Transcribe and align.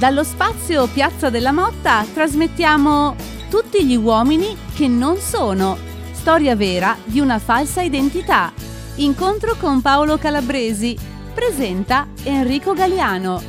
Dallo 0.00 0.24
spazio 0.24 0.86
Piazza 0.86 1.28
della 1.28 1.52
Motta 1.52 2.06
trasmettiamo 2.14 3.14
Tutti 3.50 3.84
gli 3.84 3.96
uomini 3.96 4.56
che 4.74 4.88
non 4.88 5.18
sono. 5.18 5.76
Storia 6.12 6.56
vera 6.56 6.96
di 7.04 7.20
una 7.20 7.38
falsa 7.38 7.82
identità. 7.82 8.50
Incontro 8.94 9.56
con 9.56 9.82
Paolo 9.82 10.16
Calabresi. 10.16 10.96
Presenta 11.34 12.08
Enrico 12.24 12.72
Galiano. 12.72 13.42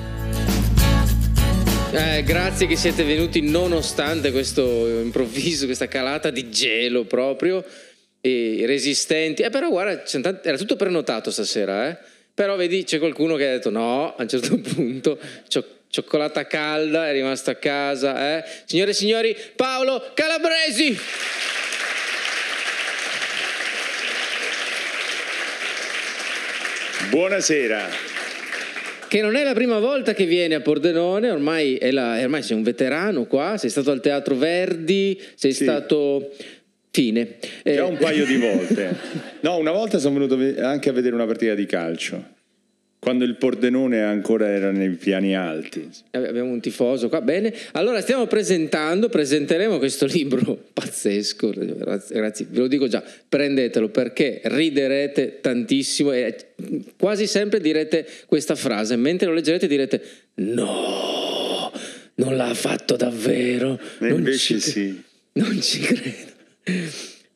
Eh, 1.94 2.22
grazie 2.24 2.68
che 2.68 2.76
siete 2.76 3.06
venuti 3.06 3.40
nonostante 3.40 4.34
questo 4.34 4.90
improvviso, 4.90 5.64
questa 5.68 5.88
calata 5.88 6.32
di 6.32 6.50
gelo 6.50 7.06
proprio, 7.06 7.64
e 8.20 8.64
resistenti. 8.66 9.42
Eh, 9.42 9.50
però 9.50 9.70
guarda, 9.70 10.04
era 10.44 10.58
tutto 10.58 10.76
prenotato 10.76 11.32
stasera, 11.32 11.88
eh? 11.88 11.98
Però 12.34 12.58
vedi, 12.58 12.84
c'è 12.84 13.00
qualcuno 13.00 13.38
che 13.38 13.48
ha 13.48 13.52
detto 13.52 13.70
no, 13.70 14.16
a 14.16 14.22
un 14.22 14.28
certo 14.28 14.60
punto, 14.60 15.18
cioccolata 15.92 16.48
calda, 16.48 17.10
è 17.10 17.12
rimasto 17.12 17.52
a 17.52 17.56
casa. 17.56 18.38
Eh? 18.38 18.44
Signore 18.66 18.92
e 18.92 18.94
signori, 18.94 19.38
Paolo 19.56 20.12
Calabresi! 20.14 20.98
Buonasera. 27.10 27.90
Che 29.10 29.22
non 29.22 29.36
è 29.36 29.44
la 29.44 29.54
prima 29.54 29.80
volta 29.80 30.14
che 30.14 30.24
viene 30.24 30.56
a 30.56 30.62
Pordenone, 30.62 31.30
ormai, 31.30 31.78
la, 31.92 32.18
ormai 32.22 32.42
sei 32.42 32.56
un 32.56 32.64
veterano 32.64 33.26
qua, 33.26 33.58
sei 33.58 33.70
stato 33.70 33.92
al 33.92 34.00
Teatro 34.00 34.36
Verdi, 34.36 35.22
sei 35.36 35.52
sì. 35.52 35.64
stato 35.64 36.32
Fine. 36.94 37.38
Già 37.64 37.72
eh, 37.72 37.80
un 37.82 37.98
paio 37.98 38.26
di 38.26 38.38
volte. 38.38 39.30
No, 39.42 39.58
una 39.58 39.72
volta 39.72 39.98
sono 39.98 40.20
venuto 40.20 40.38
anche 40.64 40.90
a 40.90 40.92
vedere 40.92 41.16
una 41.16 41.26
partita 41.26 41.56
di 41.56 41.66
calcio. 41.66 42.24
Quando 43.02 43.24
il 43.26 43.36
Pordenone 43.36 44.04
ancora 44.04 44.48
era 44.48 44.70
nei 44.70 44.92
piani 44.92 45.36
alti. 45.36 45.90
Abbiamo 46.12 46.52
un 46.52 46.60
tifoso 46.60 47.10
qua, 47.10 47.20
bene. 47.20 47.52
Allora 47.72 48.00
stiamo 48.00 48.28
presentando, 48.28 49.10
presenteremo 49.10 49.80
questo 49.80 50.06
libro 50.14 50.70
pazzesco, 50.72 51.52
ragazzi, 51.80 52.46
ve 52.48 52.60
lo 52.60 52.68
dico 52.68 52.88
già, 52.88 53.04
prendetelo 53.28 53.90
perché 53.90 54.42
riderete 54.44 55.40
tantissimo 55.42 56.12
e 56.12 56.36
quasi 56.96 57.26
sempre 57.26 57.60
direte 57.60 58.08
questa 58.28 58.54
frase, 58.54 58.96
mentre 58.98 59.30
lo 59.30 59.34
leggerete 59.34 59.66
direte 59.66 60.02
no, 60.36 61.72
non 62.14 62.36
l'ha 62.36 62.54
fatto 62.54 62.96
davvero. 62.98 63.80
E 64.00 64.10
invece 64.10 64.60
ci, 64.60 64.60
sì. 64.60 65.02
Non 65.34 65.60
ci 65.60 65.80
credo 65.80 66.30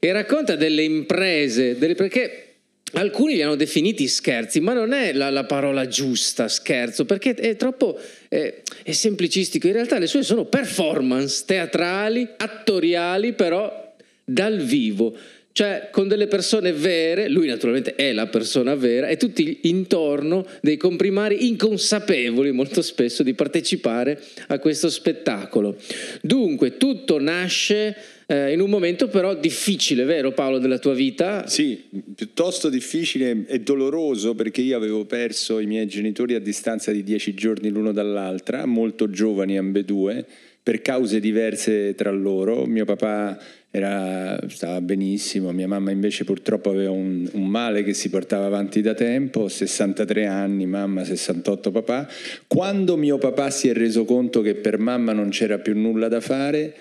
e 0.05 0.11
racconta 0.11 0.55
delle 0.55 0.83
imprese, 0.83 1.79
delle, 1.79 1.95
perché 1.95 2.54
alcuni 2.93 3.35
li 3.35 3.41
hanno 3.41 3.55
definiti 3.55 4.07
scherzi, 4.07 4.59
ma 4.59 4.73
non 4.73 4.93
è 4.93 5.13
la, 5.13 5.29
la 5.29 5.45
parola 5.45 5.87
giusta, 5.87 6.47
scherzo, 6.47 7.05
perché 7.05 7.33
è 7.33 7.55
troppo 7.55 7.99
è, 8.29 8.61
è 8.83 8.91
semplicistico. 8.91 9.67
In 9.67 9.73
realtà 9.73 9.99
le 9.99 10.07
sue 10.07 10.23
sono 10.23 10.45
performance 10.45 11.43
teatrali, 11.45 12.27
attoriali, 12.37 13.33
però 13.33 13.93
dal 14.23 14.57
vivo 14.59 15.15
cioè 15.55 15.87
con 15.89 16.09
delle 16.09 16.27
persone 16.27 16.73
vere, 16.73 17.29
lui 17.29 17.47
naturalmente 17.47 17.95
è 17.95 18.11
la 18.11 18.27
persona 18.27 18.75
vera, 18.75 19.07
e 19.07 19.15
tutti 19.15 19.59
intorno 19.63 20.45
dei 20.59 20.75
comprimari 20.75 21.47
inconsapevoli 21.47 22.51
molto 22.51 22.81
spesso 22.81 23.23
di 23.23 23.33
partecipare 23.33 24.21
a 24.47 24.59
questo 24.59 24.89
spettacolo. 24.89 25.77
Dunque 26.19 26.75
tutto 26.75 27.21
nasce 27.21 27.95
eh, 28.27 28.53
in 28.53 28.59
un 28.59 28.69
momento 28.69 29.07
però 29.07 29.35
difficile, 29.35 30.03
vero 30.03 30.31
Paolo, 30.31 30.57
della 30.57 30.79
tua 30.79 30.93
vita? 30.93 31.47
Sì, 31.47 31.83
piuttosto 32.15 32.69
difficile 32.69 33.45
e 33.47 33.59
doloroso 33.59 34.33
perché 34.33 34.61
io 34.61 34.75
avevo 34.75 35.05
perso 35.05 35.59
i 35.59 35.67
miei 35.67 35.87
genitori 35.87 36.33
a 36.33 36.39
distanza 36.39 36.91
di 36.91 37.03
dieci 37.03 37.33
giorni 37.35 37.69
l'uno 37.69 37.91
dall'altra, 37.91 38.65
molto 38.65 39.09
giovani 39.09 39.57
ambedue, 39.57 40.25
per 40.63 40.81
cause 40.81 41.19
diverse 41.19 41.93
tra 41.93 42.09
loro. 42.09 42.65
Mio 42.65 42.85
papà 42.85 43.37
era, 43.69 44.39
stava 44.47 44.81
benissimo, 44.81 45.51
mia 45.51 45.67
mamma 45.67 45.91
invece 45.91 46.23
purtroppo 46.23 46.71
aveva 46.71 46.89
un, 46.89 47.29
un, 47.33 47.45
male 47.45 47.83
che 47.83 47.93
si 47.93 48.09
portava 48.09 48.45
avanti 48.45 48.81
da 48.81 48.95
tempo, 48.95 49.47
63 49.47 50.25
anni, 50.25 50.65
mamma 50.65 51.03
68 51.03 51.69
papà. 51.69 52.07
Quando 52.47 52.97
mio 52.97 53.19
papà 53.19 53.51
si 53.51 53.67
è 53.67 53.73
reso 53.73 54.05
conto 54.05 54.41
che 54.41 54.55
per 54.55 54.79
mamma 54.79 55.13
non 55.13 55.29
c'era 55.29 55.59
più 55.59 55.77
nulla 55.77 56.07
da 56.07 56.21
fare, 56.21 56.73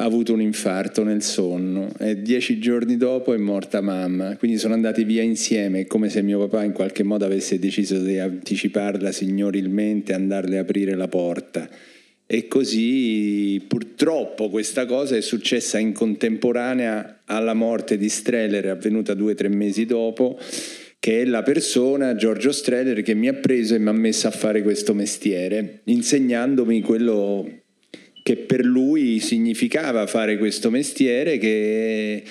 ha 0.00 0.04
avuto 0.04 0.32
un 0.32 0.40
infarto 0.40 1.04
nel 1.04 1.22
sonno 1.22 1.92
e 1.98 2.22
dieci 2.22 2.58
giorni 2.58 2.96
dopo 2.96 3.34
è 3.34 3.36
morta 3.36 3.82
mamma, 3.82 4.34
quindi 4.38 4.56
sono 4.56 4.72
andati 4.72 5.04
via 5.04 5.22
insieme, 5.22 5.86
come 5.86 6.08
se 6.08 6.22
mio 6.22 6.38
papà 6.38 6.64
in 6.64 6.72
qualche 6.72 7.02
modo 7.02 7.26
avesse 7.26 7.58
deciso 7.58 7.98
di 7.98 8.18
anticiparla 8.18 9.12
signorilmente, 9.12 10.14
andarle 10.14 10.56
a 10.56 10.62
aprire 10.62 10.94
la 10.94 11.06
porta. 11.06 11.68
E 12.26 12.48
così 12.48 13.62
purtroppo 13.68 14.48
questa 14.48 14.86
cosa 14.86 15.16
è 15.16 15.20
successa 15.20 15.78
in 15.78 15.92
contemporanea 15.92 17.20
alla 17.26 17.54
morte 17.54 17.98
di 17.98 18.08
Streller, 18.08 18.68
avvenuta 18.68 19.12
due 19.12 19.32
o 19.32 19.34
tre 19.34 19.48
mesi 19.48 19.84
dopo, 19.84 20.38
che 20.98 21.20
è 21.20 21.24
la 21.26 21.42
persona, 21.42 22.14
Giorgio 22.14 22.52
Streller, 22.52 23.02
che 23.02 23.14
mi 23.14 23.28
ha 23.28 23.34
preso 23.34 23.74
e 23.74 23.78
mi 23.78 23.88
ha 23.88 23.92
messo 23.92 24.28
a 24.28 24.30
fare 24.30 24.62
questo 24.62 24.94
mestiere, 24.94 25.80
insegnandomi 25.84 26.80
quello 26.80 27.59
che 28.22 28.36
per 28.36 28.64
lui 28.64 29.20
significava 29.20 30.06
fare 30.06 30.38
questo 30.38 30.70
mestiere 30.70 31.38
che, 31.38 32.22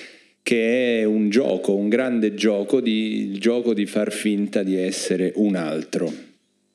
che 0.42 1.00
è 1.00 1.04
un 1.04 1.30
gioco, 1.30 1.74
un 1.74 1.88
grande 1.88 2.34
gioco, 2.34 2.80
di, 2.80 3.30
il 3.30 3.38
gioco 3.38 3.74
di 3.74 3.86
far 3.86 4.12
finta 4.12 4.62
di 4.62 4.76
essere 4.76 5.32
un 5.36 5.56
altro. 5.56 6.12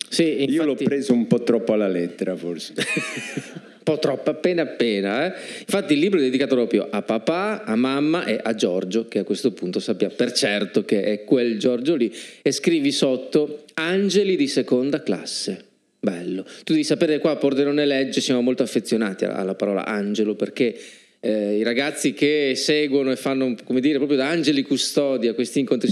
Sì, 0.10 0.32
infatti... 0.32 0.52
Io 0.54 0.66
l'ho 0.66 0.76
preso 0.76 1.14
un 1.14 1.28
po' 1.28 1.44
troppo 1.44 1.74
alla 1.74 1.88
lettera 1.88 2.36
forse. 2.36 2.74
un 2.76 3.84
po' 3.84 4.00
troppo, 4.00 4.30
appena 4.30 4.64
appena. 4.64 5.26
Eh? 5.26 5.40
Infatti 5.60 5.94
il 5.94 6.00
libro 6.00 6.20
è 6.20 6.24
dedicato 6.24 6.56
proprio 6.56 6.88
a 6.90 7.02
papà, 7.02 7.64
a 7.64 7.76
mamma 7.76 8.26
e 8.26 8.40
a 8.42 8.54
Giorgio, 8.56 9.08
che 9.08 9.20
a 9.20 9.24
questo 9.24 9.52
punto 9.52 9.80
sappiamo 9.80 10.14
per 10.16 10.32
certo 10.32 10.86
che 10.86 11.04
è 11.04 11.24
quel 11.24 11.58
Giorgio 11.58 11.96
lì, 11.96 12.14
e 12.42 12.52
scrivi 12.52 12.92
sotto 12.92 13.66
Angeli 13.76 14.36
di 14.36 14.48
seconda 14.48 15.04
classe. 15.04 15.74
Bello. 16.06 16.44
Tu 16.64 16.74
devi 16.74 16.84
sapere 16.84 17.18
qua 17.18 17.32
a 17.32 17.36
Pordenone 17.38 17.84
Legge 17.84 18.22
siamo 18.22 18.42
molto 18.42 18.62
affezionati 18.62 19.26
alla 19.26 19.56
parola 19.56 19.88
angelo 19.88 20.36
perché 20.36 20.78
eh, 21.20 21.58
i 21.58 21.64
ragazzi 21.64 22.14
che 22.14 22.54
seguono 22.56 23.12
e 23.12 23.16
fanno, 23.16 23.56
come 23.64 23.80
dire, 23.80 23.98
proprio 23.98 24.20
da 24.20 24.30
angeli 24.30 24.62
custodi 24.62 25.28
a 25.28 25.34
questi 25.34 25.62
incontri 25.62 25.92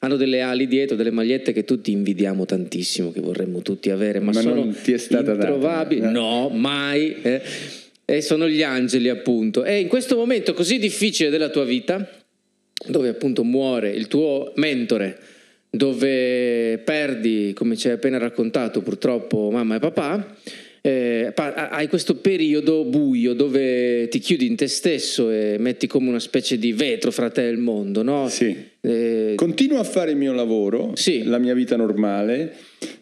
hanno 0.00 0.16
delle 0.16 0.42
ali 0.42 0.66
dietro, 0.66 0.96
delle 0.96 1.10
magliette 1.10 1.54
che 1.54 1.64
tutti 1.64 1.92
invidiamo 1.92 2.44
tantissimo, 2.44 3.10
che 3.10 3.22
vorremmo 3.22 3.62
tutti 3.62 3.88
avere, 3.88 4.20
ma, 4.20 4.32
ma 4.32 4.42
sono 4.42 4.54
non 4.56 4.76
ti 4.82 4.92
è 4.92 4.98
stata 4.98 5.32
introvabili. 5.32 6.00
Data, 6.02 6.12
no, 6.12 6.50
mai. 6.50 7.16
Eh. 7.22 7.40
E 8.04 8.20
sono 8.20 8.46
gli 8.46 8.62
angeli 8.62 9.08
appunto. 9.08 9.64
E 9.64 9.80
in 9.80 9.88
questo 9.88 10.14
momento 10.14 10.52
così 10.52 10.78
difficile 10.78 11.30
della 11.30 11.48
tua 11.48 11.64
vita, 11.64 12.06
dove 12.86 13.08
appunto 13.08 13.42
muore 13.44 13.92
il 13.92 14.08
tuo 14.08 14.52
mentore, 14.56 15.18
dove 15.74 16.78
perdi, 16.78 17.52
come 17.54 17.76
ci 17.76 17.88
hai 17.88 17.94
appena 17.94 18.18
raccontato, 18.18 18.80
purtroppo 18.80 19.50
mamma 19.50 19.76
e 19.76 19.78
papà, 19.80 20.36
eh, 20.80 21.32
hai 21.34 21.88
questo 21.88 22.16
periodo 22.16 22.84
buio 22.84 23.32
dove 23.32 24.06
ti 24.08 24.18
chiudi 24.18 24.46
in 24.46 24.54
te 24.54 24.68
stesso 24.68 25.30
e 25.30 25.56
metti 25.58 25.86
come 25.86 26.08
una 26.08 26.18
specie 26.18 26.58
di 26.58 26.72
vetro 26.72 27.10
fra 27.10 27.30
te 27.30 27.46
e 27.46 27.50
il 27.50 27.58
mondo, 27.58 28.02
no? 28.02 28.28
Sì. 28.28 28.54
Eh, 28.80 29.32
Continuo 29.34 29.78
a 29.78 29.84
fare 29.84 30.12
il 30.12 30.16
mio 30.16 30.32
lavoro, 30.32 30.92
sì. 30.94 31.24
la 31.24 31.38
mia 31.38 31.54
vita 31.54 31.74
normale, 31.74 32.52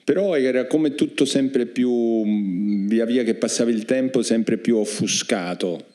però 0.04 0.36
era 0.36 0.66
come 0.66 0.94
tutto 0.94 1.24
sempre 1.24 1.66
più, 1.66 2.86
via 2.86 3.04
via 3.04 3.24
che 3.24 3.34
passava 3.34 3.70
il 3.70 3.84
tempo, 3.84 4.22
sempre 4.22 4.56
più 4.56 4.76
offuscato 4.76 5.90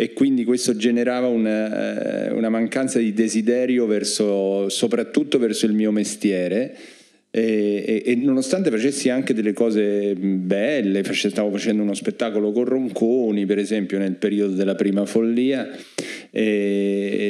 e 0.00 0.12
quindi 0.12 0.44
questo 0.44 0.76
generava 0.76 1.26
una, 1.26 2.28
eh, 2.28 2.30
una 2.30 2.48
mancanza 2.48 3.00
di 3.00 3.12
desiderio 3.12 3.84
verso, 3.86 4.68
soprattutto 4.68 5.40
verso 5.40 5.66
il 5.66 5.72
mio 5.72 5.90
mestiere. 5.90 6.72
E, 7.32 7.82
e, 7.84 8.12
e, 8.12 8.14
nonostante 8.14 8.70
facessi 8.70 9.08
anche 9.08 9.34
delle 9.34 9.52
cose 9.52 10.14
belle, 10.14 11.02
stavo 11.12 11.50
facendo 11.50 11.82
uno 11.82 11.94
spettacolo 11.94 12.52
con 12.52 12.66
Ronconi, 12.66 13.44
per 13.44 13.58
esempio, 13.58 13.98
nel 13.98 14.14
periodo 14.14 14.54
della 14.54 14.76
prima 14.76 15.04
follia, 15.04 15.68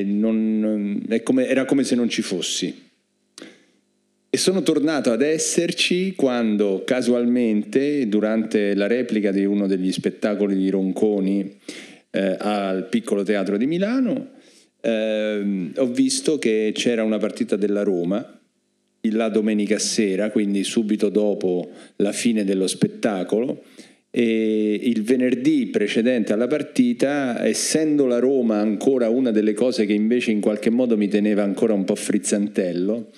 non, 0.05 1.07
come, 1.23 1.49
era 1.49 1.65
come 1.65 1.85
se 1.85 1.95
non 1.95 2.11
ci 2.11 2.21
fossi. 2.21 2.87
E 4.29 4.37
sono 4.37 4.63
tornato 4.63 5.11
ad 5.11 5.23
esserci 5.23 6.15
quando 6.15 6.83
casualmente, 6.85 8.07
durante 8.09 8.75
la 8.75 8.87
replica 8.87 9.33
di 9.33 9.47
uno 9.47 9.67
degli 9.67 9.91
spettacoli 9.91 10.55
di 10.55 10.69
Ronconi, 10.69 11.57
eh, 12.11 12.37
al 12.39 12.89
piccolo 12.89 13.23
teatro 13.23 13.57
di 13.57 13.67
Milano, 13.67 14.31
eh, 14.81 15.71
ho 15.77 15.87
visto 15.87 16.39
che 16.39 16.73
c'era 16.75 17.03
una 17.03 17.19
partita 17.19 17.57
della 17.57 17.83
Roma 17.83 18.39
la 19.11 19.29
domenica 19.29 19.79
sera, 19.79 20.31
quindi 20.31 20.65
subito 20.65 21.09
dopo 21.09 21.71
la 21.97 22.13
fine 22.13 22.45
dello 22.45 22.67
spettacolo. 22.67 23.63
E 24.11 24.81
il 24.83 25.03
venerdì 25.03 25.67
precedente 25.67 26.33
alla 26.33 26.47
partita, 26.47 27.45
essendo 27.47 28.07
la 28.07 28.19
Roma 28.19 28.59
ancora 28.59 29.11
una 29.11 29.31
delle 29.31 29.53
cose 29.53 29.85
che 29.85 29.93
invece 29.93 30.31
in 30.31 30.41
qualche 30.41 30.71
modo 30.71 30.97
mi 30.97 31.09
teneva 31.09 31.43
ancora 31.43 31.75
un 31.75 31.85
po' 31.85 31.95
frizzantello, 31.95 33.11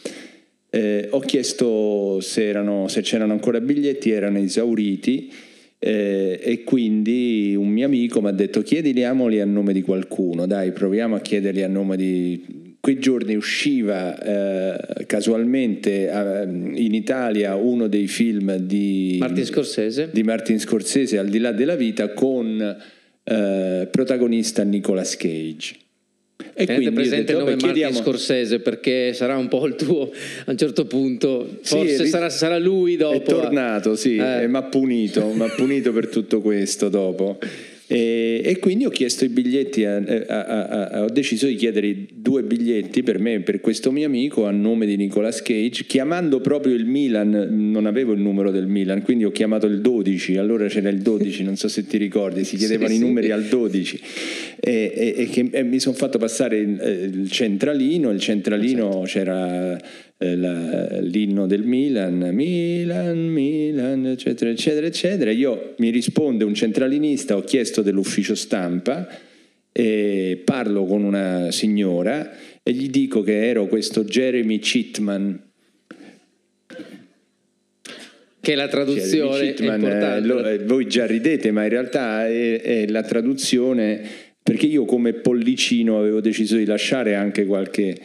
eh, 0.70 1.06
ho 1.10 1.20
chiesto 1.20 2.20
se, 2.20 2.46
erano, 2.48 2.88
se 2.88 3.02
c'erano 3.02 3.32
ancora 3.32 3.60
biglietti, 3.60 4.10
erano 4.10 4.38
esauriti 4.38 5.32
Eh, 5.82 6.38
e 6.42 6.62
quindi 6.62 7.54
un 7.56 7.68
mio 7.68 7.86
amico 7.86 8.20
mi 8.20 8.28
ha 8.28 8.32
detto 8.32 8.60
chiediamoli 8.60 9.40
a 9.40 9.46
nome 9.46 9.72
di 9.72 9.80
qualcuno, 9.80 10.46
dai 10.46 10.72
proviamo 10.72 11.16
a 11.16 11.20
chiederli 11.20 11.62
a 11.62 11.68
nome 11.68 11.96
di... 11.96 12.68
Quei 12.80 12.98
giorni 12.98 13.34
usciva 13.34 14.18
eh, 14.18 15.04
casualmente 15.06 16.10
eh, 16.10 16.42
in 16.44 16.94
Italia 16.94 17.54
uno 17.54 17.88
dei 17.88 18.06
film 18.06 18.56
di 18.56 19.16
Martin 19.20 19.44
Scorsese, 19.44 20.08
di 20.10 20.22
Martin 20.22 20.58
Scorsese 20.58 21.18
Al 21.18 21.28
di 21.28 21.38
là 21.38 21.52
della 21.52 21.76
vita 21.76 22.14
con 22.14 22.58
eh, 23.22 23.88
protagonista 23.90 24.62
Nicolas 24.62 25.14
Cage. 25.16 25.76
E 26.60 26.66
Tenete 26.66 26.84
quindi 26.84 26.94
presente 26.94 27.32
detto, 27.32 27.38
il 27.38 27.38
nome 27.38 27.56
chiediamo... 27.56 27.92
Martin 27.94 28.12
Scorsese 28.12 28.58
perché 28.58 29.14
sarà 29.14 29.38
un 29.38 29.48
po' 29.48 29.66
il 29.66 29.76
tuo 29.76 30.10
a 30.44 30.50
un 30.50 30.58
certo 30.58 30.84
punto, 30.84 31.58
forse 31.62 32.04
sì, 32.04 32.06
sarà, 32.06 32.28
sarà, 32.28 32.58
lui 32.58 32.96
dopo. 32.96 33.16
È 33.16 33.22
tornato, 33.22 33.96
sì, 33.96 34.16
eh. 34.16 34.46
mi 34.46 34.56
ha 34.56 34.62
punito, 34.64 35.34
punito 35.56 35.92
per 35.92 36.08
tutto 36.08 36.42
questo 36.42 36.90
dopo. 36.90 37.38
E, 37.92 38.42
e, 38.44 38.58
quindi 38.60 38.84
ho 38.84 38.90
chiesto 38.90 39.24
i 39.24 39.28
biglietti, 39.28 39.84
a, 39.84 39.96
a, 39.96 40.88
a, 40.90 41.02
ho 41.02 41.08
deciso 41.08 41.46
di 41.46 41.56
chiedere 41.56 42.06
due 42.12 42.44
biglietti 42.44 43.02
per 43.02 43.18
me, 43.18 43.40
per 43.40 43.60
questo 43.60 43.90
mio 43.90 44.06
amico, 44.06 44.46
a 44.46 44.52
nome 44.52 44.86
di 44.86 44.94
Nicolas 44.94 45.42
Cage, 45.42 45.86
chiamando 45.86 46.40
proprio 46.40 46.74
il 46.74 46.84
Milan, 46.84 47.48
non 47.50 47.86
avevo 47.86 48.12
il 48.12 48.20
numero 48.20 48.52
del 48.52 48.68
Milan, 48.68 49.02
quindi 49.02 49.24
ho 49.24 49.32
chiamato 49.32 49.66
il 49.66 49.80
12, 49.80 50.36
allora 50.36 50.68
c'era 50.68 50.88
il 50.88 51.00
12, 51.00 51.42
non 51.42 51.56
so 51.56 51.66
se 51.66 51.84
ti 51.84 51.96
ricordi, 51.96 52.44
si 52.44 52.56
chiedevano 52.56 52.90
sì, 52.90 52.94
i 52.94 52.98
numeri 53.00 53.26
sì. 53.26 53.32
al 53.32 53.44
12 53.46 54.00
e, 54.62 54.92
e, 54.94 55.14
e, 55.16 55.26
che, 55.26 55.48
e 55.50 55.62
mi 55.62 55.80
sono 55.80 55.96
fatto 55.96 56.18
passare 56.18 56.58
il, 56.58 56.78
eh, 56.78 56.90
il 57.04 57.30
centralino, 57.30 58.10
il 58.10 58.20
centralino 58.20 59.06
certo. 59.06 59.06
c'era 59.06 59.80
eh, 60.18 60.36
la, 60.36 61.00
l'inno 61.00 61.46
del 61.46 61.62
Milan, 61.62 62.28
Milan, 62.32 63.26
Milan, 63.26 64.06
eccetera, 64.06 64.50
eccetera, 64.50 64.86
eccetera. 64.86 65.30
Io 65.30 65.74
mi 65.78 65.88
risponde 65.88 66.44
un 66.44 66.52
centralinista, 66.52 67.36
ho 67.36 67.40
chiesto 67.42 67.80
dell'ufficio 67.80 68.34
stampa, 68.34 69.08
e 69.72 70.42
parlo 70.44 70.84
con 70.84 71.04
una 71.04 71.50
signora 71.50 72.30
e 72.62 72.72
gli 72.72 72.90
dico 72.90 73.22
che 73.22 73.48
ero 73.48 73.66
questo 73.66 74.04
Jeremy 74.04 74.58
Chitman. 74.58 75.48
Che 78.42 78.54
la 78.54 78.68
traduzione 78.68 79.54
Chitman, 79.54 79.84
è 79.84 80.20
lo, 80.20 80.46
eh, 80.46 80.58
voi 80.58 80.86
già 80.86 81.06
ridete, 81.06 81.50
ma 81.50 81.62
in 81.62 81.68
realtà 81.70 82.26
è, 82.26 82.60
è 82.60 82.86
la 82.88 83.02
traduzione 83.02 84.28
perché 84.42 84.66
io 84.66 84.84
come 84.84 85.12
pollicino 85.12 85.98
avevo 85.98 86.20
deciso 86.20 86.56
di 86.56 86.64
lasciare 86.64 87.14
anche 87.14 87.46
qualche 87.46 87.98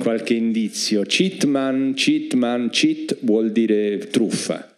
qualche 0.00 0.34
indizio. 0.34 1.02
Cheatman, 1.02 1.92
cheatman, 1.94 2.70
cheat 2.70 3.18
vuol 3.20 3.52
dire 3.52 3.98
truffa. 3.98 4.69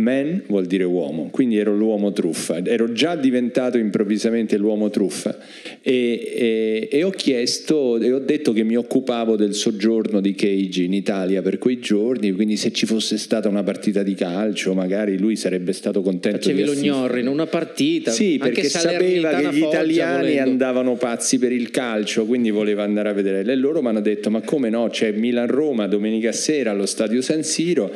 Man 0.00 0.42
vuol 0.46 0.66
dire 0.66 0.84
uomo, 0.84 1.28
quindi 1.30 1.58
ero 1.58 1.76
l'uomo 1.76 2.12
truffa, 2.12 2.64
ero 2.64 2.92
già 2.92 3.14
diventato 3.16 3.78
improvvisamente 3.78 4.56
l'uomo 4.56 4.88
truffa 4.90 5.38
e, 5.82 6.32
e, 6.34 6.88
e, 6.90 7.02
ho 7.04 7.10
chiesto 7.10 7.98
e 7.98 8.12
ho 8.12 8.18
detto 8.18 8.52
che 8.52 8.64
mi 8.64 8.76
occupavo 8.76 9.36
del 9.36 9.54
soggiorno 9.54 10.20
di 10.20 10.34
Cage 10.34 10.82
in 10.82 10.94
Italia 10.94 11.42
per 11.42 11.58
quei 11.58 11.78
giorni, 11.78 12.32
quindi 12.32 12.56
se 12.56 12.72
ci 12.72 12.86
fosse 12.86 13.18
stata 13.18 13.48
una 13.48 13.62
partita 13.62 14.02
di 14.02 14.14
calcio 14.14 14.74
magari 14.74 15.18
lui 15.18 15.36
sarebbe 15.36 15.72
stato 15.72 16.02
contento 16.02 16.38
Facevi 16.38 16.56
di 16.56 16.62
assistere. 16.62 16.88
lo 16.88 16.96
gnorri 16.96 17.20
in 17.20 17.28
una 17.28 17.46
partita. 17.46 18.10
Sì, 18.10 18.38
perché 18.38 18.64
sapeva 18.64 19.30
che 19.34 19.48
gli 19.52 19.58
italiani 19.58 20.28
volendo. 20.28 20.50
andavano 20.50 20.94
pazzi 20.96 21.38
per 21.38 21.52
il 21.52 21.70
calcio, 21.70 22.24
quindi 22.24 22.50
voleva 22.50 22.82
andare 22.82 23.10
a 23.10 23.12
vedere. 23.12 23.50
E 23.50 23.54
loro 23.56 23.82
mi 23.82 23.88
hanno 23.88 24.00
detto 24.00 24.30
ma 24.30 24.40
come 24.40 24.70
no, 24.70 24.88
c'è 24.88 25.12
Milan-Roma 25.12 25.86
domenica 25.86 26.32
sera 26.32 26.70
allo 26.70 26.86
stadio 26.86 27.20
San 27.20 27.42
Siro 27.42 27.92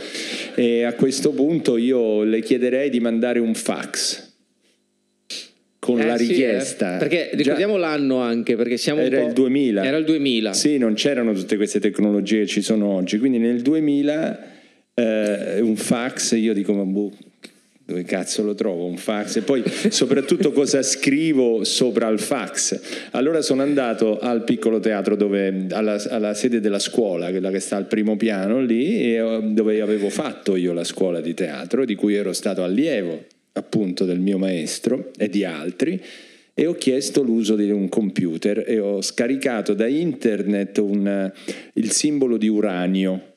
e 0.54 0.82
a 0.82 0.92
questo 0.94 1.30
punto 1.30 1.76
io 1.76 1.93
le 1.94 2.40
chiederei 2.40 2.90
di 2.90 3.00
mandare 3.00 3.38
un 3.38 3.54
fax 3.54 4.32
con 5.84 6.00
eh, 6.00 6.06
la 6.06 6.16
richiesta. 6.16 6.90
Sì, 6.90 6.94
eh. 6.94 6.98
Perché 6.98 7.30
ricordiamo 7.34 7.74
Già, 7.74 7.80
l'anno 7.80 8.20
anche, 8.20 8.56
perché 8.56 8.78
siamo 8.78 9.02
Era 9.02 9.20
il 9.20 9.32
2000. 9.32 9.84
Era 9.84 9.96
il 9.98 10.04
2000. 10.04 10.52
Sì, 10.54 10.78
non 10.78 10.94
c'erano 10.94 11.34
tutte 11.34 11.56
queste 11.56 11.78
tecnologie 11.78 12.40
che 12.40 12.46
ci 12.46 12.62
sono 12.62 12.86
oggi, 12.86 13.18
quindi 13.18 13.38
nel 13.38 13.60
2000 13.60 14.52
eh, 14.94 15.60
un 15.60 15.76
fax, 15.76 16.32
io 16.32 16.54
dico, 16.54 16.72
ma 16.72 16.84
boh, 16.84 17.12
dove 17.86 18.04
cazzo 18.04 18.42
lo 18.42 18.54
trovo 18.54 18.86
un 18.86 18.96
fax? 18.96 19.36
E 19.36 19.42
poi 19.42 19.62
soprattutto 19.90 20.52
cosa 20.52 20.82
scrivo 20.82 21.64
sopra 21.64 22.08
il 22.08 22.18
fax? 22.18 23.10
Allora 23.10 23.42
sono 23.42 23.62
andato 23.62 24.18
al 24.18 24.44
piccolo 24.44 24.80
teatro 24.80 25.16
dove, 25.16 25.66
alla, 25.70 26.02
alla, 26.08 26.34
sede 26.34 26.60
della 26.60 26.78
scuola 26.78 27.30
quella 27.30 27.50
che 27.50 27.60
sta 27.60 27.76
al 27.76 27.86
primo 27.86 28.16
piano 28.16 28.60
lì 28.60 29.16
dove 29.52 29.80
avevo 29.80 30.08
fatto 30.08 30.56
io 30.56 30.72
la 30.72 30.84
scuola 30.84 31.20
di 31.20 31.34
teatro 31.34 31.84
di 31.84 31.94
cui 31.94 32.14
ero 32.14 32.32
stato 32.32 32.62
allievo 32.62 33.24
appunto 33.52 34.04
del 34.04 34.18
mio 34.18 34.38
maestro 34.38 35.10
e 35.16 35.28
di 35.28 35.44
altri 35.44 36.02
e 36.54 36.66
ho 36.66 36.74
chiesto 36.74 37.22
l'uso 37.22 37.56
di 37.56 37.70
un 37.70 37.88
computer 37.88 38.64
e 38.66 38.78
ho 38.78 39.02
scaricato 39.02 39.74
da 39.74 39.86
internet 39.88 40.78
un, 40.78 41.32
il 41.74 41.90
simbolo 41.90 42.36
di 42.36 42.48
uranio 42.48 43.33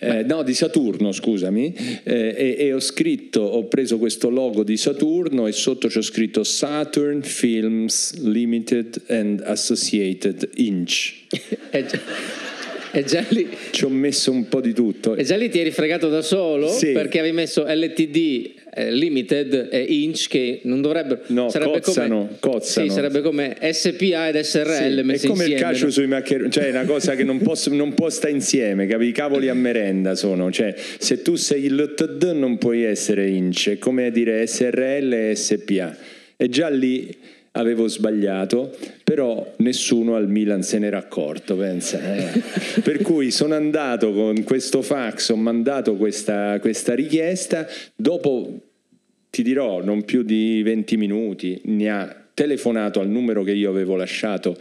eh, 0.00 0.22
no, 0.22 0.42
di 0.42 0.54
Saturno, 0.54 1.12
scusami, 1.12 1.74
eh, 2.02 2.34
e, 2.36 2.56
e, 2.58 2.72
ho 2.72 2.80
scritto, 2.80 3.40
ho 3.40 3.66
preso 3.66 3.98
questo 3.98 4.30
logo 4.30 4.64
di 4.64 4.78
Saturno 4.78 5.46
e 5.46 5.52
sotto 5.52 5.88
c'ho 5.88 6.00
scritto 6.00 6.42
Saturn 6.42 7.22
Films 7.22 8.14
Limited 8.20 9.02
and 9.08 9.42
Associated 9.44 10.48
Inch. 10.54 11.26
E 12.92 13.04
già 13.04 13.24
lì... 13.28 13.48
Ci 13.70 13.84
ho 13.84 13.88
messo 13.88 14.30
un 14.30 14.48
po' 14.48 14.60
di 14.60 14.72
tutto. 14.72 15.14
E 15.14 15.24
già 15.24 15.36
lì 15.36 15.48
ti 15.48 15.60
eri 15.60 15.70
fregato 15.70 16.08
da 16.08 16.22
solo 16.22 16.68
sì. 16.68 16.92
perché 16.92 17.20
avevi 17.20 17.34
messo 17.34 17.64
LTD 17.66 18.50
eh, 18.74 18.92
Limited 18.92 19.68
e 19.70 19.82
Inch 19.82 20.28
che 20.28 20.60
non 20.64 20.80
dovrebbero... 20.80 21.20
No, 21.26 21.48
sarebbe 21.48 21.80
cozzano, 21.80 22.16
come, 22.16 22.36
cozzano. 22.40 22.88
Sì, 22.88 22.92
sarebbe 22.92 23.20
come 23.20 23.56
SPA 23.70 24.28
ed 24.28 24.40
SRL 24.40 24.96
sì, 24.98 25.02
messi 25.02 25.26
È 25.26 25.28
come 25.28 25.42
insieme, 25.42 25.54
il 25.54 25.60
calcio 25.60 25.84
no? 25.86 25.90
sui 25.90 26.06
maccheroni, 26.06 26.50
cioè 26.50 26.64
è 26.66 26.70
una 26.70 26.84
cosa 26.84 27.14
che 27.14 27.24
non 27.24 27.38
può, 27.38 27.54
non 27.70 27.94
può 27.94 28.08
stare 28.08 28.32
insieme, 28.32 28.86
capi? 28.86 29.06
I 29.06 29.12
cavoli 29.12 29.48
a 29.48 29.54
merenda 29.54 30.14
sono, 30.14 30.50
cioè 30.50 30.74
se 30.98 31.22
tu 31.22 31.36
sei 31.36 31.68
LTD 31.68 32.32
non 32.34 32.58
puoi 32.58 32.82
essere 32.82 33.28
Inch, 33.28 33.70
è 33.70 33.78
come 33.78 34.10
dire 34.10 34.46
SRL 34.46 35.12
e 35.12 35.34
SPA. 35.34 35.96
E 36.36 36.48
già 36.48 36.68
lì 36.68 37.14
avevo 37.52 37.88
sbagliato, 37.88 38.76
però 39.02 39.54
nessuno 39.58 40.14
al 40.14 40.28
Milan 40.28 40.62
se 40.62 40.78
n'era 40.78 40.98
accorto, 40.98 41.56
pensa. 41.56 41.98
Eh. 42.14 42.42
per 42.82 43.02
cui 43.02 43.30
sono 43.30 43.54
andato 43.54 44.12
con 44.12 44.42
questo 44.44 44.82
fax, 44.82 45.30
ho 45.30 45.36
mandato 45.36 45.96
questa, 45.96 46.58
questa 46.60 46.94
richiesta, 46.94 47.66
dopo 47.96 48.60
ti 49.30 49.42
dirò 49.42 49.82
non 49.82 50.04
più 50.04 50.22
di 50.22 50.62
20 50.62 50.96
minuti, 50.96 51.60
mi 51.64 51.88
ha 51.88 52.28
telefonato 52.34 53.00
al 53.00 53.08
numero 53.08 53.42
che 53.42 53.52
io 53.52 53.70
avevo 53.70 53.96
lasciato 53.96 54.56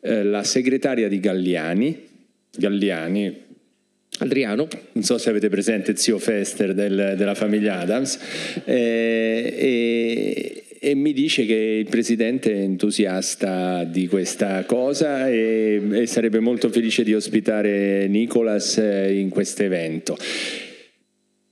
eh, 0.00 0.22
la 0.22 0.42
segretaria 0.42 1.08
di 1.08 1.20
Galliani, 1.20 2.08
Galliani 2.56 3.42
Adriano. 4.18 4.68
Non 4.92 5.04
so 5.04 5.18
se 5.18 5.30
avete 5.30 5.48
presente 5.48 5.96
zio 5.96 6.18
Fester 6.18 6.72
del, 6.72 7.14
della 7.16 7.34
famiglia 7.34 7.80
Adams. 7.80 8.18
Eh, 8.64 9.54
e, 9.56 10.63
e 10.84 10.94
mi 10.94 11.14
dice 11.14 11.46
che 11.46 11.54
il 11.54 11.88
presidente 11.88 12.52
è 12.52 12.58
entusiasta 12.58 13.84
di 13.84 14.06
questa 14.06 14.64
cosa 14.66 15.30
e, 15.30 15.80
e 15.90 16.06
sarebbe 16.06 16.40
molto 16.40 16.68
felice 16.68 17.02
di 17.02 17.14
ospitare 17.14 18.06
Nicolas 18.06 18.76
eh, 18.76 19.14
in 19.14 19.30
questo 19.30 19.62
evento. 19.62 20.14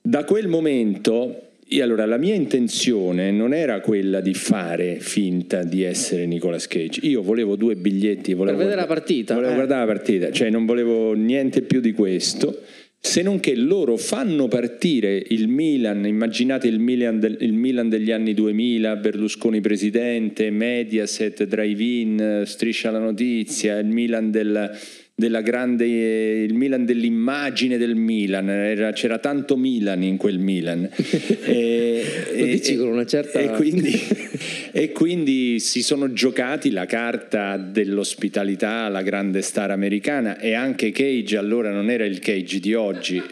Da 0.03 0.25
quel 0.25 0.49
momento 0.49 1.47
allora, 1.81 2.05
la 2.05 2.19
mia 2.19 2.35
intenzione 2.35 3.31
non 3.31 3.55
era 3.55 3.81
quella 3.81 4.21
di 4.21 4.35
fare 4.35 4.99
finta 5.01 5.63
di 5.63 5.83
essere 5.83 6.27
Nicolas 6.27 6.67
Cage. 6.67 7.01
Io 7.07 7.23
volevo 7.23 7.57
due 7.57 7.77
biglietti. 7.77 8.35
Volevo 8.35 8.59
per 8.59 8.67
vedere 8.67 8.85
guarda- 8.85 8.95
la 8.95 9.01
partita. 9.01 9.35
Volevo 9.35 9.53
eh. 9.53 9.57
guardare 9.57 9.87
la 9.87 9.93
partita, 9.93 10.31
cioè 10.31 10.51
non 10.51 10.67
volevo 10.67 11.15
niente 11.15 11.63
più 11.63 11.81
di 11.81 11.93
questo 11.93 12.61
se 13.05 13.21
non 13.21 13.41
che 13.41 13.57
loro 13.57 13.97
fanno 13.97 14.47
partire 14.47 15.21
il 15.31 15.49
Milan, 15.49 16.07
immaginate 16.07 16.69
il 16.69 16.79
Milan, 16.79 17.19
del, 17.19 17.37
il 17.41 17.53
Milan, 17.53 17.89
degli 17.89 18.13
anni 18.13 18.33
2000, 18.33 18.95
Berlusconi 18.95 19.61
presidente, 19.61 20.51
Mediaset, 20.51 21.43
Drive-In, 21.43 22.45
Striscia 22.47 22.93
la 22.93 23.01
notizia, 23.01 23.77
il 23.79 23.89
Milan 23.89 24.31
del, 24.31 24.71
della 25.15 25.43
grande, 25.43 25.87
il 25.87 26.55
Milan 26.55 26.85
dell'immagine 26.85 27.77
del 27.77 27.95
Milan, 27.95 28.49
Era, 28.49 28.93
c'era 28.93 29.19
tanto 29.19 29.57
Milan 29.57 30.03
in 30.03 30.17
quel 30.17 30.39
Milan. 30.39 30.89
e, 31.45 32.05
Lo 32.37 32.45
dici 32.45 32.77
con 32.77 32.89
una 32.89 33.07
certa... 33.07 33.39
E 33.39 33.51
quindi, 33.51 33.93
e 34.73 34.91
quindi 34.93 35.61
si 35.61 35.83
sono 35.83 36.13
giocati 36.13 36.71
la 36.71 36.87
carta 36.87 37.57
dell'ospitalità 37.57 38.85
alla 38.85 39.03
grande 39.03 39.43
star 39.43 39.71
americana 39.71 40.39
e 40.39 40.55
anche 40.55 40.91
Cage 40.91 41.37
allora 41.37 41.71
non 41.71 41.91
era 41.91 42.05
il 42.05 42.19
Cage 42.19 42.59
di 42.59 42.75
oggi, 42.75 43.23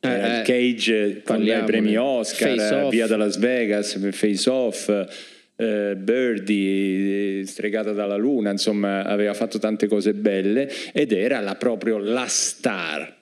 era 0.00 0.36
eh, 0.36 0.38
il 0.38 0.46
Cage 0.46 1.22
con 1.24 1.42
i 1.42 1.62
premi 1.64 1.96
Oscar, 1.96 2.88
via 2.88 3.06
da 3.06 3.16
Las 3.16 3.38
Vegas, 3.38 3.98
Face 4.12 4.48
Off 4.48 4.88
eh, 5.60 5.96
Birdie, 5.96 7.44
stregata 7.44 7.92
dalla 7.92 8.16
luna, 8.16 8.50
insomma 8.52 9.02
aveva 9.04 9.34
fatto 9.34 9.58
tante 9.58 9.88
cose 9.88 10.14
belle 10.14 10.70
ed 10.92 11.10
era 11.10 11.40
la, 11.40 11.56
proprio 11.56 11.98
la 11.98 12.26
star. 12.28 13.16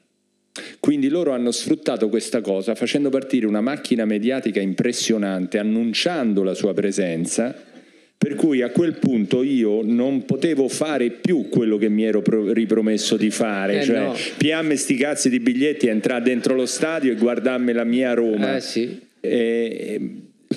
Quindi 0.79 1.09
loro 1.09 1.33
hanno 1.33 1.51
sfruttato 1.51 2.09
questa 2.09 2.41
cosa 2.41 2.75
facendo 2.75 3.09
partire 3.09 3.47
una 3.47 3.61
macchina 3.61 4.05
mediatica 4.05 4.61
impressionante, 4.61 5.59
annunciando 5.59 6.43
la 6.43 6.55
sua 6.55 6.73
presenza, 6.75 7.55
per 8.19 8.35
cui 8.35 8.63
a 8.63 8.71
quel 8.71 8.99
punto 8.99 9.43
io 9.43 9.83
non 9.83 10.25
potevo 10.25 10.69
fare 10.69 11.11
più 11.11 11.49
quello 11.51 11.77
che 11.77 11.89
mi 11.91 12.05
ero 12.05 12.23
pro- 12.23 12.53
ripromesso 12.53 13.17
di 13.17 13.31
fare, 13.31 13.81
Eh, 13.81 13.83
cioè 13.83 13.99
no. 14.01 14.15
piamme 14.39 14.77
sti 14.77 14.95
cazzi 14.97 15.29
di 15.29 15.41
biglietti, 15.41 15.89
entrare 15.89 16.23
dentro 16.25 16.55
lo 16.55 16.67
stadio 16.67 17.13
e 17.13 17.17
guardarmi 17.17 17.73
la 17.73 17.85
mia 17.85 18.15
Roma. 18.15 18.57
Eh 18.57 18.61
sì. 18.61 18.99
Eh, 19.21 20.01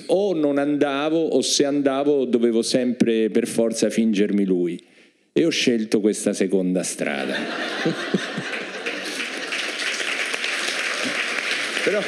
o 0.06 0.34
non 0.34 0.58
andavo 0.58 1.18
o 1.18 1.40
se 1.40 1.64
andavo 1.64 2.24
dovevo 2.24 2.62
sempre 2.62 3.30
per 3.30 3.46
forza 3.46 3.90
fingermi 3.90 4.44
lui 4.44 4.82
e 5.32 5.44
ho 5.44 5.50
scelto 5.50 6.00
questa 6.00 6.32
seconda 6.32 6.82
strada. 6.82 7.36
Però 11.84 12.02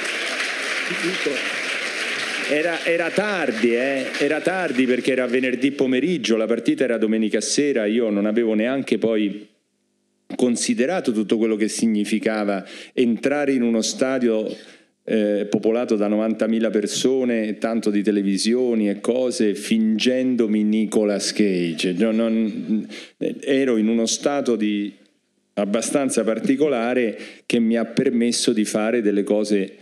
era, 2.51 2.85
era 2.85 3.11
tardi, 3.11 3.75
eh? 3.75 4.11
era 4.19 4.41
tardi 4.41 4.85
perché 4.85 5.13
era 5.13 5.27
venerdì 5.27 5.73
pomeriggio, 5.73 6.37
la 6.37 6.47
partita 6.47 6.85
era 6.85 6.99
domenica 6.99 7.41
sera, 7.41 7.87
io 7.87 8.11
non 8.11 8.27
avevo 8.27 8.53
neanche 8.55 8.99
poi 8.99 9.49
considerato 10.37 11.13
tutto 11.13 11.39
quello 11.39 11.57
che 11.57 11.69
significava 11.69 12.65
entrare 12.93 13.53
in 13.53 13.63
uno 13.63 13.81
stadio 13.81 14.55
eh, 15.05 15.47
popolato 15.51 15.97
da 15.97 16.09
90.000 16.09 16.71
persone, 16.71 17.59
tanto 17.59 17.91
di 17.91 18.03
televisioni 18.03 18.89
e 18.89 19.01
cose, 19.01 19.55
fingendomi 19.55 20.63
Nicolas 20.63 21.33
Cage. 21.33 21.93
No, 21.93 22.13
non- 22.13 22.87
ero 23.41 23.77
in 23.77 23.89
uno 23.89 24.07
stato 24.07 24.57
di 24.57 24.93
abbastanza 25.55 26.25
particolare 26.25 27.19
che 27.45 27.59
mi 27.59 27.77
ha 27.77 27.85
permesso 27.85 28.53
di 28.53 28.65
fare 28.65 29.03
delle 29.03 29.23
cose 29.23 29.77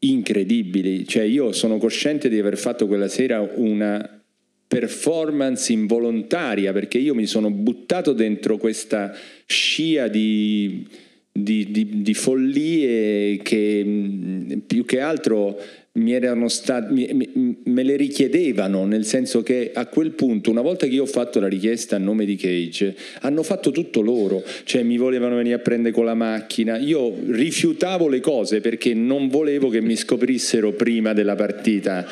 incredibili. 0.00 1.06
Cioè 1.06 1.24
io 1.24 1.52
sono 1.52 1.78
cosciente 1.78 2.28
di 2.28 2.38
aver 2.38 2.56
fatto 2.56 2.86
quella 2.86 3.08
sera 3.08 3.40
una 3.40 4.20
performance 4.66 5.72
involontaria 5.72 6.72
perché 6.72 6.98
io 6.98 7.12
mi 7.14 7.26
sono 7.26 7.50
buttato 7.50 8.12
dentro 8.12 8.56
questa 8.56 9.12
scia 9.44 10.06
di, 10.06 10.86
di- 11.32 11.70
di- 11.70 12.02
di 12.02 12.14
follie 12.14 13.38
che 13.38 14.58
più 14.66 14.84
che 14.84 15.00
altro 15.00 15.56
mi 15.92 16.12
erano 16.12 16.46
stati, 16.46 16.92
mi- 16.92 17.28
mi- 17.34 17.56
me 17.64 17.82
le 17.82 17.96
richiedevano, 17.96 18.84
nel 18.86 19.04
senso 19.04 19.42
che 19.42 19.72
a 19.74 19.86
quel 19.86 20.12
punto, 20.12 20.48
una 20.48 20.60
volta 20.60 20.86
che 20.86 20.94
io 20.94 21.02
ho 21.02 21.06
fatto 21.06 21.40
la 21.40 21.48
richiesta 21.48 21.96
a 21.96 21.98
nome 21.98 22.24
di 22.24 22.36
Cage, 22.36 22.94
hanno 23.22 23.42
fatto 23.42 23.72
tutto 23.72 24.00
loro, 24.00 24.42
cioè 24.62 24.84
mi 24.84 24.96
volevano 24.96 25.34
venire 25.34 25.56
a 25.56 25.58
prendere 25.58 25.92
con 25.92 26.04
la 26.04 26.14
macchina, 26.14 26.78
io 26.78 27.12
rifiutavo 27.26 28.06
le 28.08 28.20
cose 28.20 28.60
perché 28.60 28.94
non 28.94 29.28
volevo 29.28 29.68
che 29.68 29.80
mi 29.80 29.96
scoprissero 29.96 30.72
prima 30.72 31.12
della 31.12 31.34
partita. 31.34 32.06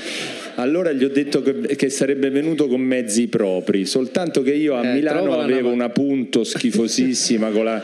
Allora 0.57 0.91
gli 0.91 1.05
ho 1.05 1.09
detto 1.09 1.41
che, 1.41 1.77
che 1.77 1.89
sarebbe 1.89 2.31
venuto 2.31 2.67
con 2.67 2.81
mezzi 2.81 3.29
propri, 3.29 3.85
soltanto 3.87 4.43
che 4.43 4.55
io 4.55 4.75
a 4.75 4.85
Eh, 4.91 4.95
Milano 4.95 5.39
avevo 5.39 5.71
una 5.71 5.89
punto 5.91 6.43
schifosissima 6.43 7.51
con 7.51 7.63
la, 7.63 7.81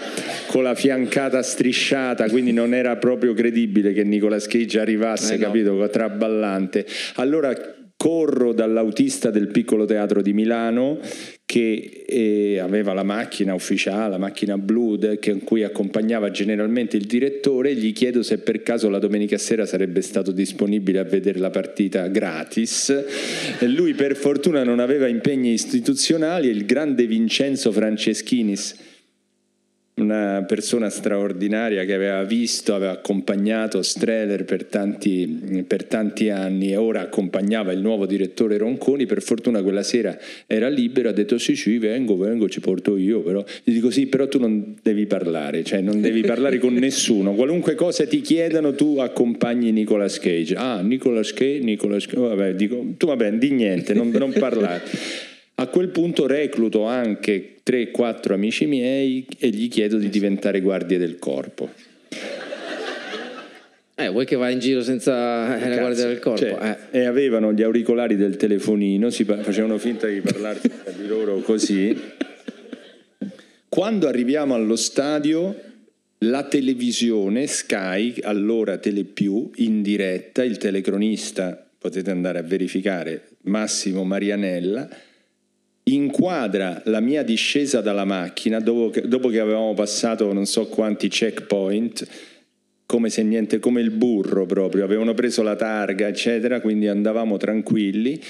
con 0.48 0.64
la 0.64 0.74
fiancata 0.74 1.40
strisciata, 1.40 2.28
quindi 2.28 2.50
non 2.52 2.74
era 2.74 2.96
proprio 2.96 3.32
credibile 3.32 3.92
che 3.92 4.02
Nicolas 4.02 4.48
Cage 4.48 4.80
arrivasse, 4.80 5.34
Eh, 5.34 5.36
no. 5.36 5.44
capito, 5.44 5.76
traballante. 5.88 6.86
Allora 7.16 7.54
corro 7.96 8.52
dall'autista 8.52 9.30
del 9.30 9.48
piccolo 9.48 9.86
teatro 9.86 10.20
di 10.20 10.32
Milano 10.34 10.98
che 11.46 12.04
eh, 12.06 12.58
aveva 12.58 12.92
la 12.92 13.02
macchina 13.02 13.54
ufficiale, 13.54 14.10
la 14.10 14.18
macchina 14.18 14.58
blu 14.58 14.98
in 15.00 15.42
cui 15.44 15.62
accompagnava 15.62 16.30
generalmente 16.30 16.96
il 16.96 17.04
direttore, 17.04 17.74
gli 17.74 17.92
chiedo 17.92 18.22
se 18.22 18.38
per 18.38 18.62
caso 18.62 18.90
la 18.90 18.98
domenica 18.98 19.38
sera 19.38 19.64
sarebbe 19.64 20.02
stato 20.02 20.32
disponibile 20.32 20.98
a 20.98 21.04
vedere 21.04 21.38
la 21.38 21.50
partita 21.50 22.08
gratis. 22.08 22.90
E 23.58 23.66
lui 23.68 23.94
per 23.94 24.16
fortuna 24.16 24.64
non 24.64 24.80
aveva 24.80 25.06
impegni 25.06 25.52
istituzionali 25.52 26.48
e 26.48 26.52
il 26.52 26.66
grande 26.66 27.06
Vincenzo 27.06 27.72
Franceschinis 27.72 28.83
una 29.96 30.44
persona 30.44 30.90
straordinaria 30.90 31.84
che 31.84 31.94
aveva 31.94 32.24
visto, 32.24 32.74
aveva 32.74 32.92
accompagnato 32.92 33.80
Streller 33.80 34.44
per 34.44 34.64
tanti, 34.64 35.64
per 35.66 35.84
tanti 35.84 36.30
anni 36.30 36.72
e 36.72 36.76
ora 36.76 37.02
accompagnava 37.02 37.70
il 37.70 37.80
nuovo 37.80 38.04
direttore 38.04 38.58
Ronconi, 38.58 39.06
per 39.06 39.22
fortuna 39.22 39.62
quella 39.62 39.84
sera 39.84 40.18
era 40.48 40.68
libero, 40.68 41.10
ha 41.10 41.12
detto 41.12 41.38
sì 41.38 41.54
sì 41.54 41.78
vengo, 41.78 42.16
vengo, 42.16 42.48
ci 42.48 42.58
porto 42.58 42.96
io, 42.96 43.20
però 43.22 43.44
gli 43.62 43.72
dico 43.72 43.90
sì 43.90 44.06
però 44.06 44.26
tu 44.26 44.40
non 44.40 44.74
devi 44.82 45.06
parlare, 45.06 45.62
cioè 45.62 45.80
non 45.80 46.00
devi 46.00 46.22
parlare 46.22 46.58
con 46.58 46.74
nessuno, 46.74 47.34
qualunque 47.34 47.76
cosa 47.76 48.04
ti 48.04 48.20
chiedano 48.20 48.74
tu 48.74 48.98
accompagni 48.98 49.70
Nicolas 49.70 50.18
Cage, 50.18 50.56
ah 50.56 50.80
Nicolas 50.80 51.32
Cage, 51.32 51.60
Nicolas 51.60 52.06
Cage, 52.06 52.20
vabbè 52.20 52.54
dico 52.54 52.84
tu 52.96 53.06
vabbè 53.06 53.32
di 53.34 53.50
niente, 53.52 53.94
non, 53.94 54.08
non 54.10 54.32
parlare. 54.32 55.32
A 55.56 55.68
quel 55.68 55.88
punto 55.88 56.26
recluto 56.26 56.84
anche 56.84 57.56
3-4 57.64 58.32
amici 58.32 58.66
miei 58.66 59.24
e 59.38 59.50
gli 59.50 59.68
chiedo 59.68 59.98
di 59.98 60.08
diventare 60.08 60.60
guardie 60.60 60.98
del 60.98 61.18
corpo. 61.20 61.70
Eh, 63.96 64.08
vuoi 64.08 64.26
che 64.26 64.34
vai 64.34 64.54
in 64.54 64.58
giro 64.58 64.82
senza 64.82 65.56
eh, 65.56 65.68
la 65.68 65.76
guardia 65.76 66.06
del 66.06 66.18
corpo? 66.18 66.38
Cioè, 66.40 66.78
Eh. 66.90 66.98
E 66.98 67.04
avevano 67.04 67.52
gli 67.52 67.62
auricolari 67.62 68.16
del 68.16 68.36
telefonino, 68.36 69.10
si 69.10 69.24
facevano 69.24 69.78
finta 69.78 70.08
di 70.08 70.20
parlare 70.20 70.58
tra 70.82 70.90
di 70.90 71.06
loro 71.06 71.38
così. 71.38 71.96
Quando 73.68 74.08
arriviamo 74.08 74.54
allo 74.54 74.74
stadio, 74.74 75.54
la 76.18 76.42
televisione, 76.42 77.46
Sky, 77.46 78.16
allora 78.22 78.78
Telepiù, 78.78 79.52
in 79.56 79.82
diretta, 79.82 80.42
il 80.42 80.58
telecronista, 80.58 81.64
potete 81.78 82.10
andare 82.10 82.40
a 82.40 82.42
verificare, 82.42 83.28
Massimo 83.42 84.02
Marianella, 84.02 84.88
inquadra 85.84 86.80
la 86.86 87.00
mia 87.00 87.22
discesa 87.22 87.80
dalla 87.80 88.04
macchina 88.04 88.58
dopo 88.58 88.90
che, 88.90 89.06
dopo 89.06 89.28
che 89.28 89.38
avevamo 89.38 89.74
passato 89.74 90.32
non 90.32 90.46
so 90.46 90.66
quanti 90.66 91.08
checkpoint 91.08 92.32
come 92.86 93.08
se 93.08 93.22
niente, 93.22 93.58
come 93.58 93.80
il 93.80 93.90
burro 93.90 94.46
proprio, 94.46 94.84
avevano 94.84 95.14
preso 95.14 95.42
la 95.42 95.56
targa, 95.56 96.06
eccetera, 96.06 96.60
quindi 96.60 96.86
andavamo 96.86 97.36
tranquilli. 97.36 98.20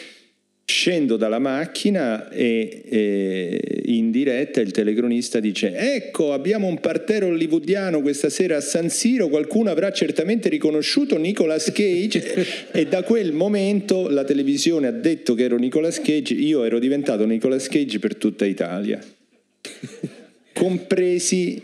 Scendo 0.66 1.18
dalla 1.18 1.38
macchina 1.38 2.30
e, 2.30 2.82
e 2.88 3.82
in 3.84 4.10
diretta 4.10 4.62
il 4.62 4.70
telecronista 4.70 5.38
dice: 5.38 5.74
Ecco, 5.76 6.32
abbiamo 6.32 6.66
un 6.66 6.80
parterre 6.80 7.26
hollywoodiano 7.26 8.00
questa 8.00 8.30
sera 8.30 8.56
a 8.56 8.60
San 8.62 8.88
Siro. 8.88 9.28
Qualcuno 9.28 9.68
avrà 9.68 9.92
certamente 9.92 10.48
riconosciuto 10.48 11.18
Nicolas 11.18 11.70
Cage. 11.70 12.46
e 12.72 12.86
da 12.86 13.02
quel 13.02 13.32
momento 13.32 14.08
la 14.08 14.24
televisione 14.24 14.86
ha 14.86 14.90
detto 14.90 15.34
che 15.34 15.44
ero 15.44 15.56
Nicolas 15.56 16.00
Cage. 16.00 16.32
Io 16.32 16.64
ero 16.64 16.78
diventato 16.78 17.26
Nicolas 17.26 17.68
Cage 17.68 17.98
per 17.98 18.16
tutta 18.16 18.46
Italia, 18.46 18.98
compresi 20.54 21.62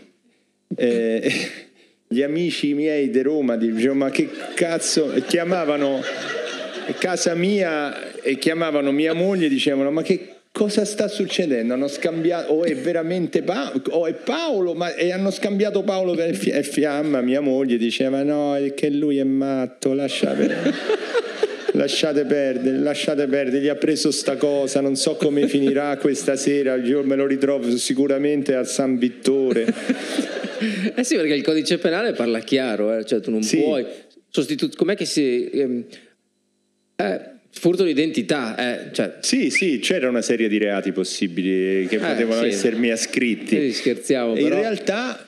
eh, 0.75 1.31
gli 2.07 2.21
amici 2.21 2.75
miei 2.75 3.09
di 3.09 3.21
Roma. 3.23 3.55
Dicevano: 3.55 3.95
Ma 3.95 4.09
che 4.11 4.29
cazzo? 4.53 5.11
Chiamavano 5.27 6.01
casa 6.97 7.33
mia 7.35 8.13
e 8.21 8.37
chiamavano 8.37 8.91
mia 8.91 9.13
moglie 9.13 9.45
e 9.45 9.49
dicevano 9.49 9.91
ma 9.91 10.01
che 10.01 10.27
cosa 10.51 10.83
sta 10.85 11.07
succedendo? 11.07 11.73
Hanno 11.73 11.87
scambiato, 11.87 12.51
o 12.53 12.63
è 12.63 12.75
veramente 12.75 13.41
Paolo, 13.41 13.81
o 13.89 14.05
è 14.07 14.13
Paolo, 14.13 14.73
ma 14.73 14.93
e 14.93 15.11
hanno 15.11 15.31
scambiato 15.31 15.83
Paolo 15.83 16.13
per 16.13 16.35
Fi- 16.35 16.51
Fiamma, 16.63 17.21
mia 17.21 17.41
moglie 17.41 17.77
diceva 17.77 18.21
no, 18.23 18.55
è 18.55 18.73
che 18.73 18.89
lui 18.89 19.17
è 19.17 19.23
matto, 19.23 19.93
lascia 19.93 20.31
perdere. 20.31 20.73
Lasciate 21.73 22.25
perdere, 22.25 22.79
lasciate 22.79 23.27
perdere, 23.27 23.63
gli 23.63 23.69
ha 23.69 23.75
preso 23.75 24.11
sta 24.11 24.35
cosa, 24.35 24.81
non 24.81 24.97
so 24.97 25.15
come 25.15 25.47
finirà 25.47 25.95
questa 25.95 26.35
sera, 26.35 26.75
io 26.75 27.01
me 27.03 27.15
lo 27.15 27.25
ritrovo 27.25 27.77
sicuramente 27.77 28.55
a 28.55 28.65
San 28.65 28.97
Vittore. 28.97 29.65
Eh 30.93 31.03
sì, 31.03 31.15
perché 31.15 31.33
il 31.33 31.41
codice 31.41 31.79
penale 31.79 32.11
parla 32.13 32.37
chiaro, 32.39 32.95
eh, 32.95 33.03
cioè 33.03 33.19
tu 33.19 33.31
non 33.31 33.41
Sì. 33.41 33.57
puoi 33.57 33.83
sostituire. 34.29 34.75
Com'è 34.75 34.95
che 34.95 35.05
si. 35.05 35.49
ehm, 35.49 35.85
eh, 37.09 37.31
furto 37.51 37.83
di 37.83 37.91
identità, 37.91 38.55
eh, 38.57 38.93
cioè. 38.93 39.17
Sì, 39.21 39.49
sì, 39.49 39.79
c'era 39.79 40.09
una 40.09 40.21
serie 40.21 40.47
di 40.47 40.57
reati 40.57 40.91
possibili 40.91 41.87
che 41.87 41.97
potevano 41.97 42.41
sì. 42.41 42.47
essermi 42.47 42.89
ascritti. 42.89 43.59
Sì, 43.59 43.73
scherziamo, 43.73 44.35
In 44.35 44.43
però. 44.43 44.59
realtà 44.59 45.27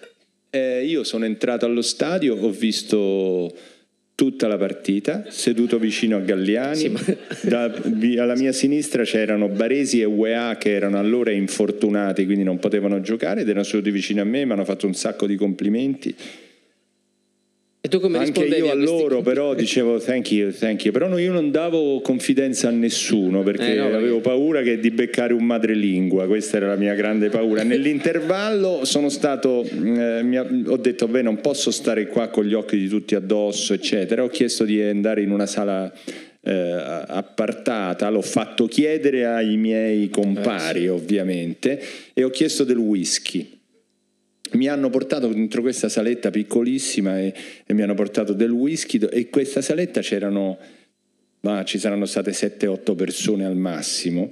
eh, 0.49 0.85
io 0.85 1.03
sono 1.03 1.25
entrato 1.25 1.65
allo 1.65 1.81
stadio, 1.81 2.35
ho 2.35 2.49
visto 2.49 3.51
tutta 4.15 4.47
la 4.47 4.57
partita, 4.57 5.25
seduto 5.29 5.79
vicino 5.79 6.17
a 6.17 6.19
Galliani. 6.19 6.75
Sì, 6.75 6.89
ma- 6.89 7.01
Da- 7.41 7.73
alla 8.21 8.35
mia 8.35 8.51
sinistra 8.51 9.03
c'erano 9.03 9.49
Baresi 9.49 10.01
e 10.01 10.05
UEA 10.05 10.57
che 10.59 10.71
erano 10.71 10.99
allora 10.99 11.31
infortunati, 11.31 12.25
quindi 12.25 12.43
non 12.43 12.59
potevano 12.59 13.01
giocare 13.01 13.41
ed 13.41 13.49
erano 13.49 13.63
seduti 13.63 13.91
vicino 13.91 14.21
a 14.21 14.25
me, 14.25 14.45
mi 14.45 14.51
hanno 14.51 14.65
fatto 14.65 14.85
un 14.85 14.93
sacco 14.93 15.25
di 15.25 15.35
complimenti. 15.35 16.15
E 17.85 17.89
tu 17.89 17.99
come 17.99 18.17
Anche 18.17 18.45
io 18.45 18.45
a 18.45 18.75
questi 18.75 18.85
loro 18.85 19.15
complimenti? 19.15 19.23
però 19.25 19.53
dicevo 19.53 19.99
thank 19.99 20.31
you, 20.31 20.51
thank 20.53 20.85
you, 20.85 20.93
però 20.93 21.17
io 21.17 21.33
non 21.33 21.51
davo 21.51 21.99
confidenza 21.99 22.69
a 22.69 22.71
nessuno 22.71 23.43
perché 23.43 23.73
Eh, 23.73 23.75
no, 23.75 23.87
avevo 23.87 24.21
paura 24.21 24.61
che 24.61 24.79
di 24.79 24.89
beccare 24.89 25.33
un 25.33 25.43
madrelingua, 25.43 26.25
questa 26.25 26.55
era 26.55 26.67
la 26.67 26.77
mia 26.77 26.93
grande 26.93 27.27
paura. 27.27 27.61
Nell'intervallo 27.67 28.85
sono 28.85 29.09
stato, 29.09 29.65
eh, 29.65 30.39
ho 30.65 30.77
detto 30.77 31.09
beh 31.09 31.23
non 31.23 31.41
posso 31.41 31.71
stare 31.71 32.07
qua 32.07 32.29
con 32.29 32.45
gli 32.45 32.53
occhi 32.53 32.77
di 32.77 32.87
tutti 32.87 33.15
addosso 33.15 33.73
eccetera, 33.73 34.23
ho 34.23 34.29
chiesto 34.29 34.63
di 34.63 34.81
andare 34.81 35.21
in 35.21 35.31
una 35.31 35.45
sala 35.45 35.91
eh, 36.41 36.51
appartata, 36.53 38.09
l'ho 38.09 38.21
fatto 38.21 38.65
chiedere 38.65 39.25
ai 39.25 39.57
miei 39.57 40.07
compari 40.07 40.87
ovviamente 40.87 41.81
e 42.13 42.23
ho 42.23 42.29
chiesto 42.29 42.63
del 42.63 42.77
whisky 42.77 43.59
mi 44.53 44.67
hanno 44.67 44.89
portato 44.89 45.27
dentro 45.27 45.61
questa 45.61 45.89
saletta 45.89 46.29
piccolissima 46.31 47.19
e, 47.19 47.33
e 47.65 47.73
mi 47.73 47.81
hanno 47.81 47.93
portato 47.93 48.33
del 48.33 48.51
whisky 48.51 48.99
e 48.99 49.19
in 49.19 49.29
questa 49.29 49.61
saletta 49.61 50.01
c'erano, 50.01 50.57
ma 51.41 51.63
ci 51.63 51.79
saranno 51.79 52.05
state 52.05 52.31
7-8 52.31 52.95
persone 52.95 53.45
al 53.45 53.55
massimo, 53.55 54.31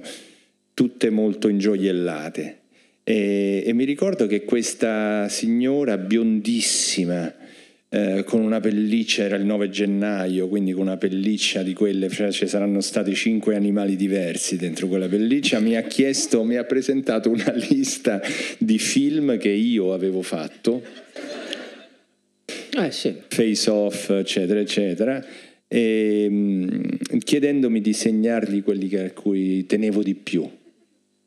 tutte 0.74 1.10
molto 1.10 1.48
ingioiellate. 1.48 2.58
E, 3.04 3.64
e 3.66 3.72
mi 3.72 3.84
ricordo 3.84 4.26
che 4.26 4.44
questa 4.44 5.28
signora 5.28 5.98
biondissima, 5.98 7.34
eh, 7.94 8.24
con 8.24 8.40
una 8.40 8.58
pelliccia, 8.58 9.24
era 9.24 9.36
il 9.36 9.44
9 9.44 9.68
gennaio, 9.68 10.48
quindi 10.48 10.72
con 10.72 10.86
una 10.86 10.96
pelliccia 10.96 11.62
di 11.62 11.74
quelle, 11.74 12.08
cioè 12.08 12.30
ci 12.32 12.46
saranno 12.46 12.80
stati 12.80 13.14
cinque 13.14 13.54
animali 13.54 13.96
diversi 13.96 14.56
dentro 14.56 14.88
quella 14.88 15.08
pelliccia, 15.08 15.60
mi 15.60 15.76
ha 15.76 15.82
chiesto, 15.82 16.42
mi 16.42 16.56
ha 16.56 16.64
presentato 16.64 17.28
una 17.28 17.52
lista 17.68 18.22
di 18.56 18.78
film 18.78 19.36
che 19.36 19.50
io 19.50 19.92
avevo 19.92 20.22
fatto, 20.22 20.82
Eh 22.74 22.90
sì. 22.90 23.14
Face 23.28 23.68
Off, 23.68 24.08
eccetera, 24.08 24.58
eccetera, 24.58 25.22
e, 25.68 26.28
mh, 26.30 27.18
chiedendomi 27.18 27.82
di 27.82 27.92
segnargli 27.92 28.62
quelli 28.62 28.88
che- 28.88 29.04
a 29.04 29.10
cui 29.10 29.66
tenevo 29.66 30.02
di 30.02 30.14
più 30.14 30.48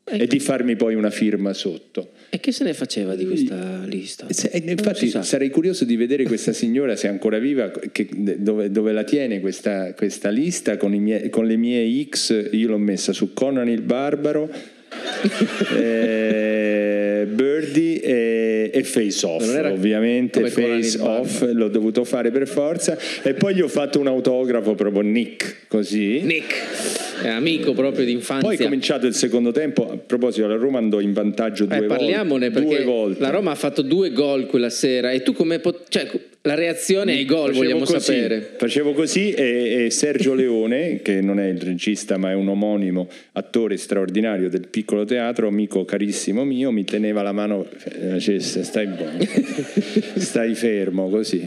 e 0.08 0.26
di 0.28 0.38
farmi 0.38 0.76
poi 0.76 0.94
una 0.94 1.10
firma 1.10 1.52
sotto. 1.52 2.12
E 2.30 2.38
che 2.38 2.52
se 2.52 2.62
ne 2.62 2.74
faceva 2.74 3.16
di 3.16 3.26
questa 3.26 3.84
lista? 3.86 4.26
Se- 4.30 4.50
infatti 4.64 5.10
sarei 5.22 5.50
curioso 5.50 5.84
di 5.84 5.96
vedere 5.96 6.22
questa 6.24 6.52
signora 6.52 6.94
se 6.94 7.08
è 7.08 7.10
ancora 7.10 7.38
viva, 7.38 7.72
che- 7.90 8.08
dove, 8.38 8.70
dove 8.70 8.92
la 8.92 9.02
tiene 9.02 9.40
questa, 9.40 9.94
questa 9.94 10.28
lista 10.28 10.76
con, 10.76 10.94
i 10.94 11.00
miei- 11.00 11.28
con 11.28 11.46
le 11.46 11.56
mie 11.56 12.06
X, 12.08 12.50
io 12.52 12.68
l'ho 12.68 12.78
messa 12.78 13.12
su 13.12 13.32
Conan 13.32 13.68
il 13.68 13.82
Barbaro, 13.82 14.48
eh, 15.76 16.95
Birdie 17.26 18.00
e, 18.00 18.70
e 18.72 18.82
Face 18.84 19.26
Off, 19.26 19.54
era 19.54 19.70
ovviamente 19.72 20.48
Face. 20.48 20.98
Off 21.00 21.42
l'ho 21.52 21.68
dovuto 21.68 22.04
fare 22.04 22.30
per 22.30 22.46
forza 22.48 22.96
e 23.22 23.34
poi 23.34 23.54
gli 23.54 23.60
ho 23.60 23.68
fatto 23.68 24.00
un 24.00 24.06
autografo 24.06 24.74
proprio 24.74 25.02
Nick, 25.02 25.66
così. 25.68 26.20
Nick, 26.22 27.22
è 27.22 27.28
amico 27.28 27.72
proprio 27.72 28.04
d'infanzia. 28.04 28.48
Poi 28.48 28.56
è 28.56 28.62
cominciato 28.62 29.06
il 29.06 29.14
secondo 29.14 29.50
tempo, 29.52 29.90
a 29.90 29.96
proposito 29.96 30.46
la 30.46 30.56
Roma 30.56 30.78
andò 30.78 31.00
in 31.00 31.12
vantaggio 31.12 31.64
Eh, 31.64 31.76
due, 31.78 31.86
parliamone 31.86 32.48
volte, 32.50 32.60
perché 32.66 32.76
due 32.82 32.84
volte. 32.84 33.20
la 33.20 33.30
Roma 33.30 33.50
ha 33.50 33.54
fatto 33.56 33.82
due 33.82 34.10
gol 34.12 34.46
quella 34.46 34.70
sera 34.70 35.10
e 35.10 35.22
tu 35.22 35.32
come 35.32 35.58
pot- 35.58 35.84
cioè, 35.88 36.08
la 36.46 36.54
reazione 36.54 37.12
ai 37.12 37.24
gol 37.24 37.48
Facevo 37.48 37.58
vogliamo 37.58 37.84
così, 37.84 38.00
sapere. 38.00 38.54
Facevo 38.56 38.92
così 38.92 39.32
e, 39.32 39.84
e 39.84 39.90
Sergio 39.90 40.32
Leone, 40.32 41.02
che 41.02 41.20
non 41.20 41.40
è 41.40 41.46
il 41.46 41.60
regista 41.60 42.16
ma 42.16 42.30
è 42.30 42.34
un 42.34 42.48
omonimo 42.48 43.08
attore 43.32 43.76
straordinario 43.76 44.48
del 44.48 44.68
piccolo 44.68 45.04
teatro, 45.04 45.48
amico 45.48 45.84
carissimo 45.84 46.44
mio, 46.44 46.70
mi 46.70 46.84
teneva 46.84 47.22
la 47.22 47.32
mano, 47.32 47.66
eh, 47.66 48.10
facesse, 48.12 48.62
stai 48.62 48.86
buono, 48.86 49.18
stai 50.16 50.54
fermo 50.54 51.10
così. 51.10 51.46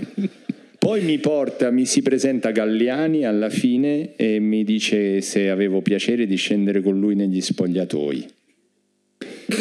Poi 0.77 1.01
mi 1.01 1.17
porta, 1.17 1.71
mi 1.71 1.85
si 1.85 2.01
presenta 2.01 2.51
Galliani 2.51 3.25
alla 3.25 3.49
fine 3.49 4.15
e 4.15 4.39
mi 4.39 4.63
dice 4.63 5.21
se 5.21 5.49
avevo 5.49 5.81
piacere 5.81 6.25
di 6.25 6.35
scendere 6.35 6.81
con 6.81 6.99
lui 6.99 7.15
negli 7.15 7.41
spogliatoi. 7.41 8.37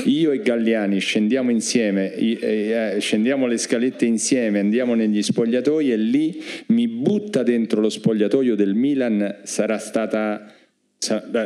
Io 0.04 0.32
e 0.32 0.40
Galliani 0.40 0.98
scendiamo 0.98 1.50
insieme, 1.50 2.12
eh, 2.14 2.94
eh, 2.96 3.00
scendiamo 3.00 3.46
le 3.46 3.56
scalette 3.56 4.04
insieme, 4.04 4.58
andiamo 4.58 4.94
negli 4.94 5.22
spogliatoi 5.22 5.92
e 5.92 5.96
lì 5.96 6.42
mi 6.66 6.88
butta 6.88 7.42
dentro 7.42 7.80
lo 7.80 7.88
spogliatoio 7.88 8.54
del 8.54 8.74
Milan, 8.74 9.40
sarà 9.44 9.78
stata, 9.78 10.52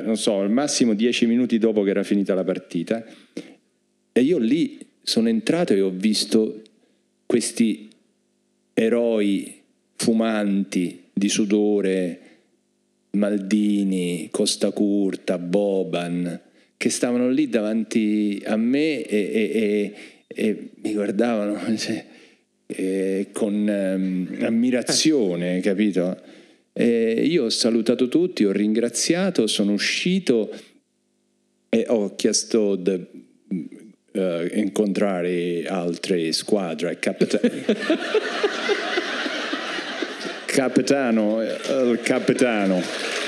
non 0.03 0.17
so, 0.17 0.41
al 0.41 0.51
massimo 0.51 0.95
dieci 0.95 1.27
minuti 1.27 1.59
dopo 1.59 1.83
che 1.83 1.91
era 1.91 2.03
finita 2.03 2.35
la 2.35 2.45
partita. 2.45 3.05
E 4.13 4.21
io 4.21 4.39
lì 4.39 4.79
sono 5.03 5.29
entrato 5.29 5.73
e 5.73 5.81
ho 5.81 5.91
visto 5.91 6.63
questi 7.27 7.89
eroi 8.75 9.61
fumanti 9.95 11.05
di 11.13 11.29
sudore, 11.29 12.21
Maldini, 13.13 14.29
Costa 14.31 14.71
Curta, 14.71 15.39
Boban, 15.39 16.41
che 16.83 16.91
stavano 16.91 17.29
lì 17.29 17.49
davanti 17.49 18.43
a 18.45 18.57
me 18.57 19.05
e, 19.05 19.31
e- 19.33 19.51
e- 19.55 19.95
e 20.27 20.71
mi 20.83 20.95
guardavano 20.95 21.61
cioè, 21.79 22.05
eh, 22.67 23.29
con 23.31 23.69
ehm, 23.69 24.39
ammirazione, 24.41 25.61
capito? 25.61 26.21
E 26.73 27.23
io 27.25 27.45
ho 27.45 27.51
salutato 27.51 28.09
tutti, 28.09 28.45
ho 28.45 28.51
ringraziato, 28.51 29.47
sono 29.47 29.75
uscito 29.75 30.53
e 31.69 31.85
ho 31.87 32.17
chiesto 32.17 32.75
di 32.75 33.07
eh, 34.11 34.51
incontrare 34.55 35.65
altre 35.67 36.33
squadre, 36.33 36.99
capitano, 40.47 41.43
eh, 41.43 41.91
il 41.93 42.01
capitano. 42.03 43.22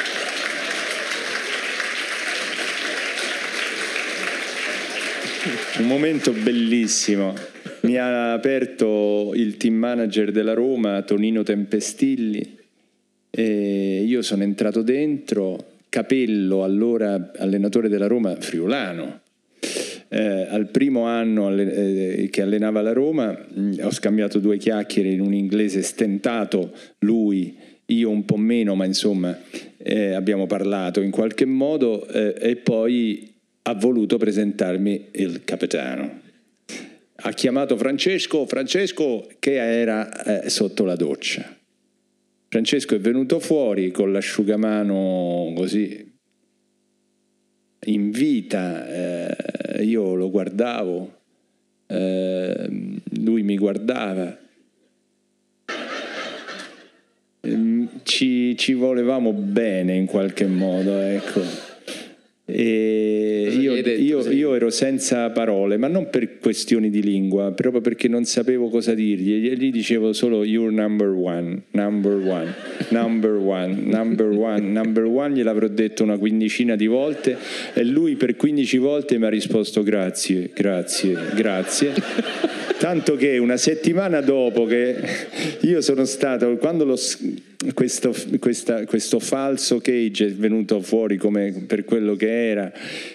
Un 5.77 5.87
momento 5.87 6.31
bellissimo. 6.31 7.35
Mi 7.81 7.97
ha 7.97 8.33
aperto 8.33 9.33
il 9.35 9.57
team 9.57 9.75
manager 9.75 10.31
della 10.31 10.55
Roma, 10.55 11.03
Tonino 11.03 11.43
Tempestilli, 11.43 12.59
e 13.29 14.05
io 14.07 14.23
sono 14.23 14.45
entrato 14.45 14.83
dentro. 14.83 15.73
Capello, 15.89 16.63
allora 16.63 17.33
allenatore 17.37 17.89
della 17.89 18.07
Roma, 18.07 18.37
friulano. 18.37 19.23
Eh, 20.09 20.47
al 20.49 20.69
primo 20.69 21.07
anno 21.07 21.53
eh, 21.53 22.29
che 22.31 22.43
allenava 22.43 22.81
la 22.81 22.93
Roma 22.93 23.33
mh, 23.33 23.79
ho 23.83 23.91
scambiato 23.91 24.39
due 24.39 24.59
chiacchiere 24.59 25.09
in 25.09 25.21
un 25.21 25.35
inglese 25.35 25.83
stentato, 25.83 26.73
lui, 27.01 27.57
io 27.87 28.11
un 28.11 28.25
po' 28.25 28.37
meno, 28.37 28.77
ma 28.77 28.85
insomma 28.85 29.37
eh, 29.77 30.13
abbiamo 30.13 30.47
parlato 30.47 31.01
in 31.01 31.11
qualche 31.11 31.47
modo 31.47 32.07
eh, 32.07 32.35
e 32.39 32.57
poi 32.57 33.34
ha 33.67 33.75
voluto 33.75 34.17
presentarmi 34.17 35.09
il 35.13 35.43
capitano. 35.45 36.21
Ha 37.17 37.33
chiamato 37.33 37.77
Francesco, 37.77 38.47
Francesco 38.47 39.27
che 39.39 39.55
era 39.55 40.43
eh, 40.43 40.51
sotto 40.51 40.85
la 40.85 40.97
doccia. 40.97 41.57
Francesco 42.49 42.95
è 42.95 43.01
venuto 43.01 43.41
fuori 43.41 43.91
con 43.91 44.13
l'asciugamano 44.13 45.53
così 45.57 46.13
in 47.87 48.11
vita, 48.11 48.87
eh, 48.89 49.83
io 49.83 50.15
lo 50.15 50.31
guardavo, 50.31 51.21
eh, 51.87 52.69
lui 53.19 53.43
mi 53.43 53.57
guardava. 53.57 54.39
Ehm, 57.41 58.01
Ci, 58.03 58.57
ci 58.57 58.73
volevamo 58.73 59.33
bene 59.33 59.95
in 59.95 60.07
qualche 60.07 60.47
modo, 60.47 60.99
ecco. 60.99 61.64
E 62.47 63.57
io, 63.59 63.75
io- 63.75 64.31
io 64.31 64.55
ero 64.55 64.69
senza 64.69 65.31
parole, 65.31 65.79
ma 65.79 65.89
non 65.89 66.11
per 66.11 66.39
questioni 66.41 66.91
di 66.91 67.03
lingua, 67.03 67.53
proprio 67.53 67.81
perché 67.81 68.07
non 68.07 68.25
sapevo 68.27 68.69
cosa 68.69 68.93
dirgli. 68.93 69.49
E 69.49 69.57
gli 69.57 69.71
dicevo 69.71 70.13
solo 70.13 70.45
you're 70.45 70.71
number 70.71 71.09
one, 71.09 71.63
number 71.71 72.17
one, 72.17 72.55
number 72.91 73.33
one, 73.37 73.75
number 73.87 74.27
one, 74.27 74.61
number 74.61 75.05
one. 75.05 75.35
Gliel'avrò 75.35 75.69
detto 75.69 76.03
una 76.03 76.19
quindicina 76.19 76.77
di 76.77 76.87
volte 76.87 77.37
e 77.73 77.83
lui 77.83 78.17
per 78.17 78.37
15 78.37 78.77
volte 78.77 79.17
mi 79.19 79.25
ha 79.25 79.31
risposto 79.31 79.83
grazie, 79.83 80.51
grazie, 80.55 81.17
grazie. 81.35 81.93
Tanto 82.79 83.17
che 83.17 83.39
una 83.39 83.57
settimana 83.57 84.21
dopo 84.21 84.67
che 84.67 84.97
io 85.63 85.81
sono 85.81 86.05
stato, 86.05 86.55
quando 86.59 86.85
lo 86.85 86.97
s- 86.97 87.19
questo, 87.73 88.15
questa- 88.39 88.85
questo 88.85 89.19
falso 89.19 89.79
cage 89.79 90.27
è 90.27 90.33
venuto 90.33 90.81
fuori 90.81 91.17
come 91.17 91.65
per 91.67 91.85
quello 91.85 92.15
che 92.15 92.49
era, 92.51 92.73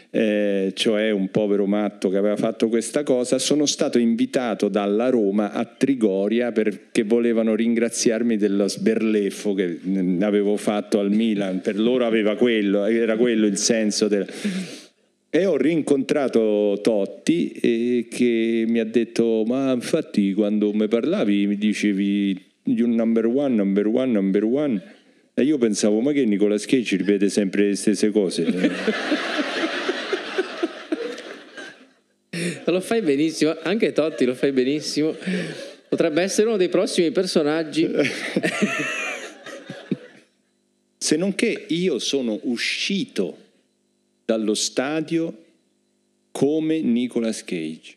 eh, 0.10 0.72
cioè 0.74 1.12
un 1.12 1.30
povero 1.30 1.66
matto 1.66 2.10
che 2.10 2.18
aveva 2.18 2.36
fatto 2.36 2.68
questa 2.68 3.04
cosa, 3.04 3.38
sono 3.38 3.66
stato 3.66 4.00
invitato 4.00 4.68
dalla 4.68 5.10
Roma 5.10 5.52
a 5.52 5.66
Trigoria 5.66 6.52
perché 6.52 7.04
volevano 7.04 7.54
ringraziarmi 7.56 8.38
dello 8.38 8.68
sberleffo 8.68 9.54
che 9.54 9.80
mm, 9.86 10.22
avevo 10.24 10.56
fatto 10.58 11.00
al 11.00 11.12
Milan, 11.12 11.62
per 11.62 11.80
loro 11.80 12.06
aveva 12.06 12.36
quello, 12.36 12.86
era 12.86 13.18
quello 13.18 13.46
il 13.46 13.58
senso 13.58 14.08
del... 14.08 14.28
E 15.32 15.46
ho 15.46 15.58
rincontrato 15.58 16.80
Totti 16.82 17.52
eh, 17.52 18.08
che 18.10 18.66
mi 18.68 18.80
ha 18.80 18.84
detto: 18.84 19.44
Ma 19.46 19.72
infatti, 19.74 20.34
quando 20.34 20.74
mi 20.74 20.88
parlavi, 20.88 21.46
mi 21.46 21.56
dicevi 21.56 22.49
you 22.78 22.88
number 22.88 23.28
one, 23.28 23.56
number 23.56 23.88
one, 23.88 24.12
number 24.12 24.44
one. 24.46 24.82
E 25.34 25.44
io 25.44 25.58
pensavo, 25.58 26.02
ma 26.02 26.12
che 26.12 26.26
Nicola 26.26 26.58
Cage 26.58 26.98
ripete 26.98 27.30
sempre 27.30 27.68
le 27.70 27.76
stesse 27.76 28.12
cose? 28.12 28.46
lo 32.66 32.82
fai 32.82 33.02
benissimo, 33.02 33.56
anche 33.64 33.92
Totti 33.94 34.26
lo 34.26 34.36
fai 34.36 34.52
benissimo. 34.52 35.16
Potrebbe 35.88 36.22
essere 36.22 36.48
uno 36.48 36.58
dei 36.58 36.70
prossimi 36.70 37.12
personaggi. 37.12 37.90
Se 40.98 41.16
non 41.16 41.34
che 41.34 41.66
io 41.70 41.98
sono 42.00 42.40
uscito 42.44 43.38
dallo 44.26 44.54
stadio 44.54 45.46
come 46.32 46.82
Nicolas 46.82 47.44
Cage. 47.44 47.96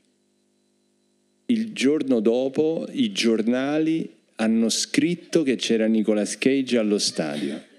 Il 1.47 1.73
giorno 1.73 2.21
dopo 2.21 2.87
i 2.93 3.13
giornali 3.13 4.09
hanno 4.43 4.69
scritto 4.69 5.43
che 5.43 5.57
c'era 5.57 5.87
Nicolas 5.87 6.37
Cage 6.37 6.77
allo 6.77 6.99
stadio. 6.99 7.71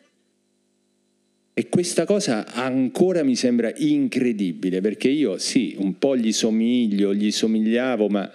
E 1.53 1.69
questa 1.69 2.05
cosa 2.05 2.45
ancora 2.47 3.23
mi 3.23 3.35
sembra 3.35 3.71
incredibile, 3.75 4.81
perché 4.81 5.09
io 5.09 5.37
sì, 5.37 5.75
un 5.77 5.99
po' 5.99 6.17
gli 6.17 6.31
somiglio, 6.31 7.13
gli 7.13 7.31
somigliavo, 7.31 8.07
ma 8.07 8.31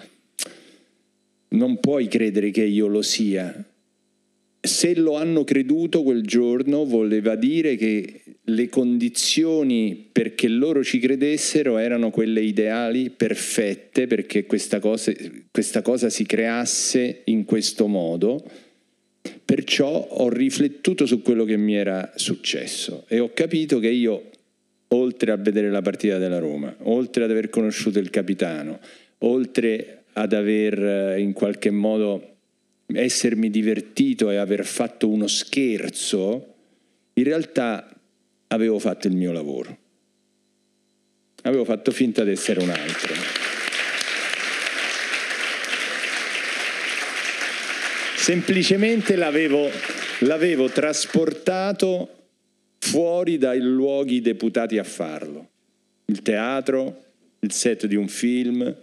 non 1.48 1.80
puoi 1.80 2.06
credere 2.06 2.50
che 2.50 2.62
io 2.62 2.86
lo 2.86 3.02
sia. 3.02 3.64
Se 4.68 4.94
lo 4.94 5.16
hanno 5.16 5.44
creduto 5.44 6.02
quel 6.02 6.22
giorno 6.22 6.84
voleva 6.84 7.36
dire 7.36 7.74
che 7.76 8.20
le 8.42 8.68
condizioni 8.68 10.08
perché 10.12 10.46
loro 10.46 10.84
ci 10.84 10.98
credessero 10.98 11.78
erano 11.78 12.10
quelle 12.10 12.42
ideali, 12.42 13.08
perfette, 13.08 14.06
perché 14.06 14.44
questa 14.44 14.78
cosa, 14.78 15.10
questa 15.50 15.80
cosa 15.80 16.10
si 16.10 16.26
creasse 16.26 17.22
in 17.24 17.46
questo 17.46 17.86
modo. 17.86 18.44
Perciò 19.42 19.88
ho 19.90 20.28
riflettuto 20.28 21.06
su 21.06 21.22
quello 21.22 21.44
che 21.44 21.56
mi 21.56 21.74
era 21.74 22.12
successo 22.16 23.06
e 23.08 23.20
ho 23.20 23.30
capito 23.32 23.78
che 23.78 23.88
io, 23.88 24.30
oltre 24.88 25.30
a 25.30 25.36
vedere 25.36 25.70
la 25.70 25.80
partita 25.80 26.18
della 26.18 26.38
Roma, 26.38 26.76
oltre 26.82 27.24
ad 27.24 27.30
aver 27.30 27.48
conosciuto 27.48 27.98
il 27.98 28.10
capitano, 28.10 28.78
oltre 29.20 30.04
ad 30.12 30.34
aver 30.34 30.78
eh, 30.78 31.20
in 31.20 31.32
qualche 31.32 31.70
modo 31.70 32.27
essermi 32.92 33.50
divertito 33.50 34.30
e 34.30 34.36
aver 34.36 34.64
fatto 34.64 35.08
uno 35.08 35.26
scherzo, 35.26 36.54
in 37.14 37.24
realtà 37.24 37.88
avevo 38.48 38.78
fatto 38.78 39.06
il 39.06 39.16
mio 39.16 39.32
lavoro. 39.32 39.78
Avevo 41.42 41.64
fatto 41.64 41.90
finta 41.90 42.24
di 42.24 42.30
essere 42.30 42.60
un 42.60 42.70
altro. 42.70 43.46
semplicemente 48.28 49.16
l'avevo, 49.16 49.70
l'avevo 50.18 50.68
trasportato 50.68 52.26
fuori 52.78 53.38
dai 53.38 53.58
luoghi 53.58 54.20
deputati 54.20 54.76
a 54.76 54.84
farlo. 54.84 55.48
Il 56.04 56.20
teatro, 56.20 57.04
il 57.38 57.52
set 57.52 57.86
di 57.86 57.96
un 57.96 58.06
film, 58.06 58.76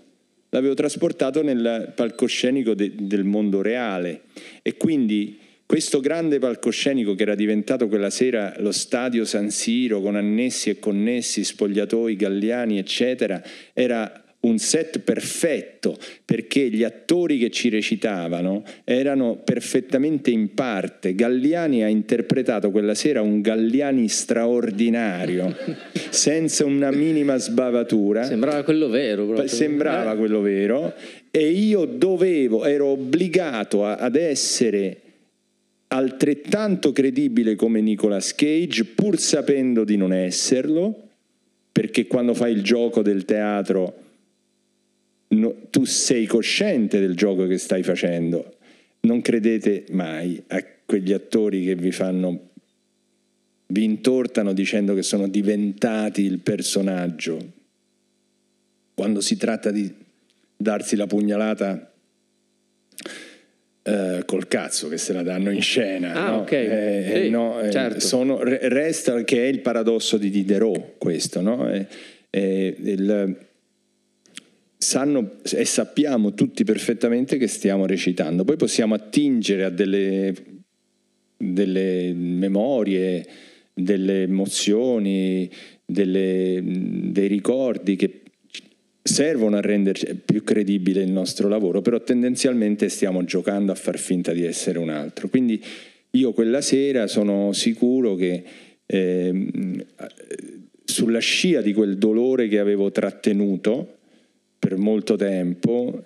l'avevo 0.56 0.74
trasportato 0.74 1.44
nel 1.44 1.92
palcoscenico 1.94 2.74
de, 2.74 2.94
del 2.98 3.26
mondo 3.26 3.62
reale. 3.62 4.22
E 4.62 4.78
quindi 4.78 5.38
questo 5.66 6.00
grande 6.00 6.40
palcoscenico 6.40 7.14
che 7.14 7.24
era 7.24 7.36
diventato 7.36 7.88
quella 7.88 8.10
sera 8.10 8.54
lo 8.60 8.72
stadio 8.72 9.26
San 9.26 9.50
Siro 9.50 10.00
con 10.00 10.16
annessi 10.16 10.70
e 10.70 10.80
connessi, 10.80 11.44
spogliatoi, 11.44 12.16
galliani, 12.16 12.78
eccetera, 12.78 13.42
era 13.74 14.24
un 14.46 14.58
set 14.58 15.00
perfetto 15.00 15.98
perché 16.24 16.70
gli 16.70 16.84
attori 16.84 17.38
che 17.38 17.50
ci 17.50 17.70
recitavano 17.70 18.64
erano 18.84 19.36
perfettamente 19.44 20.32
in 20.32 20.54
parte. 20.54 21.16
Galliani 21.16 21.84
ha 21.84 21.88
interpretato 21.88 22.72
quella 22.72 22.96
sera 22.96 23.22
un 23.22 23.42
Galliani 23.42 24.08
straordinario, 24.08 25.56
senza 26.10 26.66
una 26.66 26.92
minima 26.92 27.38
sbavatura. 27.38 28.24
Sembrava 28.24 28.64
quello 28.64 28.90
vero. 28.90 29.26
Proprio. 29.26 29.48
Sembrava 29.48 30.14
eh. 30.14 30.18
quello 30.18 30.42
vero 30.42 30.94
e 31.32 31.50
io 31.50 31.86
dovevo, 31.86 32.64
ero 32.66 32.88
obbligato 32.88 33.86
a, 33.86 33.96
ad 33.96 34.16
essere 34.16 35.02
altrettanto 35.88 36.92
credibile 36.92 37.56
come 37.56 37.82
Nicolas 37.82 38.34
Cage, 38.34 38.86
pur 38.86 39.18
sapendo 39.20 39.84
di 39.84 39.98
non 39.98 40.14
esserlo, 40.14 41.10
perché 41.72 42.08
quando 42.08 42.34
fai 42.34 42.54
il 42.54 42.62
gioco 42.62 43.02
del 43.02 43.26
teatro 43.26 44.05
no, 45.36 45.56
tu 45.70 45.86
sei 45.86 46.26
cosciente 46.26 47.00
del 47.00 47.16
gioco 47.16 47.48
che 47.48 47.58
stai 47.58 47.84
facendo. 47.84 48.56
Non 49.02 49.22
credete 49.22 49.86
mai 49.92 50.42
a 50.48 50.64
quegli 50.86 51.14
attori 51.14 51.64
che 51.64 51.76
vi 51.76 51.92
fanno 51.92 52.50
vi 53.68 53.84
intortano 53.84 54.54
dicendo 54.54 54.94
che 54.94 55.02
sono 55.02 55.28
diventati 55.28 56.22
il 56.22 56.40
personaggio. 56.40 57.54
Quando 58.94 59.22
si 59.22 59.38
tratta 59.38 59.72
di 59.72 59.92
darsi 60.56 60.96
la 60.96 61.08
pugnalata 61.08 61.92
eh, 63.82 64.24
col 64.26 64.48
cazzo 64.48 64.88
che 64.88 64.98
se 64.98 65.14
la 65.14 65.24
danno 65.24 65.52
in 65.52 65.62
scena. 65.62 66.14
Ah, 66.14 66.30
no? 66.30 66.38
ok. 66.38 66.52
Eh, 66.52 67.22
sì, 67.24 67.30
no, 67.30 67.60
eh, 67.60 67.72
certo. 67.72 68.00
sono, 68.00 68.40
resta 68.42 69.24
che 69.24 69.44
è 69.44 69.48
il 69.48 69.62
paradosso 69.62 70.18
di 70.18 70.30
Diderot 70.30 70.98
questo, 70.98 71.42
no? 71.42 71.70
il, 72.30 73.38
sanno 74.86 75.38
e 75.52 75.66
sappiamo 75.66 76.36
tutti 76.36 76.64
perfettamente 76.64 77.38
che 77.38 77.48
stiamo 77.48 77.88
recitando. 77.88 78.46
Poi 78.46 78.56
possiamo 78.56 78.94
attingere 78.94 79.64
a 79.64 79.70
delle, 79.70 80.34
delle 81.36 82.14
memorie, 82.14 83.26
delle 83.74 84.22
emozioni, 84.24 85.50
delle, 85.84 86.62
dei 86.64 87.28
ricordi 87.28 87.96
che 87.96 88.22
servono 89.02 89.58
a 89.58 89.62
rendere 89.62 90.16
più 90.24 90.44
credibile 90.44 91.02
il 91.02 91.12
nostro 91.12 91.48
lavoro, 91.48 91.82
però 91.82 92.02
tendenzialmente 92.02 92.88
stiamo 92.90 93.24
giocando 93.24 93.72
a 93.72 93.76
far 93.76 93.98
finta 93.98 94.34
di 94.34 94.46
essere 94.46 94.78
un 94.78 94.90
altro. 94.90 95.30
Quindi 95.30 95.62
io 96.12 96.32
quella 96.32 96.62
sera 96.62 97.08
sono 97.08 97.54
sicuro 97.54 98.16
che 98.16 98.44
eh, 98.86 99.50
sulla 100.84 101.20
scia 101.20 101.62
di 101.62 101.74
quel 101.74 101.98
dolore 101.98 102.48
che 102.48 102.60
avevo 102.60 102.92
trattenuto, 102.92 103.95
per 104.66 104.78
molto 104.78 105.16
tempo, 105.16 106.04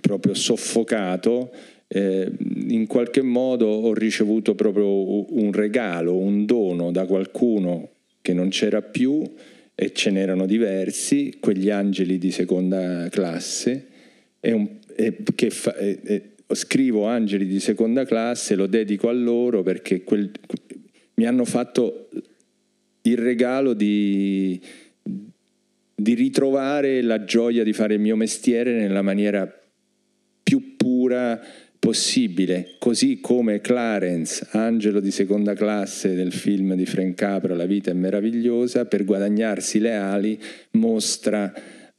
proprio 0.00 0.32
soffocato, 0.32 1.52
eh, 1.88 2.32
in 2.68 2.86
qualche 2.86 3.20
modo 3.20 3.66
ho 3.66 3.92
ricevuto 3.92 4.54
proprio 4.54 5.30
un 5.34 5.52
regalo, 5.52 6.16
un 6.16 6.46
dono 6.46 6.90
da 6.90 7.04
qualcuno 7.04 7.90
che 8.22 8.32
non 8.32 8.48
c'era 8.48 8.80
più 8.80 9.22
e 9.74 9.92
ce 9.92 10.10
n'erano 10.10 10.46
diversi, 10.46 11.36
quegli 11.38 11.68
angeli 11.68 12.16
di 12.16 12.30
seconda 12.30 13.10
classe, 13.10 13.88
e 14.40 14.52
un, 14.52 14.66
e 14.96 15.18
che 15.34 15.50
fa, 15.50 15.76
e, 15.76 16.30
scrivo 16.48 17.04
angeli 17.04 17.46
di 17.46 17.60
seconda 17.60 18.06
classe, 18.06 18.54
lo 18.54 18.66
dedico 18.66 19.10
a 19.10 19.12
loro 19.12 19.62
perché 19.62 20.02
quel, 20.02 20.30
mi 21.16 21.26
hanno 21.26 21.44
fatto 21.44 22.08
il 23.02 23.18
regalo 23.18 23.74
di, 23.74 24.58
di 26.02 26.14
ritrovare 26.14 27.00
la 27.00 27.22
gioia 27.24 27.62
di 27.62 27.72
fare 27.72 27.94
il 27.94 28.00
mio 28.00 28.16
mestiere 28.16 28.72
nella 28.72 29.02
maniera 29.02 29.48
più 30.42 30.74
pura 30.76 31.40
possibile, 31.78 32.74
così 32.78 33.20
come 33.20 33.60
Clarence, 33.60 34.48
angelo 34.50 34.98
di 34.98 35.12
seconda 35.12 35.54
classe 35.54 36.14
del 36.14 36.32
film 36.32 36.74
di 36.74 36.86
Frank 36.86 37.14
Capra 37.14 37.54
La 37.54 37.66
vita 37.66 37.92
è 37.92 37.94
meravigliosa, 37.94 38.84
per 38.84 39.04
guadagnarsi 39.04 39.78
le 39.78 39.94
ali 39.94 40.40
mostra 40.72 41.52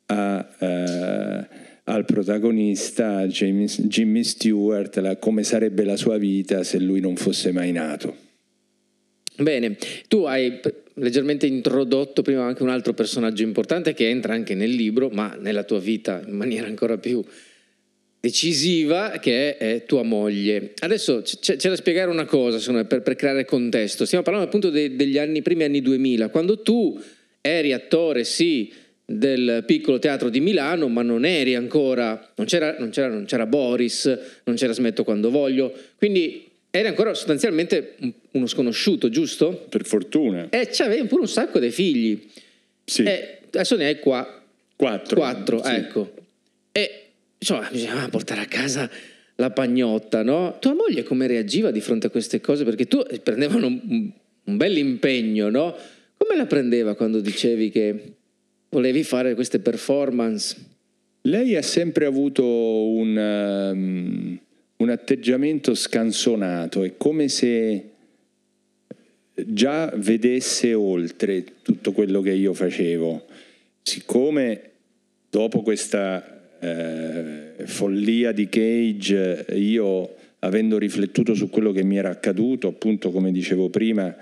a, 0.06 0.50
uh, 0.60 1.46
al 1.86 2.06
protagonista 2.06 3.26
James, 3.28 3.82
Jimmy 3.84 4.24
Stewart 4.24 4.98
la, 4.98 5.16
come 5.16 5.44
sarebbe 5.44 5.86
la 5.86 5.96
sua 5.96 6.18
vita 6.18 6.64
se 6.64 6.78
lui 6.78 7.00
non 7.00 7.16
fosse 7.16 7.54
mai 7.54 7.72
nato. 7.72 8.16
Bene, 9.38 9.78
tu 10.08 10.24
hai 10.24 10.60
leggermente 10.96 11.46
introdotto 11.46 12.22
prima 12.22 12.44
anche 12.44 12.64
un 12.64 12.70
altro 12.70 12.94
personaggio 12.94 13.44
importante 13.44 13.94
che 13.94 14.10
entra 14.10 14.34
anche 14.34 14.56
nel 14.56 14.72
libro, 14.72 15.10
ma 15.10 15.36
nella 15.40 15.64
tua 15.64 15.80
vita 15.80 16.22
in 16.26 16.36
maniera 16.36 16.68
ancora 16.68 16.98
più 16.98 17.24
decisiva, 18.20 19.18
che 19.20 19.58
è, 19.58 19.74
è 19.76 19.86
tua 19.86 20.04
moglie. 20.04 20.74
Adesso 20.80 21.22
c'è, 21.24 21.58
c'è, 21.58 21.70
da 21.70 21.76
spiegare 21.76 22.10
una 22.10 22.26
cosa 22.26 22.72
me, 22.72 22.86
per, 22.86 23.02
per, 23.02 23.16
creare 23.16 23.44
contesto. 23.44 24.06
Stiamo 24.06 24.24
parlando 24.24 24.48
appunto 24.48 24.70
de, 24.70 24.96
degli 24.96 25.18
anni, 25.18 25.42
primi 25.42 25.64
anni 25.64 25.82
2000, 25.82 26.30
quando 26.30 26.62
tu 26.62 26.98
eri 27.42 27.74
attore, 27.74 28.24
sì, 28.24 28.72
del 29.06 29.64
piccolo 29.66 30.00
teatro 30.00 30.30
di 30.30 30.40
Milano, 30.40 30.88
ma 30.88 31.02
non 31.02 31.26
eri 31.26 31.56
ancora, 31.56 32.32
non 32.36 32.46
c'era, 32.46 32.78
non 32.80 32.92
c'era, 32.92 33.10
non 33.10 33.26
c'era 33.26 33.46
Boris, 33.46 34.20
non 34.46 34.56
c'era 34.56 34.72
Smetto 34.72 35.04
quando 35.04 35.30
voglio, 35.30 35.74
quindi 35.98 36.52
eri 36.76 36.88
ancora 36.88 37.14
sostanzialmente 37.14 37.96
uno 38.32 38.48
sconosciuto, 38.48 39.10
giusto? 39.10 39.68
Per 39.70 39.86
fortuna. 39.86 40.50
E 40.50 40.70
c'avevi 40.72 41.08
pure 41.08 41.22
un 41.22 41.28
sacco 41.28 41.60
di 41.60 41.70
figli. 41.70 42.28
Sì. 42.84 43.04
E 43.04 43.42
adesso 43.46 43.76
ne 43.76 43.86
hai 43.86 44.00
qua. 44.00 44.44
Quattro. 44.76 45.16
Quattro, 45.18 45.64
sì. 45.64 45.72
ecco. 45.72 46.14
E 46.72 47.10
insomma, 47.38 47.70
bisognava 47.72 48.10
portare 48.10 48.42
a 48.42 48.48
casa 48.48 48.90
la 49.36 49.52
pagnotta, 49.52 50.24
no? 50.24 50.58
Tua 50.60 50.74
moglie 50.74 51.04
come 51.04 51.28
reagiva 51.28 51.70
di 51.70 51.80
fronte 51.80 52.08
a 52.08 52.10
queste 52.10 52.42
cose? 52.42 52.64
Perché 52.64 52.88
tu 52.88 53.06
prendevano 53.22 53.68
un, 53.68 54.12
un 54.46 54.58
bel 54.58 54.76
impegno, 54.76 55.52
no? 55.52 55.76
Come 56.18 56.36
la 56.36 56.48
prendeva 56.48 56.96
quando 56.96 57.20
dicevi 57.20 57.70
che 57.70 58.14
volevi 58.70 59.04
fare 59.04 59.36
queste 59.36 59.60
performance? 59.60 60.56
Lei 61.22 61.56
ha 61.56 61.62
sempre 61.62 62.06
avuto 62.06 62.44
un, 62.44 63.16
um, 63.16 64.40
un 64.84 64.90
atteggiamento 64.90 65.74
scansonato, 65.74 66.84
è 66.84 66.98
come 66.98 67.30
se 67.30 67.90
già 69.34 69.92
vedesse 69.96 70.74
oltre 70.74 71.44
tutto 71.62 71.94
quello 71.94 72.22
che 72.22 72.32
io 72.32 72.54
facevo. 72.54 73.26
Siccome 73.82 74.72
dopo 75.30 75.62
questa 75.62 76.58
eh, 76.60 77.66
follia 77.66 78.34
di 78.34 78.50
Cage, 78.50 79.46
io 79.54 80.16
avendo 80.40 80.78
riflettuto 80.78 81.34
su 81.34 81.50
quello 81.50 81.72
che 81.72 81.84
mi 81.84 81.98
era 81.98 82.10
accaduto, 82.10 82.68
appunto 82.68 83.12
come 83.12 83.32
dicevo 83.32 83.70
prima, 83.70 84.14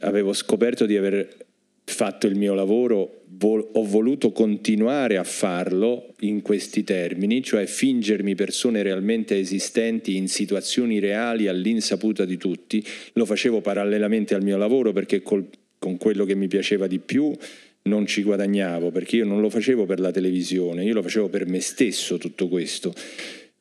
avevo 0.00 0.32
scoperto 0.32 0.86
di 0.86 0.96
aver 0.96 1.47
fatto 1.88 2.26
il 2.26 2.36
mio 2.36 2.54
lavoro, 2.54 3.22
vol- 3.38 3.66
ho 3.72 3.84
voluto 3.84 4.30
continuare 4.30 5.16
a 5.16 5.24
farlo 5.24 6.14
in 6.20 6.42
questi 6.42 6.84
termini, 6.84 7.42
cioè 7.42 7.66
fingermi 7.66 8.34
persone 8.34 8.82
realmente 8.82 9.38
esistenti 9.38 10.16
in 10.16 10.28
situazioni 10.28 10.98
reali 10.98 11.48
all'insaputa 11.48 12.24
di 12.24 12.36
tutti. 12.36 12.84
Lo 13.14 13.24
facevo 13.24 13.60
parallelamente 13.60 14.34
al 14.34 14.42
mio 14.42 14.56
lavoro 14.56 14.92
perché 14.92 15.22
col- 15.22 15.48
con 15.78 15.96
quello 15.96 16.24
che 16.24 16.34
mi 16.34 16.48
piaceva 16.48 16.86
di 16.86 16.98
più 16.98 17.32
non 17.82 18.06
ci 18.06 18.22
guadagnavo, 18.22 18.90
perché 18.90 19.16
io 19.16 19.24
non 19.24 19.40
lo 19.40 19.48
facevo 19.48 19.86
per 19.86 19.98
la 19.98 20.10
televisione, 20.10 20.84
io 20.84 20.94
lo 20.94 21.02
facevo 21.02 21.28
per 21.28 21.46
me 21.46 21.60
stesso 21.60 22.18
tutto 22.18 22.48
questo. 22.48 22.92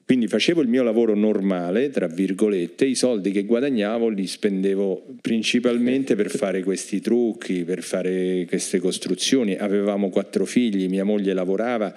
Quindi 0.08 0.28
facevo 0.28 0.62
il 0.62 0.70
mio 0.70 0.84
lavoro 0.84 1.16
normale, 1.16 1.90
tra 1.90 2.08
virgolette, 2.08 2.86
i 2.86 2.96
soldi 2.96 3.32
che 3.32 3.44
guadagnavo 3.44 4.08
li 4.08 4.26
spendevo 4.26 5.04
principalmente 5.20 6.16
per 6.16 6.30
fare 6.34 6.64
questi 6.64 7.02
trucchi, 7.02 7.66
per 7.66 7.84
fare 7.84 8.46
queste 8.48 8.80
costruzioni. 8.80 9.58
Avevamo 9.58 10.08
quattro 10.08 10.46
figli, 10.46 10.88
mia 10.88 11.04
moglie 11.04 11.34
lavorava, 11.34 11.94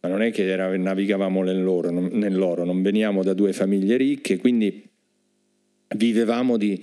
ma 0.00 0.08
non 0.08 0.22
è 0.22 0.32
che 0.32 0.46
era, 0.46 0.74
navigavamo 0.74 1.42
nell'oro, 1.42 1.90
nell'oro, 1.90 2.64
non 2.64 2.80
veniamo 2.80 3.22
da 3.22 3.34
due 3.34 3.52
famiglie 3.52 3.98
ricche, 3.98 4.38
quindi 4.38 4.82
vivevamo 5.96 6.56
di 6.56 6.82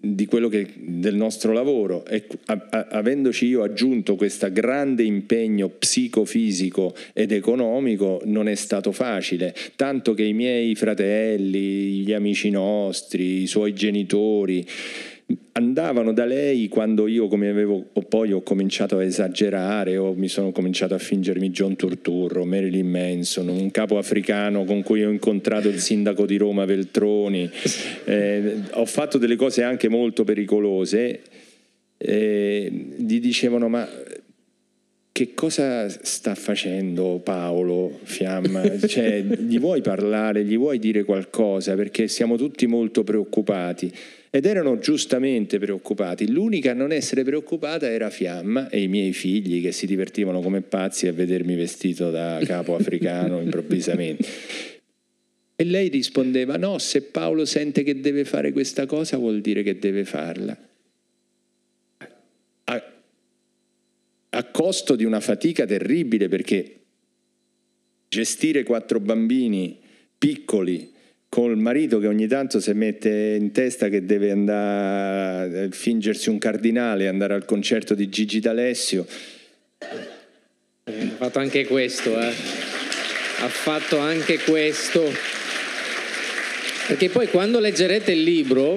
di 0.00 0.24
quello 0.24 0.48
che, 0.48 0.66
del 0.74 1.14
nostro 1.14 1.52
lavoro. 1.52 2.06
E 2.06 2.26
a, 2.46 2.66
a, 2.70 2.86
avendoci 2.90 3.46
io 3.46 3.62
aggiunto 3.62 4.16
questo 4.16 4.50
grande 4.50 5.02
impegno 5.02 5.68
psicofisico 5.68 6.94
ed 7.12 7.32
economico 7.32 8.22
non 8.24 8.48
è 8.48 8.54
stato 8.54 8.92
facile, 8.92 9.54
tanto 9.76 10.14
che 10.14 10.22
i 10.22 10.32
miei 10.32 10.74
fratelli, 10.74 12.00
gli 12.00 12.12
amici 12.12 12.50
nostri, 12.50 13.42
i 13.42 13.46
suoi 13.46 13.74
genitori 13.74 14.66
andavano 15.52 16.12
da 16.12 16.24
lei 16.24 16.68
quando 16.68 17.06
io 17.06 17.28
come 17.28 17.48
avevo 17.48 17.86
poi 18.08 18.32
ho 18.32 18.42
cominciato 18.42 18.98
a 18.98 19.04
esagerare 19.04 19.96
o 19.96 20.14
mi 20.14 20.28
sono 20.28 20.52
cominciato 20.52 20.94
a 20.94 20.98
fingermi 20.98 21.50
John 21.50 21.76
Turturro, 21.76 22.44
Marilyn 22.44 22.88
Manson, 22.88 23.48
un 23.48 23.70
capo 23.70 23.98
africano 23.98 24.64
con 24.64 24.82
cui 24.82 25.04
ho 25.04 25.10
incontrato 25.10 25.68
il 25.68 25.78
sindaco 25.78 26.26
di 26.26 26.36
Roma 26.36 26.64
Veltroni, 26.64 27.48
eh, 28.04 28.60
ho 28.72 28.86
fatto 28.86 29.18
delle 29.18 29.36
cose 29.36 29.62
anche 29.62 29.88
molto 29.88 30.24
pericolose, 30.24 31.20
eh, 31.96 32.70
gli 32.96 33.20
dicevano 33.20 33.68
ma 33.68 33.88
che 35.20 35.34
cosa 35.34 35.86
sta 35.86 36.34
facendo 36.34 37.20
Paolo 37.22 38.00
Fiamma? 38.04 38.78
Cioè, 38.80 39.20
gli 39.20 39.58
vuoi 39.58 39.82
parlare, 39.82 40.46
gli 40.46 40.56
vuoi 40.56 40.78
dire 40.78 41.04
qualcosa? 41.04 41.74
Perché 41.74 42.08
siamo 42.08 42.38
tutti 42.38 42.66
molto 42.66 43.04
preoccupati 43.04 43.92
ed 44.30 44.46
erano 44.46 44.78
giustamente 44.78 45.58
preoccupati. 45.58 46.30
L'unica 46.30 46.70
a 46.70 46.74
non 46.74 46.90
essere 46.90 47.22
preoccupata 47.22 47.86
era 47.86 48.08
Fiamma 48.08 48.70
e 48.70 48.80
i 48.80 48.88
miei 48.88 49.12
figli 49.12 49.60
che 49.60 49.72
si 49.72 49.84
divertivano 49.84 50.40
come 50.40 50.62
pazzi 50.62 51.06
a 51.06 51.12
vedermi 51.12 51.54
vestito 51.54 52.10
da 52.10 52.40
capo 52.42 52.74
africano 52.74 53.42
improvvisamente. 53.42 54.26
E 55.54 55.64
lei 55.64 55.88
rispondeva: 55.88 56.56
No, 56.56 56.78
se 56.78 57.02
Paolo 57.02 57.44
sente 57.44 57.82
che 57.82 58.00
deve 58.00 58.24
fare 58.24 58.52
questa 58.52 58.86
cosa, 58.86 59.18
vuol 59.18 59.42
dire 59.42 59.62
che 59.62 59.78
deve 59.78 60.06
farla. 60.06 60.56
A 64.40 64.44
costo 64.44 64.96
di 64.96 65.04
una 65.04 65.20
fatica 65.20 65.66
terribile 65.66 66.28
perché 66.28 66.76
gestire 68.08 68.62
quattro 68.62 68.98
bambini 68.98 69.78
piccoli 70.16 70.92
col 71.28 71.58
marito 71.58 72.00
che 72.00 72.06
ogni 72.06 72.26
tanto 72.26 72.58
si 72.58 72.72
mette 72.72 73.36
in 73.38 73.52
testa 73.52 73.88
che 73.88 74.04
deve 74.04 74.30
andare 74.30 75.64
a 75.64 75.68
fingersi 75.70 76.28
un 76.28 76.38
cardinale 76.38 77.06
andare 77.06 77.34
al 77.34 77.44
concerto 77.44 77.94
di 77.94 78.08
Gigi 78.08 78.40
D'Alessio. 78.40 79.06
Ha 80.84 80.92
fatto 81.18 81.38
anche 81.38 81.66
questo, 81.66 82.18
eh. 82.18 82.26
Ha 82.26 83.48
fatto 83.48 83.98
anche 83.98 84.38
questo. 84.38 85.08
Perché 86.88 87.10
poi 87.10 87.28
quando 87.28 87.60
leggerete 87.60 88.10
il 88.10 88.22
libro, 88.22 88.76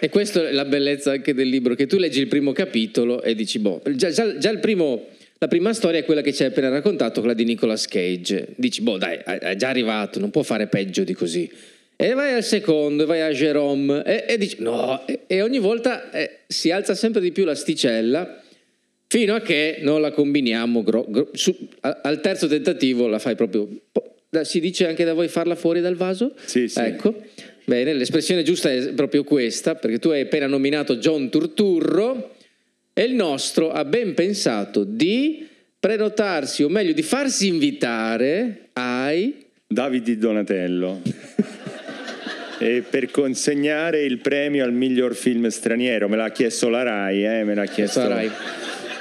e 0.00 0.08
questa 0.08 0.48
è 0.48 0.52
la 0.52 0.64
bellezza 0.64 1.12
anche 1.12 1.34
del 1.34 1.48
libro, 1.48 1.74
che 1.74 1.86
tu 1.86 1.98
leggi 1.98 2.20
il 2.20 2.26
primo 2.26 2.52
capitolo 2.52 3.22
e 3.22 3.34
dici, 3.34 3.58
boh, 3.58 3.82
già, 3.94 4.10
già, 4.10 4.38
già 4.38 4.50
il 4.50 4.58
primo 4.58 5.06
la 5.42 5.48
prima 5.48 5.72
storia 5.72 6.00
è 6.00 6.04
quella 6.04 6.20
che 6.20 6.34
ci 6.34 6.42
hai 6.42 6.48
appena 6.48 6.68
raccontato, 6.68 7.20
quella 7.20 7.34
di 7.34 7.44
Nicolas 7.44 7.86
Cage. 7.86 8.48
Dici, 8.56 8.82
boh, 8.82 8.98
dai, 8.98 9.16
è 9.24 9.56
già 9.56 9.70
arrivato, 9.70 10.20
non 10.20 10.28
può 10.30 10.42
fare 10.42 10.66
peggio 10.66 11.02
di 11.02 11.14
così. 11.14 11.50
E 11.96 12.12
vai 12.12 12.34
al 12.34 12.44
secondo, 12.44 13.06
vai 13.06 13.22
a 13.22 13.30
Jerome, 13.30 14.02
e, 14.04 14.26
e 14.28 14.36
dici, 14.36 14.56
no, 14.58 15.06
e, 15.06 15.20
e 15.26 15.40
ogni 15.40 15.58
volta 15.58 16.10
eh, 16.10 16.40
si 16.46 16.70
alza 16.70 16.94
sempre 16.94 17.22
di 17.22 17.32
più 17.32 17.46
l'asticella, 17.46 18.42
fino 19.06 19.34
a 19.34 19.40
che 19.40 19.78
non 19.80 20.02
la 20.02 20.10
combiniamo. 20.10 20.82
Gro, 20.82 21.06
gro, 21.08 21.30
su, 21.32 21.56
al 21.80 22.20
terzo 22.20 22.46
tentativo 22.46 23.06
la 23.06 23.18
fai 23.18 23.34
proprio. 23.34 23.66
Si 24.42 24.60
dice 24.60 24.86
anche 24.86 25.04
da 25.04 25.14
voi 25.14 25.28
farla 25.28 25.54
fuori 25.54 25.80
dal 25.80 25.96
vaso? 25.96 26.34
Sì, 26.44 26.68
sì. 26.68 26.80
Ecco. 26.80 27.14
Bene, 27.70 27.92
l'espressione 27.92 28.42
giusta 28.42 28.68
è 28.68 28.92
proprio 28.94 29.22
questa, 29.22 29.76
perché 29.76 30.00
tu 30.00 30.08
hai 30.08 30.22
appena 30.22 30.48
nominato 30.48 30.96
John 30.96 31.30
Turturro 31.30 32.34
e 32.92 33.04
il 33.04 33.14
nostro 33.14 33.70
ha 33.70 33.84
ben 33.84 34.12
pensato 34.14 34.82
di 34.82 35.46
prenotarsi, 35.78 36.64
o 36.64 36.68
meglio 36.68 36.92
di 36.92 37.02
farsi 37.02 37.46
invitare 37.46 38.70
ai... 38.72 39.36
Davide 39.68 40.18
Donatello. 40.18 41.00
e 42.58 42.82
per 42.90 43.12
consegnare 43.12 44.02
il 44.02 44.18
premio 44.18 44.64
al 44.64 44.72
miglior 44.72 45.14
film 45.14 45.46
straniero. 45.46 46.08
Me 46.08 46.16
l'ha 46.16 46.32
chiesto 46.32 46.68
la 46.70 46.82
RAI, 46.82 47.24
eh? 47.24 47.44
me 47.44 47.54
l'ha 47.54 47.66
chiesto... 47.66 48.00
La 48.00 48.08
RAI. 48.08 48.30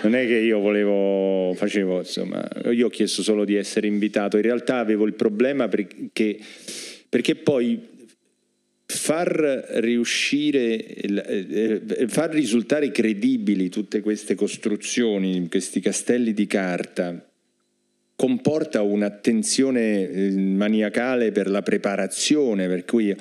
Non 0.04 0.14
è 0.14 0.28
che 0.28 0.36
io 0.36 0.60
volevo, 0.60 1.56
facevo, 1.56 1.98
insomma, 1.98 2.48
io 2.70 2.86
ho 2.86 2.90
chiesto 2.90 3.24
solo 3.24 3.46
di 3.46 3.56
essere 3.56 3.88
invitato. 3.88 4.36
In 4.36 4.44
realtà 4.44 4.78
avevo 4.78 5.08
il 5.08 5.14
problema 5.14 5.68
perché, 5.68 6.38
perché 7.10 7.34
poi 7.34 7.98
far 8.92 9.28
riuscire, 9.28 10.84
eh, 10.84 11.82
eh, 11.88 12.08
far 12.08 12.32
risultare 12.32 12.90
credibili 12.90 13.70
tutte 13.70 14.02
queste 14.02 14.34
costruzioni, 14.34 15.48
questi 15.48 15.80
castelli 15.80 16.34
di 16.34 16.48
carta, 16.48 17.24
comporta 18.16 18.82
un'attenzione 18.82 20.10
eh, 20.10 20.32
maniacale 20.32 21.32
per 21.32 21.50
la 21.50 21.62
preparazione, 21.62 22.68
per 22.68 22.84
cui 22.84 23.16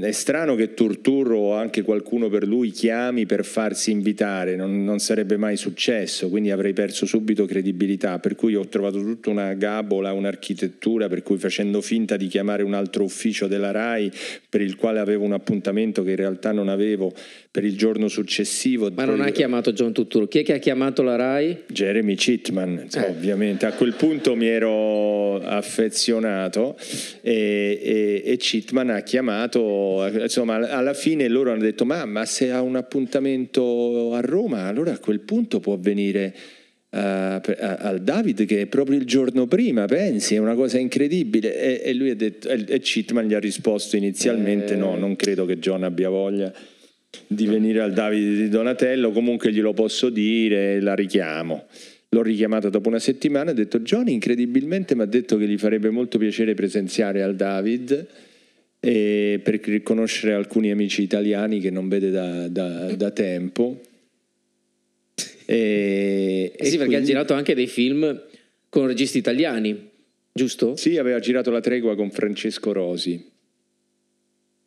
è 0.00 0.12
strano 0.12 0.54
che 0.54 0.74
Turturro 0.74 1.38
o 1.38 1.54
anche 1.54 1.82
qualcuno 1.82 2.28
per 2.28 2.46
lui 2.46 2.70
chiami 2.70 3.26
per 3.26 3.44
farsi 3.44 3.90
invitare, 3.90 4.56
non, 4.56 4.84
non, 4.84 4.98
sarebbe 4.98 5.36
mai 5.36 5.56
successo, 5.56 6.28
quindi 6.28 6.50
avrei 6.50 6.72
perso 6.72 7.06
subito 7.06 7.44
credibilità, 7.46 8.18
per 8.18 8.34
cui 8.34 8.54
ho 8.54 8.66
trovato 8.68 8.98
tutta 9.00 9.30
una 9.30 9.54
gabola, 9.54 10.12
un'architettura, 10.12 11.08
per 11.08 11.22
cui 11.22 11.38
facendo 11.38 11.80
finta 11.80 12.16
di 12.16 12.26
chiamare 12.26 12.62
un 12.62 12.74
altro 12.74 13.04
ufficio 13.04 13.46
della 13.46 13.70
RAI 13.70 14.10
per 14.48 14.60
il 14.60 14.76
quale 14.76 14.98
avevo 14.98 15.24
un 15.24 15.32
appuntamento 15.32 16.02
che 16.02 16.10
in 16.10 16.16
realtà 16.16 16.52
non 16.52 16.68
avevo 16.68 17.12
per 17.54 17.64
il 17.64 17.76
giorno 17.76 18.08
successivo. 18.08 18.90
Ma 18.92 19.04
non 19.04 19.20
ha 19.20 19.30
chiamato 19.30 19.72
John 19.72 19.92
Turturro, 19.92 20.26
chi 20.26 20.40
è 20.40 20.42
che 20.42 20.54
ha 20.54 20.58
chiamato 20.58 21.02
la 21.02 21.14
RAI? 21.14 21.58
Jeremy 21.68 22.16
Chitman, 22.16 22.88
eh. 22.92 23.00
ovviamente, 23.08 23.64
a 23.64 23.72
quel 23.74 23.94
punto 23.94 24.34
mi 24.34 24.48
ero 24.48 25.38
affezionato 25.38 26.76
e, 27.20 27.78
e, 27.80 28.22
e 28.24 28.36
Chitman 28.38 28.90
ha 28.90 29.00
chiamato 29.02 29.12
chiamato, 29.14 30.06
insomma, 30.20 30.56
alla 30.68 30.94
fine 30.94 31.28
loro 31.28 31.52
hanno 31.52 31.62
detto: 31.62 31.84
ma, 31.84 32.04
ma 32.04 32.24
se 32.24 32.50
ha 32.50 32.60
un 32.60 32.76
appuntamento 32.76 34.12
a 34.14 34.20
Roma, 34.20 34.64
allora 34.64 34.92
a 34.92 34.98
quel 34.98 35.20
punto 35.20 35.60
può 35.60 35.76
venire. 35.78 36.34
Uh, 36.94 37.40
al 37.58 38.02
David 38.02 38.44
che 38.44 38.60
è 38.60 38.66
proprio 38.66 38.96
il 38.96 39.04
giorno 39.04 39.48
prima, 39.48 39.84
pensi, 39.86 40.36
è 40.36 40.38
una 40.38 40.54
cosa 40.54 40.78
incredibile. 40.78 41.82
E, 41.82 41.90
e 41.90 41.92
lui 41.92 42.10
ha 42.10 42.14
detto, 42.14 42.48
e, 42.48 42.64
e 42.68 42.78
Chitman 42.78 43.26
gli 43.26 43.34
ha 43.34 43.40
risposto 43.40 43.96
inizialmente: 43.96 44.74
eh. 44.74 44.76
no, 44.76 44.94
non 44.94 45.16
credo 45.16 45.44
che 45.44 45.58
John 45.58 45.82
abbia 45.82 46.08
voglia 46.08 46.52
di 47.26 47.46
venire 47.46 47.80
al 47.80 47.92
David 47.92 48.36
di 48.42 48.48
Donatello, 48.48 49.10
comunque 49.12 49.52
glielo 49.52 49.72
posso 49.72 50.08
dire, 50.10 50.80
la 50.80 50.94
richiamo. 50.94 51.66
L'ho 52.10 52.22
richiamata 52.22 52.68
dopo 52.68 52.88
una 52.88 52.98
settimana 53.00 53.50
e 53.50 53.52
ho 53.52 53.56
detto 53.56 53.80
Johnny 53.80 54.12
incredibilmente 54.12 54.94
mi 54.94 55.02
ha 55.02 55.06
detto 55.06 55.36
che 55.36 55.46
gli 55.48 55.58
farebbe 55.58 55.90
molto 55.90 56.16
piacere 56.18 56.54
presenziare 56.54 57.22
al 57.22 57.34
David 57.34 58.06
e 58.78 59.40
per 59.42 59.60
riconoscere 59.64 60.34
alcuni 60.34 60.70
amici 60.70 61.02
italiani 61.02 61.58
che 61.58 61.70
non 61.70 61.88
vede 61.88 62.10
da, 62.10 62.46
da- 62.48 62.94
da 62.94 63.10
tempo. 63.10 63.80
E, 65.46 66.52
Eh 66.56 66.64
sì, 66.64 66.74
e 66.74 66.78
perché 66.78 66.82
ha 66.82 66.86
quindi- 66.86 67.06
girato 67.06 67.34
anche 67.34 67.54
dei 67.54 67.66
film 67.66 68.22
con 68.68 68.86
registi 68.86 69.18
italiani, 69.18 69.90
giusto? 70.32 70.76
Sì, 70.76 70.96
aveva 70.98 71.18
girato 71.18 71.50
La 71.50 71.60
tregua 71.60 71.94
con 71.96 72.10
Francesco 72.10 72.72
Rosi, 72.72 73.24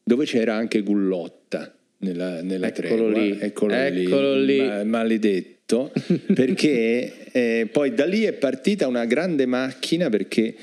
dove 0.03 0.25
c'era 0.25 0.55
anche 0.55 0.81
Gullotta 0.81 1.76
nella, 1.99 2.41
nella 2.41 2.67
Eccolo 2.67 3.09
tregua. 3.11 3.19
lì, 3.21 3.37
Eccolo, 3.39 3.73
eccolo 3.73 4.35
lì. 4.35 4.57
ma- 4.59 4.83
maledetto, 4.83 5.91
perché 6.33 7.31
eh, 7.31 7.67
poi 7.71 7.93
da 7.93 8.05
lì 8.05 8.23
è 8.23 8.33
partita 8.33 8.87
una 8.87 9.05
grande 9.05 9.45
macchina 9.45 10.09
perché 10.09 10.55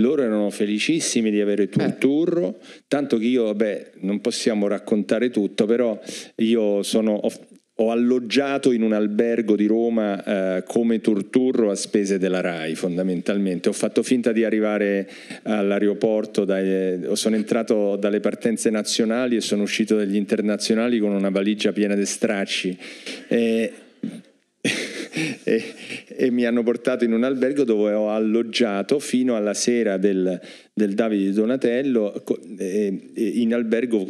loro 0.00 0.22
erano 0.22 0.48
felicissimi 0.50 1.28
di 1.30 1.40
avere 1.40 1.68
Turturro, 1.68 2.60
tanto 2.86 3.18
che 3.18 3.24
io, 3.26 3.44
vabbè, 3.44 3.90
non 4.02 4.20
possiamo 4.20 4.68
raccontare 4.68 5.28
tutto, 5.30 5.66
però 5.66 5.98
io 6.36 6.82
sono... 6.84 7.14
ho- 7.14 7.32
ho 7.80 7.92
alloggiato 7.92 8.72
in 8.72 8.82
un 8.82 8.92
albergo 8.92 9.54
di 9.54 9.66
Roma 9.66 10.56
eh, 10.56 10.62
come 10.64 11.00
Turturro 11.00 11.70
a 11.70 11.76
spese 11.76 12.18
della 12.18 12.40
RAI 12.40 12.74
fondamentalmente. 12.74 13.68
Ho 13.68 13.72
fatto 13.72 14.02
finta 14.02 14.32
di 14.32 14.42
arrivare 14.42 15.08
all'aeroporto, 15.44 16.44
dai- 16.44 17.08
sono 17.12 17.36
entrato 17.36 17.94
dalle 17.94 18.18
partenze 18.18 18.70
nazionali 18.70 19.36
e 19.36 19.40
sono 19.40 19.62
uscito 19.62 19.96
dagli 19.96 20.16
internazionali 20.16 20.98
con 20.98 21.12
una 21.12 21.30
valigia 21.30 21.70
piena 21.70 21.94
di 21.94 22.04
stracci. 22.04 22.76
E, 23.28 23.72
e- 25.44 25.74
e 26.08 26.30
mi 26.32 26.46
hanno 26.46 26.64
portato 26.64 27.04
in 27.04 27.12
un 27.12 27.22
albergo 27.22 27.62
dove 27.62 27.92
ho 27.92 28.10
alloggiato 28.10 28.98
fino 28.98 29.36
alla 29.36 29.54
sera 29.54 29.98
del, 29.98 30.40
del 30.72 30.94
Davide 30.94 31.30
Donatello. 31.30 32.24
e- 32.58 33.10
e 33.14 33.22
in 33.36 33.54
albergo 33.54 34.04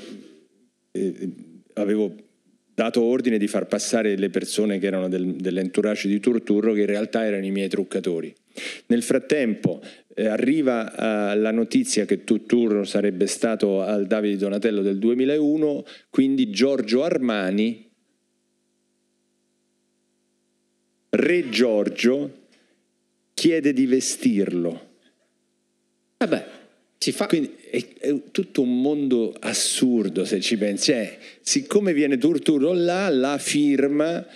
eh, 0.93 1.29
avevo 1.75 2.15
dato 2.79 3.03
ordine 3.03 3.39
di 3.39 3.49
far 3.49 3.67
passare 3.67 4.17
le 4.17 4.31
persone 4.31 4.79
che 4.79 4.87
erano 4.87 5.09
del, 5.09 5.35
dell'entourage 5.35 6.07
di 6.07 6.21
Turturro 6.21 6.75
che 6.75 6.83
in 6.83 6.87
realtà 6.87 7.25
erano 7.25 7.45
i 7.45 7.51
miei 7.51 7.69
truccatori. 7.69 8.33
Nel 8.87 9.03
frattempo 9.03 9.83
eh, 10.15 10.29
arriva 10.29 11.33
eh, 11.33 11.37
la 11.37 11.51
notizia 11.51 12.05
che 12.05 12.23
Turturro 12.23 12.85
sarebbe 12.85 13.27
stato 13.27 13.83
al 13.83 14.07
Davide 14.07 14.37
Donatello 14.37 14.83
del 14.83 14.99
2001, 14.99 15.85
quindi 16.09 16.51
Giorgio 16.51 17.03
Armani, 17.03 17.91
re 21.11 21.49
Giorgio, 21.49 22.47
chiede 23.35 23.73
di 23.73 23.87
vestirlo. 23.87 24.91
Vabbè, 26.19 26.47
si 26.97 27.11
fa. 27.11 27.27
Quindi 27.27 27.57
è, 27.71 27.85
è 27.99 28.15
tutto 28.31 28.63
un 28.63 28.81
mondo 28.81 29.35
assurdo 29.39 30.25
se 30.25 30.41
ci 30.41 30.57
pensi. 30.57 30.93
Eh, 30.93 31.19
siccome 31.41 31.93
viene 31.93 32.19
Turturro 32.19 32.73
là, 32.73 33.09
la 33.09 33.39
firma 33.39 34.27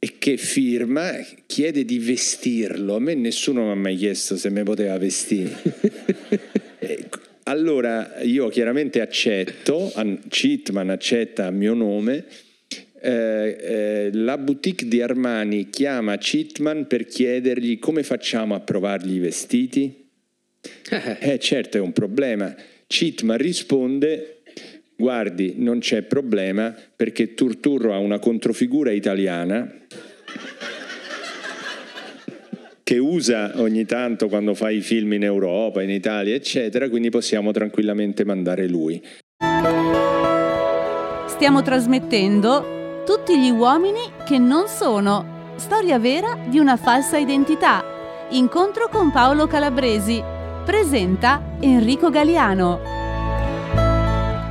e 0.00 0.14
che 0.18 0.36
firma 0.36 1.12
chiede 1.46 1.84
di 1.84 1.98
vestirlo. 1.98 2.94
A 2.94 3.00
me 3.00 3.14
nessuno 3.14 3.64
mi 3.64 3.70
ha 3.70 3.74
mai 3.74 3.96
chiesto 3.96 4.36
se 4.36 4.50
mi 4.50 4.62
poteva 4.62 4.98
vestire. 4.98 5.56
Eh, 6.80 7.08
allora 7.42 8.22
io 8.22 8.48
chiaramente 8.48 9.00
accetto, 9.00 9.90
an- 9.96 10.20
Chitman 10.28 10.90
accetta 10.90 11.46
a 11.46 11.50
mio 11.50 11.74
nome. 11.74 12.24
eh, 13.00 13.56
eh, 13.60 14.10
la 14.12 14.38
boutique 14.38 14.86
di 14.86 15.02
Armani 15.02 15.68
chiama 15.70 16.16
Chitman 16.18 16.86
per 16.86 17.06
chiedergli 17.06 17.80
come 17.80 18.04
facciamo 18.04 18.54
a 18.54 18.60
provargli 18.60 19.16
i 19.16 19.18
vestiti. 19.18 20.07
Eh 20.90 21.38
certo 21.38 21.76
è 21.76 21.80
un 21.80 21.92
problema. 21.92 22.54
Chitman 22.86 23.36
risponde, 23.36 24.42
guardi 24.96 25.54
non 25.56 25.78
c'è 25.78 26.02
problema 26.02 26.74
perché 26.96 27.34
Turturro 27.34 27.92
ha 27.92 27.98
una 27.98 28.18
controfigura 28.18 28.90
italiana 28.90 29.70
che 32.82 32.96
usa 32.96 33.52
ogni 33.56 33.84
tanto 33.84 34.28
quando 34.28 34.54
fa 34.54 34.70
i 34.70 34.80
film 34.80 35.12
in 35.12 35.22
Europa, 35.22 35.82
in 35.82 35.90
Italia, 35.90 36.34
eccetera, 36.34 36.88
quindi 36.88 37.10
possiamo 37.10 37.52
tranquillamente 37.52 38.24
mandare 38.24 38.66
lui. 38.66 38.98
Stiamo 41.26 41.60
trasmettendo 41.60 43.02
Tutti 43.04 43.38
gli 43.38 43.50
uomini 43.50 44.00
che 44.24 44.38
non 44.38 44.68
sono. 44.68 45.52
Storia 45.56 45.98
vera 45.98 46.38
di 46.48 46.58
una 46.58 46.76
falsa 46.76 47.18
identità. 47.18 48.26
Incontro 48.30 48.88
con 48.88 49.10
Paolo 49.10 49.46
Calabresi. 49.46 50.37
Presenta 50.68 51.56
Enrico 51.60 52.10
Galiano. 52.10 52.82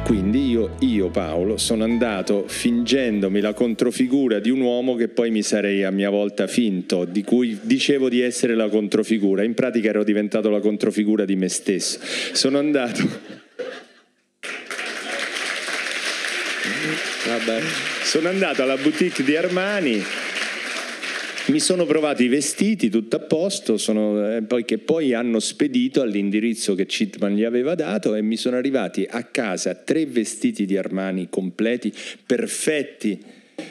Quindi 0.03 0.49
io, 0.49 0.71
io, 0.80 1.10
Paolo, 1.12 1.58
sono 1.58 1.84
andato 1.84 2.45
fingendomi 2.47 3.39
la 3.39 3.53
controfigura 3.53 4.39
di 4.39 4.49
un 4.49 4.62
uomo 4.62 4.95
che 4.95 5.10
poi 5.10 5.30
mi 5.30 5.43
sarei 5.43 5.84
a 5.84 5.91
mia 5.91 6.10
volta 6.10 6.47
finto, 6.47 7.06
di 7.06 7.23
cui 7.23 7.60
dicevo 7.62 8.10
di 8.10 8.21
essere 8.21 8.56
la 8.56 8.67
controfigura. 8.67 9.43
In 9.43 9.53
pratica 9.53 9.89
ero 9.89 10.03
diventato 10.03 10.49
la 10.49 10.60
controfigura 10.60 11.23
di 11.23 11.36
me 11.36 11.49
stesso. 11.49 11.99
Sono 12.32 12.58
andato... 12.58 13.03
Vabbè. 17.27 17.62
Sono 18.01 18.30
andato 18.30 18.63
alla 18.63 18.77
boutique 18.77 19.23
di 19.23 19.36
Armani, 19.36 20.03
mi 21.48 21.60
sono 21.60 21.86
provato 21.86 22.24
i 22.24 22.28
vestiti, 22.28 22.90
tutto 22.90 23.16
a 23.16 23.20
posto, 23.20 23.78
sono, 23.78 24.36
eh, 24.36 24.42
poi, 24.42 24.66
che 24.66 24.80
poi 24.80 25.14
hanno 25.14 25.40
spedito 25.40 26.02
all'indirizzo 26.02 26.76
che 26.76 26.86
Chitman 26.86 27.36
gli 27.36 27.44
aveva 27.44 27.74
dato 27.74 28.16
e 28.16 28.22
mi 28.22 28.36
sono 28.36 28.58
arrivati 28.58 29.08
a 29.10 29.24
casa 29.24 29.74
tre 29.76 30.06
vestiti 30.06 30.66
di 30.66 30.76
Armani 30.76 31.28
completi, 31.30 31.94
perfetti 32.26 33.24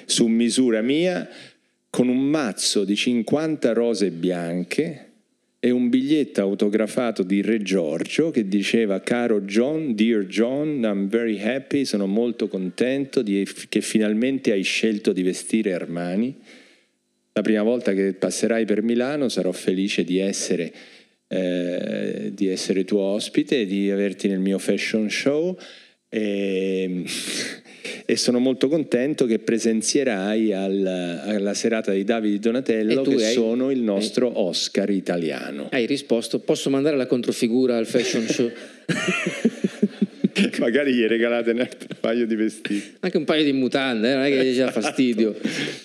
su 0.05 0.27
misura 0.27 0.81
mia, 0.81 1.29
con 1.91 2.09
un 2.09 2.21
mazzo 2.21 2.85
di 2.85 2.97
50 2.97 3.73
rose 3.73 4.11
bianche 4.11 5.07
e 5.59 5.71
un 5.71 5.89
biglietto 5.89 6.41
autografato 6.41 7.23
di 7.23 7.43
Re 7.43 7.61
Giorgio 7.63 8.31
che 8.31 8.49
diceva 8.49 9.01
caro 9.01 9.41
John, 9.43 9.95
dear 9.95 10.25
John, 10.25 10.83
I'm 10.83 11.09
very 11.09 11.41
happy, 11.41 11.85
sono 11.85 12.07
molto 12.07 12.49
contento 12.49 13.21
di- 13.23 13.47
che 13.69 13.81
finalmente 13.81 14.53
hai 14.53 14.63
scelto 14.63 15.13
di 15.13 15.23
vestire 15.23 15.75
Armani. 15.75 16.37
La 17.37 17.43
prima 17.43 17.63
volta 17.63 17.93
che 17.93 18.15
passerai 18.15 18.65
per 18.65 18.83
Milano 18.83 19.29
sarò 19.29 19.53
felice 19.53 20.05
di 20.05 20.19
essere, 20.19 20.73
eh, 21.29 22.31
di 22.33 22.49
essere 22.49 22.87
tuo 22.87 23.01
ospite, 23.01 23.67
di 23.67 23.91
averti 23.91 24.27
nel 24.27 24.39
mio 24.39 24.57
fashion 24.57 25.11
show 25.11 25.55
e, 26.09 27.05
e 28.07 28.17
sono 28.17 28.39
molto 28.39 28.69
contento 28.69 29.27
che 29.27 29.39
presenzierai 29.39 30.55
al- 30.55 30.87
alla 31.27 31.53
serata 31.53 31.93
di 31.93 32.05
Davide 32.05 32.39
Donatello 32.39 33.03
E 33.03 33.05
tu 33.05 33.15
che 33.15 33.27
hai- 33.27 33.35
sono 33.35 33.71
il 33.71 33.83
nostro 33.83 34.41
Oscar 34.41 34.89
italiano. 34.89 35.69
Hai 35.73 35.85
risposto, 35.85 36.39
posso 36.39 36.71
mandare 36.71 36.97
la 36.97 37.07
controfigura 37.07 37.77
al 37.77 37.85
fashion 37.85 38.27
show? 38.27 38.51
Magari 40.59 40.95
gli 40.95 41.05
regalate 41.05 41.51
un 41.51 41.61
altro 41.61 41.89
paio 42.01 42.27
di 42.27 42.35
vestiti. 42.35 42.95
Anche 43.01 43.19
un 43.19 43.25
paio 43.25 43.45
di 43.45 43.53
mutande, 43.53 44.11
eh, 44.11 44.15
non 44.15 44.25
è 44.25 44.31
che 44.31 44.43
gli 44.43 44.57
dà 44.57 44.71
fastidio. 44.73 45.37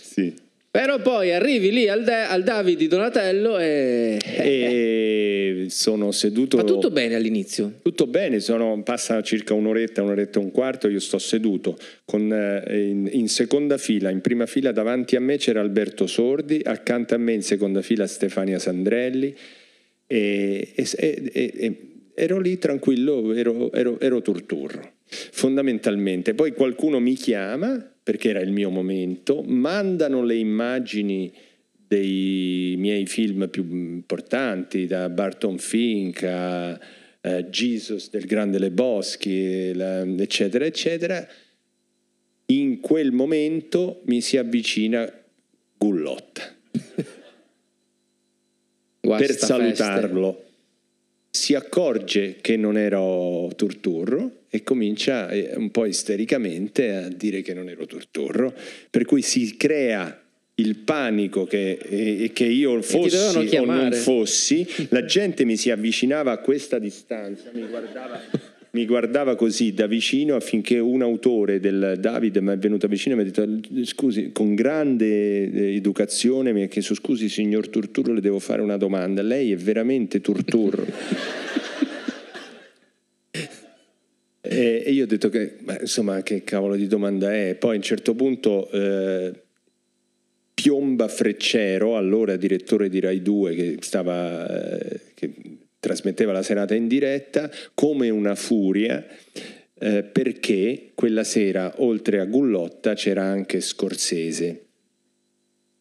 Sì. 0.01 0.33
Però 0.71 1.01
poi 1.01 1.33
arrivi 1.33 1.69
lì 1.69 1.89
al, 1.89 2.03
Da- 2.05 2.29
al 2.29 2.43
David 2.43 2.77
di 2.77 2.87
Donatello 2.87 3.59
e... 3.59 4.17
E 4.25 5.65
sono 5.67 6.11
seduto. 6.11 6.55
Fa 6.57 6.63
tutto 6.63 6.89
bene 6.91 7.15
all'inizio. 7.15 7.79
Tutto 7.83 8.07
bene, 8.07 8.39
sono- 8.39 8.81
passa 8.81 9.21
circa 9.21 9.53
un'oretta, 9.53 10.01
un'oretta 10.01 10.39
e 10.39 10.43
un 10.43 10.51
quarto, 10.51 10.87
io 10.87 10.99
sto 11.01 11.17
seduto 11.17 11.77
con, 12.05 12.31
eh, 12.31 12.87
in, 12.87 13.09
in 13.11 13.27
seconda 13.27 13.77
fila, 13.77 14.09
in 14.11 14.21
prima 14.21 14.45
fila 14.45 14.71
davanti 14.71 15.17
a 15.17 15.19
me 15.19 15.35
c'era 15.35 15.59
Alberto 15.59 16.07
Sordi, 16.07 16.61
accanto 16.63 17.15
a 17.15 17.17
me 17.17 17.33
in 17.33 17.43
seconda 17.43 17.81
fila 17.81 18.07
Stefania 18.07 18.57
Sandrelli 18.57 19.35
e, 20.07 20.71
e- 20.73 20.87
e- 20.97 21.31
e- 21.33 21.77
ero 22.15 22.39
lì 22.39 22.57
tranquillo, 22.57 23.33
ero, 23.33 23.73
ero, 23.73 23.99
ero 23.99 24.21
turturro, 24.21 24.93
fondamentalmente. 25.05 26.33
Poi 26.33 26.53
qualcuno 26.53 26.99
mi 26.99 27.13
chiama, 27.15 27.90
perché 28.03 28.29
era 28.29 28.39
il 28.39 28.51
mio 28.51 28.69
momento, 28.69 29.43
mandano 29.43 30.23
le 30.23 30.35
immagini 30.35 31.31
dei 31.87 32.75
miei 32.77 33.05
film 33.05 33.49
più 33.49 33.63
importanti, 33.69 34.87
da 34.87 35.09
Barton 35.09 35.57
Fink 35.57 36.23
a 36.23 36.79
eh, 37.21 37.49
Jesus 37.49 38.09
del 38.09 38.25
Grande 38.25 38.59
Leboschi, 38.59 39.73
la- 39.73 40.01
eccetera, 40.01 40.65
eccetera. 40.65 41.27
In 42.47 42.79
quel 42.79 43.11
momento 43.11 44.01
mi 44.05 44.21
si 44.21 44.37
avvicina 44.37 45.09
Gullotta 45.77 46.43
per 48.99 49.25
feste. 49.25 49.45
salutarlo. 49.45 50.45
Si 51.29 51.55
accorge 51.55 52.37
che 52.41 52.57
non 52.57 52.77
ero 52.77 53.49
Turturro 53.55 54.40
e 54.53 54.63
comincia 54.63 55.29
eh, 55.29 55.53
un 55.55 55.71
po' 55.71 55.85
istericamente 55.85 56.93
a 56.93 57.07
dire 57.07 57.41
che 57.41 57.53
non 57.53 57.69
ero 57.69 57.85
Turturro, 57.85 58.53
per 58.89 59.05
cui 59.05 59.21
si 59.21 59.55
crea 59.55 60.21
il 60.55 60.75
panico 60.75 61.45
che, 61.45 61.79
eh, 61.81 62.31
che 62.33 62.43
io 62.45 62.81
fossi 62.81 63.55
o 63.55 63.65
non 63.65 63.93
fossi, 63.93 64.67
la 64.89 65.05
gente 65.05 65.45
mi 65.45 65.55
si 65.55 65.71
avvicinava 65.71 66.33
a 66.33 66.39
questa 66.39 66.79
distanza, 66.79 67.49
mi 67.53 67.65
guardava 67.65 68.19
mi 68.73 68.85
guardava 68.85 69.35
così 69.35 69.73
da 69.73 69.85
vicino 69.85 70.35
affinché 70.35 70.79
un 70.79 71.01
autore 71.01 71.59
del 71.59 71.97
David 71.99 72.37
mi 72.37 72.53
è 72.53 72.57
venuto 72.57 72.87
vicino 72.87 73.15
e 73.15 73.17
mi 73.17 73.27
ha 73.27 73.31
detto 73.31 73.83
scusi 73.83 74.31
con 74.31 74.55
grande 74.55 75.51
eh, 75.51 75.75
educazione 75.75 76.53
mi 76.53 76.63
ha 76.63 76.67
chiesto 76.67 76.93
scusi 76.93 77.27
signor 77.27 77.67
Turturro 77.67 78.13
le 78.13 78.21
devo 78.21 78.39
fare 78.39 78.61
una 78.61 78.77
domanda. 78.77 79.21
Lei 79.21 79.51
è 79.51 79.57
veramente 79.57 80.21
Turturro 80.21 80.85
e, 84.51 84.91
io 84.91 85.05
ho 85.05 85.07
detto 85.07 85.29
che 85.29 85.55
ma, 85.61 85.79
insomma 85.79 86.21
che 86.23 86.43
cavolo 86.43 86.75
di 86.75 86.87
domanda 86.87 87.33
è. 87.33 87.55
Poi 87.55 87.73
a 87.73 87.77
un 87.77 87.81
certo 87.81 88.15
punto 88.15 88.69
eh, 88.69 89.31
Piomba 90.53 91.07
Freccero 91.07 91.95
allora 91.95 92.35
direttore 92.35 92.89
di 92.89 92.99
Rai 92.99 93.21
2 93.21 93.55
che 93.55 93.77
stava 93.79 94.79
eh, 94.79 94.99
che 95.13 95.33
trasmetteva 95.79 96.33
la 96.33 96.43
serata 96.43 96.75
in 96.75 96.89
diretta 96.89 97.49
come 97.73 98.09
una 98.09 98.35
furia 98.35 99.05
eh, 99.79 100.03
perché 100.03 100.91
quella 100.95 101.23
sera 101.23 101.75
oltre 101.77 102.19
a 102.19 102.25
Gullotta 102.25 102.93
c'era 102.93 103.23
anche 103.23 103.61
Scorsese. 103.61 104.65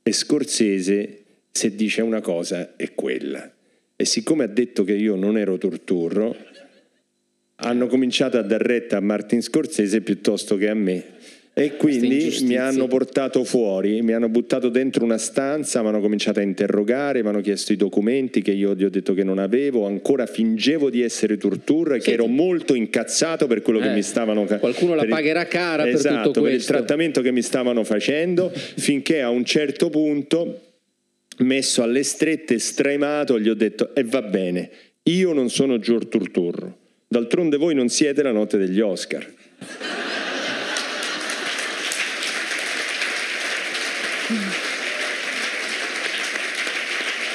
E 0.00 0.12
Scorsese 0.12 1.24
se 1.50 1.74
dice 1.74 2.02
una 2.02 2.20
cosa 2.20 2.76
è 2.76 2.94
quella. 2.94 3.52
E 3.96 4.04
siccome 4.04 4.44
ha 4.44 4.48
detto 4.48 4.84
che 4.84 4.94
io 4.94 5.16
non 5.16 5.36
ero 5.36 5.58
torturro 5.58 6.36
hanno 7.60 7.86
cominciato 7.86 8.38
a 8.38 8.42
dar 8.42 8.60
retta 8.60 8.96
a 8.96 9.00
Martin 9.00 9.42
Scorsese 9.42 10.00
piuttosto 10.00 10.56
che 10.56 10.68
a 10.68 10.74
me 10.74 11.04
e 11.52 11.76
quindi 11.76 12.38
mi 12.42 12.56
hanno 12.56 12.86
portato 12.86 13.44
fuori, 13.44 14.02
mi 14.02 14.12
hanno 14.12 14.28
buttato 14.28 14.68
dentro 14.68 15.04
una 15.04 15.18
stanza, 15.18 15.82
mi 15.82 15.88
hanno 15.88 16.00
cominciato 16.00 16.38
a 16.38 16.42
interrogare, 16.42 17.22
mi 17.22 17.28
hanno 17.28 17.40
chiesto 17.40 17.72
i 17.72 17.76
documenti 17.76 18.40
che 18.40 18.52
io 18.52 18.74
gli 18.74 18.84
ho 18.84 18.88
detto 18.88 19.14
che 19.14 19.24
non 19.24 19.38
avevo, 19.38 19.84
ancora 19.84 20.26
fingevo 20.26 20.88
di 20.90 21.02
essere 21.02 21.36
Turtur, 21.36 21.98
che 21.98 22.12
ero 22.12 22.26
molto 22.26 22.74
incazzato 22.74 23.46
per 23.46 23.62
quello 23.62 23.80
eh, 23.80 23.82
che 23.82 23.88
mi 23.90 24.02
stavano 24.02 24.42
facendo. 24.42 24.60
Qualcuno 24.60 24.94
la 24.94 25.04
pagherà 25.04 25.46
cara 25.46 25.86
esatto, 25.86 26.14
per 26.14 26.22
tutto 26.22 26.40
questo. 26.40 26.42
per 26.42 26.52
il 26.54 26.64
trattamento 26.64 27.20
che 27.20 27.32
mi 27.32 27.42
stavano 27.42 27.84
facendo, 27.84 28.50
finché 28.54 29.20
a 29.20 29.28
un 29.28 29.44
certo 29.44 29.90
punto, 29.90 30.60
messo 31.38 31.82
alle 31.82 32.04
strette, 32.04 32.58
stremato, 32.58 33.38
gli 33.38 33.48
ho 33.48 33.54
detto 33.54 33.94
e 33.94 34.00
eh, 34.00 34.04
va 34.04 34.22
bene, 34.22 34.70
io 35.02 35.32
non 35.32 35.50
sono 35.50 35.78
Gior 35.78 36.06
Turturro, 36.06 36.78
d'altronde 37.10 37.56
voi 37.56 37.74
non 37.74 37.88
siete 37.88 38.22
la 38.22 38.30
notte 38.30 38.56
degli 38.56 38.78
Oscar. 38.78 39.26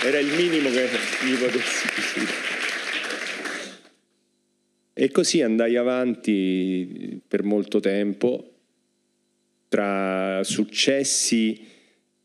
Era 0.05 0.19
il 0.19 0.34
minimo 0.34 0.69
che 0.69 0.88
gli 1.26 1.36
potessi 1.36 1.88
dire. 2.13 2.32
E 4.93 5.11
così 5.11 5.41
andai 5.41 5.76
avanti 5.76 7.21
per 7.28 7.43
molto 7.43 7.82
tempo 7.82 8.53
tra 9.67 10.41
successi 10.43 11.67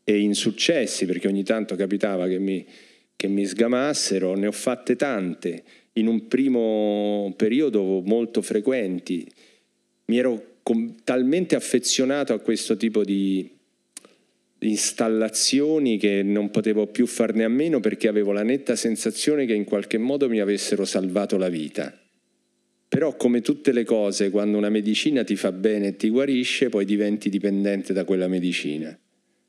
e 0.05 0.19
insuccessi, 0.19 1.05
perché 1.05 1.27
ogni 1.27 1.43
tanto 1.43 1.75
capitava 1.75 2.29
che 2.29 2.39
mi, 2.39 2.65
che 3.13 3.27
mi 3.27 3.45
sgamassero, 3.45 4.35
ne 4.35 4.47
ho 4.47 4.53
fatte 4.53 4.95
tante, 4.95 5.63
in 5.93 6.07
un 6.07 6.27
primo 6.27 7.33
periodo 7.35 8.01
molto 8.01 8.41
frequenti. 8.41 9.29
Mi 10.05 10.17
ero 10.17 10.57
com- 10.63 10.95
talmente 11.03 11.55
affezionato 11.55 12.33
a 12.33 12.39
questo 12.39 12.77
tipo 12.77 13.03
di, 13.03 13.49
installazioni 14.63 15.97
che 15.97 16.21
non 16.23 16.49
potevo 16.49 16.87
più 16.87 17.05
farne 17.07 17.43
a 17.43 17.49
meno 17.49 17.79
perché 17.79 18.07
avevo 18.07 18.31
la 18.31 18.43
netta 18.43 18.75
sensazione 18.75 19.45
che 19.45 19.53
in 19.53 19.63
qualche 19.63 19.97
modo 19.97 20.29
mi 20.29 20.39
avessero 20.39 20.85
salvato 20.85 21.37
la 21.37 21.49
vita. 21.49 21.97
Però 22.87 23.15
come 23.15 23.41
tutte 23.41 23.71
le 23.71 23.85
cose, 23.85 24.29
quando 24.29 24.57
una 24.57 24.69
medicina 24.69 25.23
ti 25.23 25.35
fa 25.35 25.51
bene 25.51 25.87
e 25.87 25.95
ti 25.95 26.09
guarisce, 26.09 26.69
poi 26.69 26.85
diventi 26.85 27.29
dipendente 27.29 27.93
da 27.93 28.03
quella 28.03 28.27
medicina. 28.27 28.97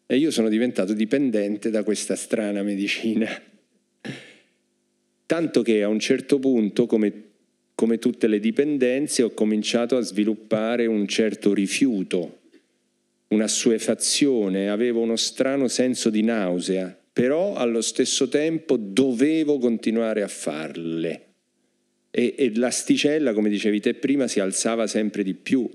E 0.06 0.16
io 0.16 0.30
sono 0.30 0.48
diventato 0.48 0.92
dipendente 0.92 1.70
da 1.70 1.82
questa 1.82 2.14
strana 2.14 2.62
medicina. 2.62 3.28
Tanto 5.32 5.62
che 5.62 5.82
a 5.82 5.88
un 5.88 5.98
certo 5.98 6.38
punto, 6.38 6.84
come, 6.84 7.12
come 7.74 7.98
tutte 7.98 8.26
le 8.26 8.38
dipendenze, 8.38 9.22
ho 9.22 9.30
cominciato 9.30 9.96
a 9.96 10.02
sviluppare 10.02 10.84
un 10.84 11.06
certo 11.06 11.54
rifiuto 11.54 12.40
una 13.28 13.48
suefazione, 13.48 14.68
avevo 14.68 15.00
uno 15.00 15.16
strano 15.16 15.68
senso 15.68 16.10
di 16.10 16.22
nausea, 16.22 16.94
però 17.10 17.54
allo 17.54 17.80
stesso 17.80 18.28
tempo 18.28 18.76
dovevo 18.76 19.56
continuare 19.56 20.22
a 20.22 20.28
farle. 20.28 21.28
E, 22.10 22.34
e 22.36 22.52
l'asticella, 22.54 23.32
come 23.32 23.48
dicevi 23.48 23.80
te 23.80 23.94
prima, 23.94 24.28
si 24.28 24.38
alzava 24.38 24.86
sempre 24.86 25.22
di 25.22 25.32
più 25.32 25.66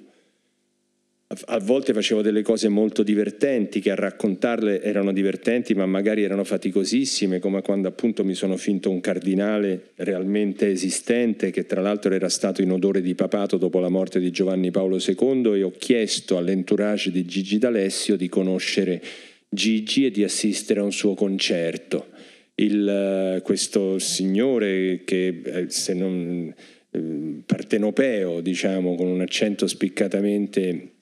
a 1.29 1.59
volte 1.59 1.91
facevo 1.91 2.21
delle 2.21 2.41
cose 2.41 2.69
molto 2.69 3.03
divertenti 3.03 3.81
che 3.81 3.91
a 3.91 3.95
raccontarle 3.95 4.81
erano 4.81 5.11
divertenti 5.11 5.75
ma 5.75 5.85
magari 5.85 6.23
erano 6.23 6.45
faticosissime 6.45 7.39
come 7.39 7.61
quando 7.61 7.89
appunto 7.89 8.23
mi 8.23 8.33
sono 8.33 8.55
finto 8.55 8.89
un 8.89 9.01
cardinale 9.01 9.91
realmente 9.95 10.69
esistente 10.69 11.51
che 11.51 11.65
tra 11.65 11.81
l'altro 11.81 12.13
era 12.13 12.29
stato 12.29 12.61
in 12.61 12.71
odore 12.71 13.01
di 13.01 13.13
papato 13.13 13.57
dopo 13.57 13.79
la 13.79 13.89
morte 13.89 14.21
di 14.21 14.31
Giovanni 14.31 14.71
Paolo 14.71 14.99
II 15.05 15.53
e 15.53 15.63
ho 15.63 15.73
chiesto 15.77 16.37
all'entourage 16.37 17.11
di 17.11 17.25
Gigi 17.25 17.57
D'Alessio 17.57 18.15
di 18.15 18.29
conoscere 18.29 19.03
Gigi 19.49 20.05
e 20.05 20.11
di 20.11 20.23
assistere 20.23 20.79
a 20.79 20.83
un 20.83 20.93
suo 20.93 21.13
concerto. 21.13 22.07
Il, 22.55 23.41
questo 23.43 23.99
signore 23.99 25.01
che 25.03 25.41
eh, 25.43 25.65
se 25.69 25.93
non 25.93 26.53
eh, 26.89 27.41
partenopeo 27.45 28.39
diciamo 28.41 28.95
con 28.95 29.07
un 29.07 29.21
accento 29.21 29.67
spiccatamente 29.67 30.95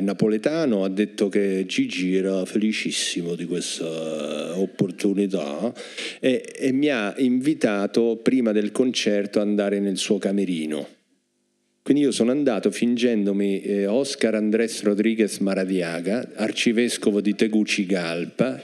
napoletano 0.00 0.84
ha 0.84 0.88
detto 0.88 1.28
che 1.28 1.64
Gigi 1.66 2.16
era 2.16 2.44
felicissimo 2.44 3.34
di 3.34 3.44
questa 3.44 4.58
opportunità 4.58 5.72
e, 6.20 6.54
e 6.56 6.72
mi 6.72 6.88
ha 6.88 7.14
invitato 7.18 8.18
prima 8.22 8.52
del 8.52 8.72
concerto 8.72 9.40
ad 9.40 9.46
andare 9.46 9.80
nel 9.80 9.96
suo 9.96 10.18
camerino. 10.18 10.88
Quindi 11.82 12.02
io 12.02 12.10
sono 12.10 12.32
andato 12.32 12.70
fingendomi 12.72 13.60
eh, 13.60 13.86
Oscar 13.86 14.34
Andrés 14.34 14.82
Rodriguez 14.82 15.38
Maradiaga, 15.38 16.30
arcivescovo 16.34 17.20
di 17.20 17.36
Tegucigalpa, 17.36 18.60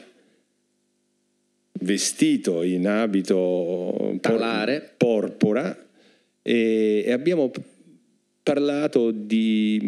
vestito 1.83 2.63
in 2.63 2.89
abito 2.89 4.19
por- 4.21 4.93
porpora 4.97 5.87
e 6.43 7.13
abbiamo 7.13 7.53
parlato 8.43 9.13
di 9.13 9.79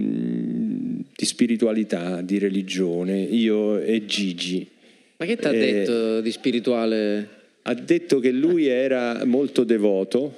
di 1.17 1.25
spiritualità, 1.25 2.21
di 2.23 2.39
religione, 2.39 3.21
io 3.21 3.79
e 3.79 4.05
Gigi. 4.05 4.67
Ma 5.17 5.27
che 5.27 5.37
ti 5.37 5.47
ha 5.47 5.55
eh, 5.55 5.59
detto 5.59 6.21
di 6.21 6.31
spirituale? 6.31 7.29
Ha 7.63 7.75
detto 7.75 8.19
che 8.19 8.31
lui 8.31 8.67
era 8.67 9.25
molto 9.25 9.65
devoto 9.65 10.37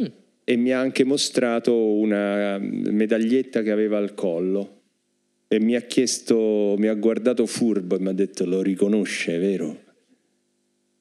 mm. 0.00 0.06
e 0.44 0.56
mi 0.56 0.70
ha 0.70 0.78
anche 0.78 1.04
mostrato 1.04 1.74
una 1.74 2.58
medaglietta 2.58 3.62
che 3.62 3.70
aveva 3.70 3.98
al 3.98 4.14
collo 4.14 4.80
e 5.48 5.60
mi 5.60 5.74
ha 5.74 5.82
chiesto, 5.82 6.76
mi 6.78 6.86
ha 6.86 6.94
guardato 6.94 7.44
furbo 7.44 7.96
e 7.96 8.00
mi 8.00 8.08
ha 8.08 8.12
detto 8.12 8.46
lo 8.46 8.62
riconosce, 8.62 9.36
vero? 9.36 9.80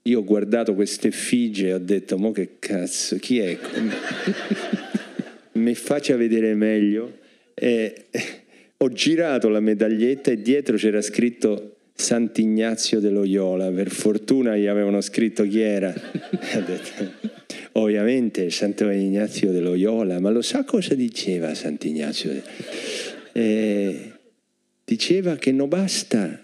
Io 0.04 0.20
ho 0.20 0.24
guardato 0.24 0.74
queste 0.74 1.10
effigie 1.10 1.68
e 1.68 1.74
ho 1.76 1.80
detto, 1.80 2.18
mo 2.18 2.32
che 2.32 2.58
cazzo, 2.58 3.18
chi 3.18 3.40
è? 3.40 3.58
mi 5.54 5.76
faccia 5.76 6.16
vedere 6.18 6.56
meglio. 6.56 7.20
E, 7.54 8.08
ho 8.84 8.90
girato 8.90 9.48
la 9.48 9.60
medaglietta 9.60 10.32
e 10.32 10.42
dietro 10.42 10.76
c'era 10.76 11.02
scritto 11.02 11.76
Sant'Ignazio 11.94 13.00
de 13.00 13.12
Loyola. 13.12 13.70
Per 13.70 13.92
fortuna 13.92 14.58
gli 14.58 14.66
avevano 14.66 15.02
scritto 15.02 15.44
chi 15.44 15.60
era. 15.60 15.94
Ovviamente 17.74 18.50
Sant'Ignazio 18.50 19.52
de 19.52 19.60
Loyola, 19.60 20.20
ma 20.20 20.32
lo 20.32 20.42
sa 20.42 20.64
cosa 20.64 20.96
diceva 20.96 21.54
Sant'Ignazio? 21.54 22.42
Eh, 23.34 24.12
diceva 24.84 25.36
che 25.36 25.52
non 25.52 25.70
basta 25.70 26.42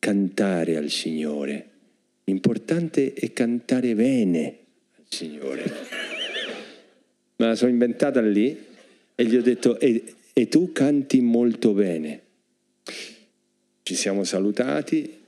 cantare 0.00 0.76
al 0.76 0.90
Signore, 0.90 1.68
l'importante 2.24 3.12
è 3.14 3.32
cantare 3.32 3.94
bene 3.94 4.56
al 4.96 5.04
Signore. 5.08 5.62
Ma 7.36 7.54
sono 7.54 7.70
inventata 7.70 8.20
lì 8.20 8.58
e 9.14 9.24
gli 9.24 9.36
ho 9.36 9.42
detto, 9.42 9.78
e, 9.78 10.02
e 10.40 10.48
tu 10.48 10.72
canti 10.72 11.20
molto 11.20 11.74
bene. 11.74 12.22
Ci 13.82 13.94
siamo 13.94 14.24
salutati, 14.24 15.18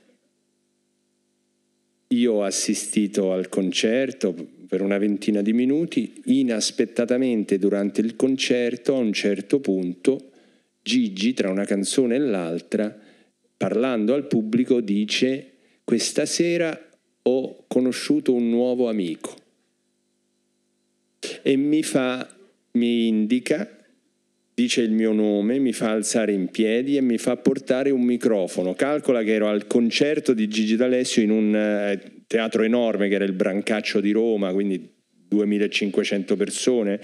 io 2.07 2.33
ho 2.33 2.43
assistito 2.43 3.31
al 3.31 3.47
concerto 3.47 4.33
per 4.67 4.81
una 4.81 4.97
ventina 4.97 5.43
di 5.43 5.53
minuti, 5.53 6.19
inaspettatamente 6.25 7.59
durante 7.59 8.01
il 8.01 8.15
concerto 8.15 8.95
a 8.95 8.97
un 8.97 9.13
certo 9.13 9.59
punto 9.59 10.31
Gigi 10.81 11.33
tra 11.33 11.51
una 11.51 11.65
canzone 11.65 12.15
e 12.15 12.19
l'altra 12.19 12.99
parlando 13.55 14.15
al 14.15 14.25
pubblico 14.25 14.81
dice 14.81 15.51
questa 15.83 16.25
sera 16.25 16.89
ho 17.21 17.65
conosciuto 17.67 18.33
un 18.33 18.49
nuovo 18.49 18.89
amico 18.89 19.35
e 21.43 21.55
mi 21.55 21.83
fa, 21.83 22.27
mi 22.71 23.07
indica, 23.07 23.82
dice 24.53 24.81
il 24.81 24.91
mio 24.91 25.11
nome, 25.11 25.59
mi 25.59 25.73
fa 25.73 25.91
alzare 25.91 26.31
in 26.31 26.49
piedi 26.49 26.97
e 26.97 27.01
mi 27.01 27.17
fa 27.17 27.37
portare 27.37 27.89
un 27.89 28.01
microfono. 28.01 28.73
Calcola 28.73 29.23
che 29.23 29.33
ero 29.33 29.47
al 29.47 29.67
concerto 29.67 30.33
di 30.33 30.47
Gigi 30.47 30.75
D'Alessio 30.75 31.23
in 31.23 31.31
un 31.31 31.55
eh, 31.55 32.01
teatro 32.27 32.63
enorme 32.63 33.07
che 33.07 33.15
era 33.15 33.25
il 33.25 33.33
Brancaccio 33.33 33.99
di 33.99 34.11
Roma, 34.11 34.53
quindi 34.53 34.91
2500 35.27 36.35
persone. 36.35 36.99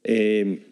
E 0.00 0.62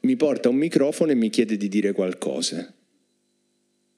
mi 0.00 0.16
porta 0.16 0.48
un 0.48 0.56
microfono 0.56 1.10
e 1.10 1.14
mi 1.14 1.28
chiede 1.28 1.56
di 1.56 1.68
dire 1.68 1.92
qualcosa. 1.92 2.72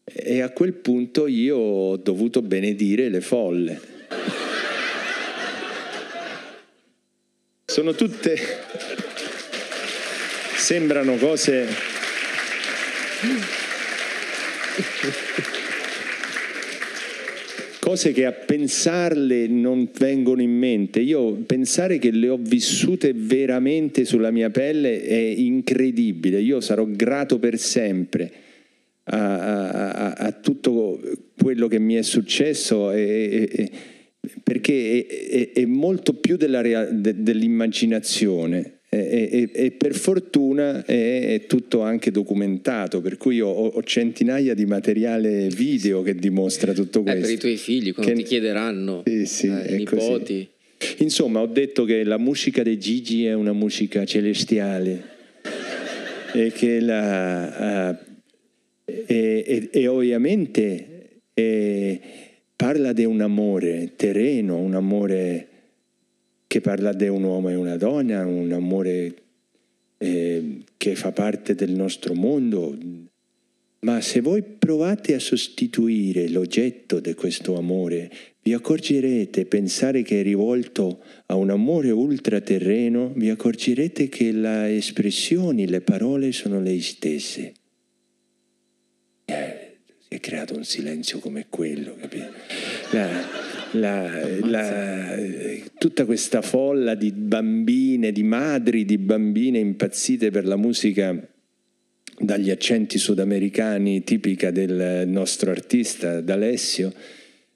E 0.04 0.40
a 0.40 0.50
quel 0.50 0.72
punto 0.72 1.26
io 1.26 1.56
ho 1.56 1.96
dovuto 1.96 2.42
benedire 2.42 3.08
le 3.08 3.20
folle. 3.20 3.80
Sono 7.66 7.92
tutte... 7.92 8.36
sembrano 10.58 11.16
cose... 11.16 11.66
cose 17.80 18.12
che 18.12 18.26
a 18.26 18.32
pensarle 18.32 19.46
non 19.46 19.88
vengono 19.96 20.42
in 20.42 20.50
mente. 20.50 21.00
Io 21.00 21.32
pensare 21.46 21.98
che 21.98 22.10
le 22.10 22.28
ho 22.28 22.36
vissute 22.36 23.14
veramente 23.14 24.04
sulla 24.04 24.30
mia 24.30 24.50
pelle 24.50 25.02
è 25.02 25.14
incredibile. 25.16 26.38
Io 26.40 26.60
sarò 26.60 26.84
grato 26.84 27.38
per 27.38 27.58
sempre 27.58 28.30
a, 29.04 29.70
a, 29.70 30.12
a 30.12 30.32
tutto 30.32 31.00
quello 31.40 31.66
che 31.66 31.78
mi 31.78 31.94
è 31.94 32.02
successo 32.02 32.90
e, 32.92 33.48
e, 33.50 33.70
perché 34.42 35.06
è, 35.06 35.52
è, 35.52 35.60
è, 35.60 35.64
molto 35.64 36.12
più 36.14 36.36
della, 36.36 36.60
de, 36.60 37.22
dell'immaginazione. 37.22 38.77
E, 38.90 39.50
e, 39.52 39.70
per 39.72 39.94
fortuna 39.94 40.82
è, 40.82 41.34
è, 41.34 41.46
tutto 41.46 41.82
anche 41.82 42.10
documentato, 42.10 43.02
per 43.02 43.18
cui 43.18 43.38
ho, 43.38 43.50
ho, 43.50 43.82
centinaia 43.82 44.54
di 44.54 44.64
materiale 44.64 45.48
video 45.48 46.00
che 46.00 46.14
dimostra 46.14 46.72
tutto 46.72 47.02
questo. 47.02 47.18
Eh, 47.18 47.22
per 47.22 47.30
i 47.30 47.38
tuoi 47.38 47.56
figli, 47.56 47.92
quando 47.92 48.12
che... 48.12 48.18
ti 48.18 48.24
chiederanno, 48.24 49.02
sì, 49.04 49.26
sì, 49.26 49.46
eh, 49.48 49.74
i 49.74 49.76
nipoti. 49.76 50.48
Così. 50.78 51.02
Insomma, 51.02 51.40
ho 51.40 51.46
detto 51.46 51.84
che 51.84 52.02
la 52.02 52.16
musica 52.16 52.62
di 52.62 52.78
Gigi 52.78 53.26
è 53.26 53.34
una 53.34 53.52
musica 53.52 54.06
celestiale 54.06 55.16
e 56.32 56.50
che 56.52 56.80
la, 56.80 57.90
uh, 57.90 57.96
e, 58.86 59.44
e, 59.46 59.68
e 59.70 59.86
ovviamente 59.86 60.98
e 61.34 62.00
parla 62.56 62.92
di 62.92 63.04
un 63.04 63.20
amore 63.20 63.92
terreno, 63.94 64.56
un 64.56 64.74
amore 64.74 65.47
che 66.48 66.60
parla 66.62 66.92
di 66.94 67.06
un 67.06 67.22
uomo 67.22 67.50
e 67.50 67.54
una 67.54 67.76
donna, 67.76 68.26
un 68.26 68.50
amore 68.50 69.14
eh, 69.98 70.62
che 70.78 70.96
fa 70.96 71.12
parte 71.12 71.54
del 71.54 71.72
nostro 71.72 72.14
mondo. 72.14 72.76
Ma 73.80 74.00
se 74.00 74.20
voi 74.20 74.42
provate 74.42 75.14
a 75.14 75.20
sostituire 75.20 76.28
l'oggetto 76.28 77.00
di 77.00 77.12
questo 77.14 77.56
amore, 77.56 78.10
vi 78.42 78.54
accorgerete, 78.54 79.44
pensare 79.44 80.02
che 80.02 80.20
è 80.20 80.22
rivolto 80.22 81.02
a 81.26 81.34
un 81.34 81.50
amore 81.50 81.90
ultraterreno, 81.90 83.12
vi 83.14 83.28
accorgerete 83.28 84.08
che 84.08 84.32
le 84.32 84.74
espressioni, 84.74 85.68
le 85.68 85.82
parole 85.82 86.32
sono 86.32 86.60
le 86.60 86.80
stesse. 86.80 87.52
Eh, 89.26 89.76
si 89.98 90.14
è 90.14 90.18
creato 90.18 90.56
un 90.56 90.64
silenzio 90.64 91.18
come 91.18 91.46
quello, 91.50 91.94
capito? 92.00 92.32
La, 92.92 93.47
la, 93.72 94.38
la, 94.40 95.16
tutta 95.78 96.04
questa 96.04 96.42
folla 96.42 96.94
di 96.94 97.12
bambine, 97.12 98.12
di 98.12 98.22
madri 98.22 98.84
di 98.84 98.98
bambine 98.98 99.58
impazzite 99.58 100.30
per 100.30 100.46
la 100.46 100.56
musica 100.56 101.16
dagli 102.20 102.50
accenti 102.50 102.98
sudamericani 102.98 104.02
tipica 104.02 104.50
del 104.50 105.06
nostro 105.06 105.50
artista 105.50 106.20
D'Alessio 106.20 106.92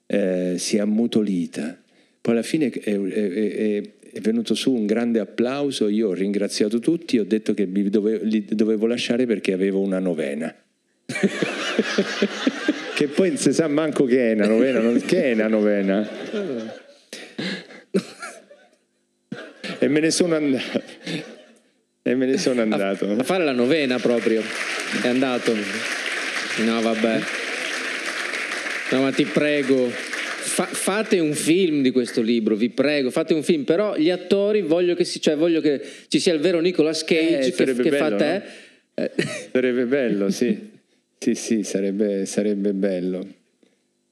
eh, 0.05 0.55
si 0.57 0.77
è 0.77 0.79
ammutolita. 0.79 1.81
Poi 2.21 2.33
alla 2.33 2.43
fine 2.43 2.69
è, 2.69 2.97
è, 2.97 3.81
è, 4.13 4.19
venuto 4.21 4.53
su 4.53 4.73
un 4.73 4.85
grande 4.85 5.19
applauso, 5.19 5.89
io 5.89 6.09
ho 6.09 6.13
ringraziato 6.13 6.79
tutti, 6.79 7.19
ho 7.19 7.25
detto 7.25 7.53
che 7.53 7.65
li 7.65 8.45
dovevo 8.49 8.85
lasciare 8.85 9.25
perché 9.25 9.51
avevo 9.51 9.81
una 9.81 9.99
novena. 9.99 10.55
che 12.95 13.07
poi 13.07 13.29
non 13.29 13.37
si 13.37 13.53
sa 13.53 13.67
manco 13.67 14.05
che 14.05 14.31
è 14.31 14.33
una 14.33 14.47
novena, 14.47 14.79
non, 14.79 15.01
che 15.01 15.23
è 15.23 15.33
una 15.33 15.47
novena. 15.47 16.07
e 19.79 19.87
me 19.87 19.99
ne 19.99 20.11
sono 20.11 20.35
andato. 20.35 20.81
E 22.01 22.15
me 22.15 22.25
ne 22.25 22.37
sono 22.37 22.61
andato. 22.61 23.05
A, 23.09 23.15
a 23.17 23.23
fare 23.23 23.43
la 23.43 23.53
novena 23.53 23.97
proprio. 23.97 24.41
È 25.01 25.07
andato. 25.07 25.53
No, 26.63 26.81
vabbè. 26.81 27.19
No, 28.91 29.01
ma 29.01 29.11
ti 29.11 29.25
prego. 29.25 29.89
Fa, 29.89 30.65
fate 30.65 31.19
un 31.19 31.33
film 31.33 31.81
di 31.81 31.91
questo 31.91 32.21
libro, 32.21 32.55
vi 32.55 32.69
prego, 32.69 33.09
fate 33.09 33.33
un 33.33 33.41
film, 33.41 33.63
però 33.63 33.95
gli 33.95 34.09
attori 34.09 34.61
voglio 34.61 34.93
che, 34.93 35.05
si, 35.05 35.21
cioè, 35.21 35.35
voglio 35.35 35.61
che 35.61 35.81
ci 36.09 36.19
sia 36.19 36.33
il 36.33 36.41
vero 36.41 36.59
Nicolas 36.59 37.03
Cage 37.05 37.47
eh, 37.47 37.51
che, 37.53 37.73
che 37.73 37.89
bello, 37.89 37.97
fa 37.97 38.15
te. 38.15 38.41
No? 38.95 39.03
Eh. 39.03 39.11
Sarebbe 39.51 39.85
bello, 39.85 40.29
sì. 40.29 40.72
Sì, 41.23 41.35
sì, 41.35 41.63
sarebbe, 41.63 42.25
sarebbe 42.25 42.73
bello. 42.73 43.25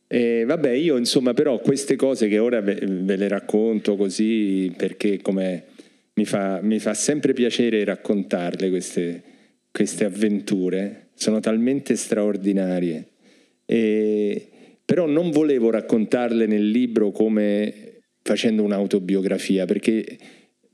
E 0.07 0.45
vabbè, 0.45 0.69
io 0.69 0.95
insomma, 0.95 1.33
però 1.33 1.59
queste 1.59 1.97
cose 1.97 2.29
che 2.29 2.39
ora 2.39 2.61
ve, 2.61 2.75
ve 2.75 3.17
le 3.17 3.27
racconto 3.27 3.97
così 3.97 4.71
perché 4.77 5.21
come 5.21 5.65
mi 6.13 6.23
fa, 6.23 6.61
mi 6.61 6.79
fa 6.79 6.93
sempre 6.93 7.33
piacere 7.33 7.83
raccontarle 7.83 8.69
queste, 8.69 9.23
queste 9.69 10.05
avventure, 10.05 11.09
sono 11.15 11.41
talmente 11.41 11.97
straordinarie. 11.97 13.07
E, 13.65 14.47
però 14.85 15.05
non 15.05 15.31
volevo 15.31 15.69
raccontarle 15.69 16.45
nel 16.45 16.69
libro 16.69 17.11
come 17.11 18.03
facendo 18.21 18.63
un'autobiografia, 18.63 19.65
perché 19.65 20.17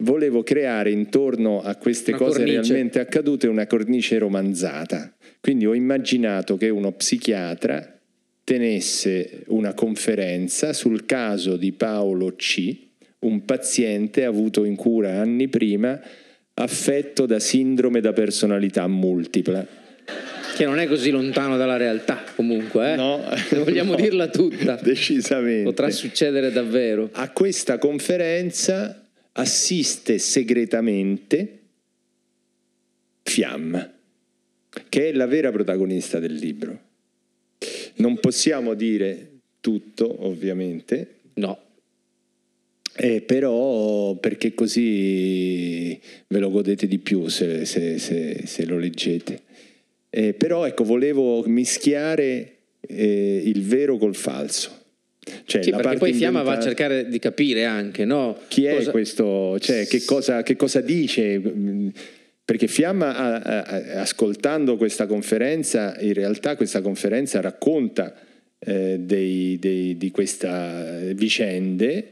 volevo 0.01 0.43
creare 0.43 0.91
intorno 0.91 1.61
a 1.61 1.75
queste 1.77 2.11
una 2.11 2.19
cose 2.19 2.43
cornice. 2.43 2.61
realmente 2.61 2.99
accadute 2.99 3.47
una 3.47 3.65
cornice 3.65 4.19
romanzata. 4.19 5.15
Quindi 5.47 5.65
ho 5.65 5.73
immaginato 5.73 6.57
che 6.57 6.67
uno 6.67 6.91
psichiatra 6.91 7.99
tenesse 8.43 9.43
una 9.47 9.73
conferenza 9.73 10.73
sul 10.73 11.05
caso 11.05 11.55
di 11.55 11.71
Paolo 11.71 12.35
C., 12.35 12.75
un 13.19 13.45
paziente 13.45 14.25
avuto 14.25 14.65
in 14.65 14.75
cura 14.75 15.21
anni 15.21 15.47
prima 15.47 15.97
affetto 16.53 17.25
da 17.25 17.39
sindrome 17.39 18.01
da 18.01 18.11
personalità 18.11 18.85
multipla. 18.87 19.65
Che 20.53 20.65
non 20.65 20.79
è 20.79 20.87
così 20.87 21.11
lontano 21.11 21.55
dalla 21.55 21.77
realtà, 21.77 22.25
comunque, 22.35 22.91
eh? 22.91 22.95
No, 22.97 23.23
Se 23.47 23.57
vogliamo 23.57 23.91
no, 23.95 24.01
dirla 24.01 24.27
tutta. 24.27 24.77
Decisamente. 24.83 25.63
Potrà 25.63 25.89
succedere 25.91 26.51
davvero. 26.51 27.09
A 27.13 27.31
questa 27.31 27.77
conferenza 27.77 29.01
assiste 29.31 30.17
segretamente 30.17 31.59
Fiamma 33.23 33.91
che 34.89 35.09
è 35.09 35.13
la 35.13 35.25
vera 35.25 35.51
protagonista 35.51 36.19
del 36.19 36.34
libro. 36.34 36.80
Non 37.95 38.19
possiamo 38.19 38.73
dire 38.73 39.32
tutto, 39.59 40.25
ovviamente. 40.25 41.15
No. 41.36 41.59
Eh, 42.95 43.21
però 43.21 44.15
perché 44.15 44.53
così 44.53 45.99
ve 46.28 46.39
lo 46.39 46.49
godete 46.49 46.88
di 46.88 46.97
più 46.97 47.28
se, 47.28 47.65
se, 47.65 47.99
se, 47.99 48.43
se 48.45 48.65
lo 48.65 48.78
leggete. 48.78 49.41
Eh, 50.09 50.34
però 50.34 50.65
ecco, 50.65 50.84
volevo 50.84 51.43
mischiare 51.45 52.55
eh, 52.82 53.41
il 53.45 53.61
vero 53.63 53.97
col 53.97 54.15
falso. 54.15 54.86
Cioè, 55.43 55.61
sì, 55.61 55.71
perché 55.71 55.97
poi 55.97 56.13
Fiamma 56.13 56.41
va 56.41 56.53
a 56.53 56.59
cercare 56.59 57.07
di 57.07 57.19
capire 57.19 57.65
anche 57.65 58.05
no? 58.05 58.38
chi 58.47 58.65
è 58.65 58.78
cosa... 58.78 58.91
questo, 58.91 59.59
cioè, 59.59 59.86
che, 59.86 60.03
cosa, 60.05 60.41
che 60.41 60.55
cosa 60.55 60.80
dice 60.80 61.41
perché 62.47 62.67
Fiamma, 62.67 63.43
ascoltando 63.99 64.77
questa 64.77 65.05
conferenza, 65.05 65.99
in 65.99 66.13
realtà 66.13 66.55
questa 66.55 66.79
conferenza 66.79 67.41
racconta 67.41 68.15
eh, 68.59 68.99
dei, 69.01 69.59
dei, 69.59 69.97
di 69.97 70.11
queste 70.11 71.11
vicende 71.13 72.11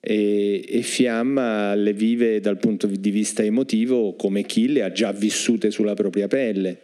e, 0.00 0.62
e, 0.68 0.82
Fiamma 0.82 1.74
le 1.76 1.94
vive 1.94 2.40
dal 2.40 2.58
punto 2.58 2.86
di 2.88 3.10
vista 3.10 3.42
emotivo 3.42 4.12
come 4.16 4.42
chi 4.42 4.70
le 4.70 4.82
ha 4.82 4.92
già 4.92 5.12
vissute 5.12 5.70
sulla 5.70 5.94
propria 5.94 6.28
pelle. 6.28 6.80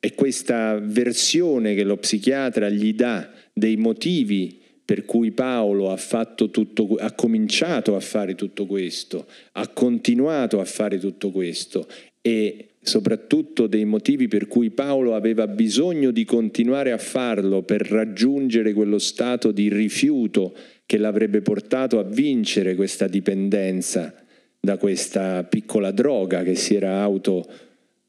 E 0.00 0.12
questa 0.14 0.80
versione 0.82 1.76
che 1.76 1.84
lo 1.84 1.96
psichiatra 1.96 2.68
gli 2.68 2.92
dà 2.92 3.30
dei 3.52 3.76
motivi 3.76 4.64
per 4.84 5.04
cui 5.04 5.32
Paolo 5.32 5.90
ha, 5.90 5.98
tutto, 6.34 6.94
ha, 6.98 7.12
cominciato 7.12 7.96
a 7.96 8.00
fare 8.00 8.36
tutto 8.36 8.66
questo, 8.66 9.26
ha 9.52 9.66
continuato 9.68 10.60
a 10.60 10.64
fare 10.64 10.98
tutto 11.00 11.32
questo 11.32 11.88
e 12.26 12.70
soprattutto 12.80 13.68
dei 13.68 13.84
motivi 13.84 14.26
per 14.26 14.48
cui 14.48 14.70
Paolo 14.70 15.14
aveva 15.14 15.46
bisogno 15.46 16.10
di 16.10 16.24
continuare 16.24 16.90
a 16.90 16.98
farlo 16.98 17.62
per 17.62 17.82
raggiungere 17.82 18.72
quello 18.72 18.98
stato 18.98 19.52
di 19.52 19.68
rifiuto 19.68 20.52
che 20.86 20.98
l'avrebbe 20.98 21.40
portato 21.40 22.00
a 22.00 22.02
vincere 22.02 22.74
questa 22.74 23.06
dipendenza 23.06 24.12
da 24.58 24.76
questa 24.76 25.44
piccola 25.44 25.92
droga 25.92 26.42
che 26.42 26.56
si 26.56 26.74
era 26.74 27.00
auto 27.00 27.48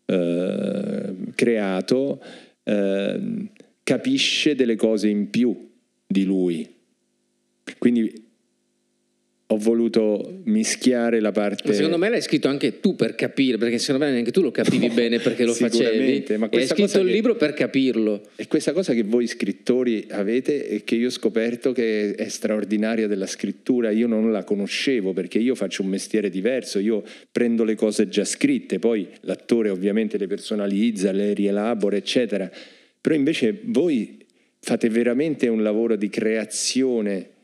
eh, 0.08 1.14
creato, 1.36 2.20
eh, 2.64 3.20
capisce 3.84 4.56
delle 4.56 4.76
cose 4.76 5.10
in 5.10 5.30
più 5.30 5.70
di 6.08 6.24
lui. 6.24 6.68
Quindi 7.78 8.27
ho 9.50 9.58
voluto 9.58 10.42
mischiare 10.44 11.22
la 11.22 11.32
parte. 11.32 11.70
Ma 11.70 11.74
secondo 11.74 11.98
me 11.98 12.10
l'hai 12.10 12.22
scritto 12.22 12.50
anche 12.50 12.82
tu 12.82 12.96
per 12.96 13.16
capire, 13.16 13.58
perché 13.58 13.78
secondo 13.78 14.06
me 14.06 14.12
neanche 14.12 14.32
tu 14.32 14.42
lo 14.42 14.52
capivi 14.52 14.90
bene 14.92 15.20
perché 15.20 15.46
lo 15.46 15.54
facevi. 15.54 16.38
Ma 16.38 16.50
hai 16.52 16.68
scritto 16.68 17.00
il 17.00 17.06
che... 17.06 17.14
libro 17.14 17.36
per 17.36 17.54
capirlo. 17.54 18.24
È 18.36 18.46
questa 18.48 18.74
cosa 18.74 18.94
che 18.94 19.04
voi 19.04 19.26
scrittori 19.26 20.06
avete 20.10 20.68
e 20.68 20.84
che 20.84 20.96
io 20.96 21.08
ho 21.08 21.12
scoperto 21.12 21.72
che 21.72 22.14
è 22.14 22.28
straordinaria 22.28 23.08
della 23.08 23.26
scrittura. 23.26 23.90
Io 23.90 24.08
non 24.08 24.34
la 24.34 24.44
conoscevo 24.44 25.14
perché 25.14 25.38
io 25.40 25.56
faccio 25.56 25.82
un 25.82 25.90
mestiere 25.90 26.30
diverso, 26.30 26.80
io 26.80 27.02
prendo 27.32 27.64
le 27.64 27.76
cose 27.76 28.10
già 28.10 28.26
scritte, 28.26 28.80
poi 28.80 29.08
l'attore 29.22 29.70
ovviamente 29.70 30.18
le 30.18 30.28
personalizza, 30.28 31.14
le 31.14 31.34
rielabora, 31.34 31.96
eccetera. 31.96 32.52
Però 33.00 33.16
invece 33.16 33.58
voi 33.64 34.18
fate 34.60 34.90
veramente 34.90 35.48
un 35.48 35.64
lavoro 35.64 35.96
di 35.96 36.10
creazione 36.10 37.36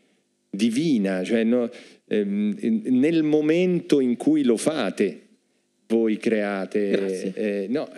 divina, 0.55 1.23
cioè 1.23 1.43
no, 1.43 1.69
nel 2.21 3.23
momento 3.23 3.99
in 3.99 4.15
cui 4.17 4.43
lo 4.43 4.57
fate, 4.57 5.21
voi 5.87 6.17
create... 6.17 7.33
Eh, 7.33 7.67
no, 7.69 7.89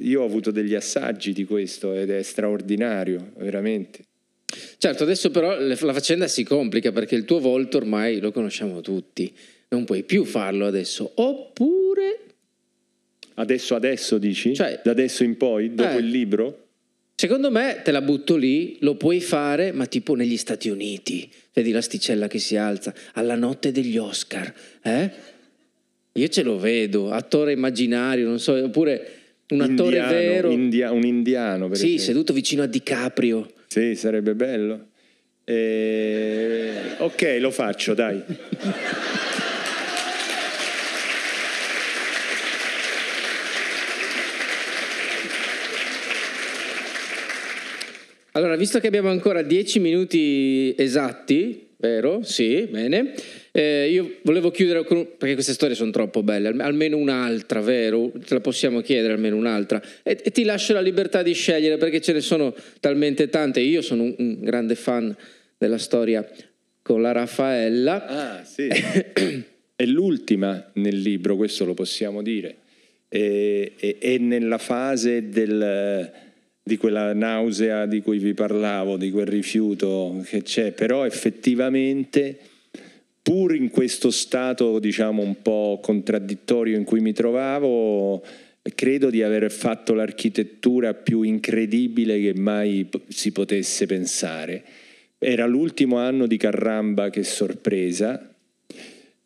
io 0.00 0.22
ho 0.22 0.24
avuto 0.24 0.50
degli 0.50 0.74
assaggi 0.74 1.32
di 1.32 1.44
questo 1.44 1.94
ed 1.94 2.10
è 2.10 2.22
straordinario, 2.22 3.32
veramente. 3.36 4.04
Certo, 4.78 5.02
adesso 5.04 5.30
però 5.30 5.58
la 5.58 5.76
faccenda 5.76 6.28
si 6.28 6.44
complica 6.44 6.92
perché 6.92 7.14
il 7.14 7.24
tuo 7.24 7.40
volto 7.40 7.78
ormai 7.78 8.20
lo 8.20 8.32
conosciamo 8.32 8.80
tutti, 8.80 9.32
non 9.68 9.84
puoi 9.84 10.02
più 10.02 10.24
farlo 10.24 10.66
adesso, 10.66 11.10
oppure... 11.14 12.18
Adesso 13.34 13.74
adesso 13.74 14.18
dici? 14.18 14.54
Cioè, 14.54 14.80
da 14.84 14.90
adesso 14.90 15.24
in 15.24 15.38
poi, 15.38 15.74
dopo 15.74 15.96
eh, 15.96 16.00
il 16.00 16.08
libro? 16.08 16.61
Secondo 17.22 17.52
me 17.52 17.82
te 17.84 17.92
la 17.92 18.00
butto 18.02 18.34
lì, 18.34 18.78
lo 18.80 18.96
puoi 18.96 19.20
fare, 19.20 19.70
ma 19.70 19.86
tipo 19.86 20.16
negli 20.16 20.36
Stati 20.36 20.68
Uniti, 20.68 21.30
vedi 21.52 21.70
l'asticella 21.70 22.26
che 22.26 22.40
si 22.40 22.56
alza, 22.56 22.92
alla 23.12 23.36
notte 23.36 23.70
degli 23.70 23.96
Oscar, 23.96 24.52
eh? 24.82 25.10
Io 26.14 26.26
ce 26.26 26.42
lo 26.42 26.58
vedo, 26.58 27.12
attore 27.12 27.52
immaginario, 27.52 28.26
non 28.26 28.40
so, 28.40 28.54
oppure 28.54 29.08
un 29.50 29.60
attore 29.60 29.98
indiano, 29.98 30.10
vero. 30.10 30.50
India, 30.50 30.90
un 30.90 31.04
indiano, 31.04 31.68
per 31.68 31.76
Sì, 31.76 31.84
esempio. 31.84 32.04
seduto 32.06 32.32
vicino 32.32 32.64
a 32.64 32.66
DiCaprio. 32.66 33.52
Sì, 33.68 33.94
sarebbe 33.94 34.34
bello. 34.34 34.88
Eh, 35.44 36.72
ok, 36.98 37.36
lo 37.38 37.52
faccio, 37.52 37.94
dai. 37.94 38.20
Allora, 48.34 48.56
visto 48.56 48.80
che 48.80 48.86
abbiamo 48.86 49.10
ancora 49.10 49.42
dieci 49.42 49.78
minuti 49.78 50.74
esatti, 50.78 51.68
vero? 51.76 52.22
Sì, 52.22 52.66
bene. 52.70 53.12
Eh, 53.50 53.90
io 53.90 54.20
volevo 54.22 54.50
chiudere 54.50 54.84
con, 54.84 55.06
perché 55.18 55.34
queste 55.34 55.52
storie 55.52 55.74
sono 55.74 55.90
troppo 55.90 56.22
belle, 56.22 56.48
almeno 56.48 56.96
un'altra, 56.96 57.60
vero? 57.60 58.10
Te 58.10 58.32
la 58.32 58.40
possiamo 58.40 58.80
chiedere 58.80 59.12
almeno 59.12 59.36
un'altra. 59.36 59.82
E, 60.02 60.18
e 60.24 60.30
ti 60.30 60.44
lascio 60.44 60.72
la 60.72 60.80
libertà 60.80 61.22
di 61.22 61.34
scegliere 61.34 61.76
perché 61.76 62.00
ce 62.00 62.14
ne 62.14 62.22
sono 62.22 62.54
talmente 62.80 63.28
tante. 63.28 63.60
Io 63.60 63.82
sono 63.82 64.04
un, 64.04 64.14
un 64.16 64.40
grande 64.40 64.76
fan 64.76 65.14
della 65.58 65.78
storia 65.78 66.26
con 66.80 67.02
la 67.02 67.12
Raffaella. 67.12 68.06
Ah, 68.06 68.44
sì. 68.44 68.66
È 69.76 69.84
l'ultima 69.84 70.70
nel 70.74 70.98
libro, 70.98 71.36
questo 71.36 71.66
lo 71.66 71.74
possiamo 71.74 72.22
dire. 72.22 72.56
È 73.08 74.16
nella 74.18 74.56
fase 74.56 75.28
del 75.28 76.10
di 76.62 76.76
quella 76.76 77.12
nausea 77.12 77.86
di 77.86 78.00
cui 78.00 78.18
vi 78.18 78.34
parlavo, 78.34 78.96
di 78.96 79.10
quel 79.10 79.26
rifiuto 79.26 80.22
che 80.24 80.42
c'è, 80.42 80.72
però 80.72 81.04
effettivamente 81.04 82.38
pur 83.22 83.54
in 83.54 83.70
questo 83.70 84.10
stato 84.10 84.78
diciamo 84.78 85.22
un 85.22 85.42
po' 85.42 85.80
contraddittorio 85.82 86.76
in 86.76 86.84
cui 86.84 87.00
mi 87.00 87.12
trovavo, 87.12 88.22
credo 88.74 89.10
di 89.10 89.22
aver 89.22 89.50
fatto 89.50 89.94
l'architettura 89.94 90.94
più 90.94 91.22
incredibile 91.22 92.20
che 92.20 92.34
mai 92.34 92.88
si 93.08 93.32
potesse 93.32 93.86
pensare. 93.86 94.64
Era 95.18 95.46
l'ultimo 95.46 95.98
anno 95.98 96.26
di 96.26 96.36
Carramba 96.36 97.10
che 97.10 97.22
sorpresa, 97.22 98.31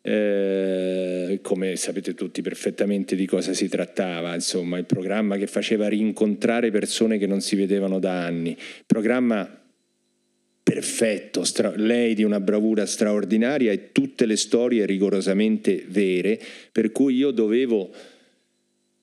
eh, 0.07 1.39
come 1.41 1.75
sapete 1.75 2.13
tutti 2.13 2.41
perfettamente 2.41 3.13
di 3.13 3.25
cosa 3.25 3.53
si 3.53 3.67
trattava, 3.67 4.33
insomma, 4.33 4.77
il 4.77 4.85
programma 4.85 5.35
che 5.35 5.47
faceva 5.47 5.89
rincontrare 5.89 6.71
persone 6.71 7.17
che 7.17 7.27
non 7.27 7.41
si 7.41 7.57
vedevano 7.57 7.99
da 7.99 8.23
anni, 8.23 8.55
programma 8.85 9.65
perfetto, 10.63 11.43
stra- 11.43 11.73
lei 11.75 12.13
di 12.13 12.23
una 12.23 12.39
bravura 12.39 12.85
straordinaria 12.85 13.73
e 13.73 13.91
tutte 13.91 14.25
le 14.25 14.37
storie 14.37 14.85
rigorosamente 14.85 15.83
vere, 15.89 16.39
per 16.71 16.93
cui 16.93 17.15
io 17.15 17.31
dovevo 17.31 17.91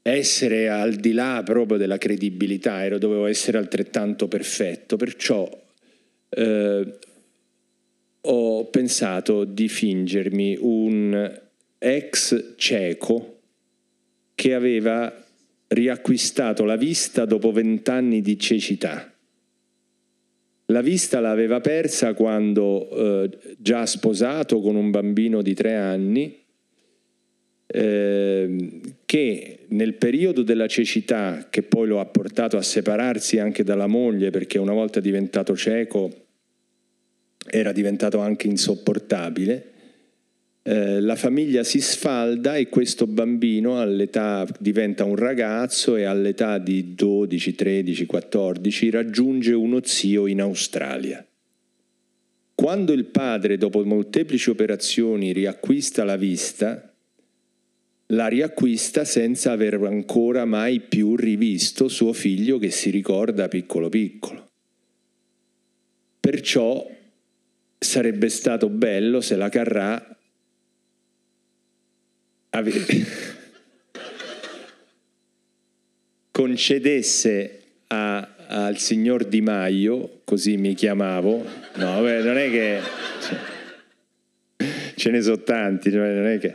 essere 0.00 0.70
al 0.70 0.94
di 0.94 1.12
là 1.12 1.42
proprio 1.44 1.76
della 1.76 1.98
credibilità, 1.98 2.82
ero, 2.82 2.96
dovevo 2.96 3.26
essere 3.26 3.58
altrettanto 3.58 4.26
perfetto, 4.26 4.96
perciò 4.96 5.46
eh, 6.30 6.98
ho 8.26 8.64
pensato 8.66 9.44
di 9.44 9.68
fingermi 9.68 10.56
un 10.60 11.40
ex 11.78 12.54
cieco 12.56 13.40
che 14.34 14.54
aveva 14.54 15.24
riacquistato 15.68 16.64
la 16.64 16.76
vista 16.76 17.24
dopo 17.24 17.52
vent'anni 17.52 18.20
di 18.20 18.38
cecità. 18.38 19.12
La 20.66 20.80
vista 20.80 21.20
l'aveva 21.20 21.60
persa 21.60 22.14
quando, 22.14 22.88
eh, 23.24 23.38
già 23.58 23.84
sposato 23.84 24.60
con 24.60 24.76
un 24.76 24.90
bambino 24.90 25.42
di 25.42 25.52
tre 25.52 25.74
anni, 25.74 26.42
eh, 27.66 28.80
che 29.04 29.58
nel 29.68 29.94
periodo 29.94 30.42
della 30.42 30.66
cecità, 30.66 31.48
che 31.50 31.62
poi 31.62 31.88
lo 31.88 32.00
ha 32.00 32.06
portato 32.06 32.56
a 32.56 32.62
separarsi 32.62 33.38
anche 33.38 33.62
dalla 33.62 33.86
moglie 33.86 34.30
perché 34.30 34.58
una 34.58 34.72
volta 34.72 35.00
diventato 35.00 35.54
cieco 35.54 36.23
era 37.46 37.72
diventato 37.72 38.20
anche 38.20 38.46
insopportabile. 38.46 39.72
Eh, 40.62 41.00
la 41.00 41.16
famiglia 41.16 41.62
si 41.62 41.80
sfalda 41.80 42.56
e 42.56 42.68
questo 42.68 43.06
bambino 43.06 43.80
all'età 43.80 44.46
diventa 44.58 45.04
un 45.04 45.16
ragazzo 45.16 45.96
e 45.96 46.04
all'età 46.04 46.58
di 46.58 46.94
12, 46.94 47.54
13, 47.54 48.06
14 48.06 48.90
raggiunge 48.90 49.52
uno 49.52 49.80
zio 49.84 50.26
in 50.26 50.40
Australia. 50.40 51.26
Quando 52.54 52.92
il 52.92 53.04
padre, 53.06 53.58
dopo 53.58 53.84
molteplici 53.84 54.48
operazioni, 54.48 55.32
riacquista 55.32 56.04
la 56.04 56.16
vista, 56.16 56.94
la 58.08 58.26
riacquista 58.28 59.04
senza 59.04 59.52
aver 59.52 59.74
ancora 59.82 60.44
mai 60.44 60.80
più 60.80 61.16
rivisto 61.16 61.88
suo 61.88 62.12
figlio 62.12 62.58
che 62.58 62.70
si 62.70 62.90
ricorda 62.90 63.48
piccolo 63.48 63.88
piccolo. 63.88 64.50
Perciò 66.20 66.93
sarebbe 67.84 68.28
stato 68.28 68.68
bello 68.68 69.20
se 69.20 69.36
la 69.36 69.48
Carrà 69.48 70.16
ave... 72.50 72.72
concedesse 76.30 77.60
a, 77.86 78.34
al 78.48 78.78
signor 78.78 79.24
Di 79.24 79.40
Maio, 79.40 80.22
così 80.24 80.56
mi 80.56 80.74
chiamavo, 80.74 81.44
no, 81.76 82.02
beh, 82.02 82.22
non 82.22 82.36
è 82.36 82.50
che 82.50 82.80
cioè, 83.20 83.38
ce 84.96 85.10
ne 85.10 85.22
sono 85.22 85.42
tanti, 85.42 85.90
che... 85.90 86.54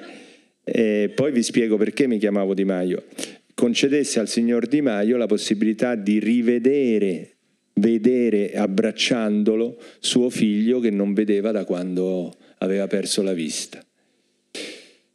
E 0.64 1.12
poi 1.16 1.32
vi 1.32 1.42
spiego 1.42 1.78
perché 1.78 2.08
mi 2.08 2.20
chiamavo 2.20 2.54
Di 2.54 2.66
Maio. 2.66 3.06
Concedesse 3.54 4.20
al 4.20 4.28
signor 4.28 4.68
Di 4.68 4.82
Maio 4.82 5.16
la 5.16 5.28
possibilità 5.28 5.96
di 5.96 6.20
rivedere 6.20 7.38
vedere 7.80 8.54
abbracciandolo 8.54 9.80
suo 10.00 10.30
figlio 10.30 10.80
che 10.80 10.90
non 10.90 11.14
vedeva 11.14 11.52
da 11.52 11.66
quando 11.66 12.36
aveva 12.60 12.88
perso 12.88 13.22
la 13.22 13.34
vista. 13.34 13.84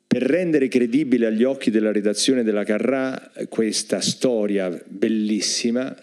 Per 0.06 0.22
rendere 0.22 0.68
credibile 0.68 1.26
agli 1.26 1.42
occhi 1.42 1.70
della 1.70 1.90
redazione 1.90 2.42
della 2.42 2.64
Carrà 2.64 3.32
questa 3.48 4.00
storia 4.00 4.70
bellissima, 4.86 5.94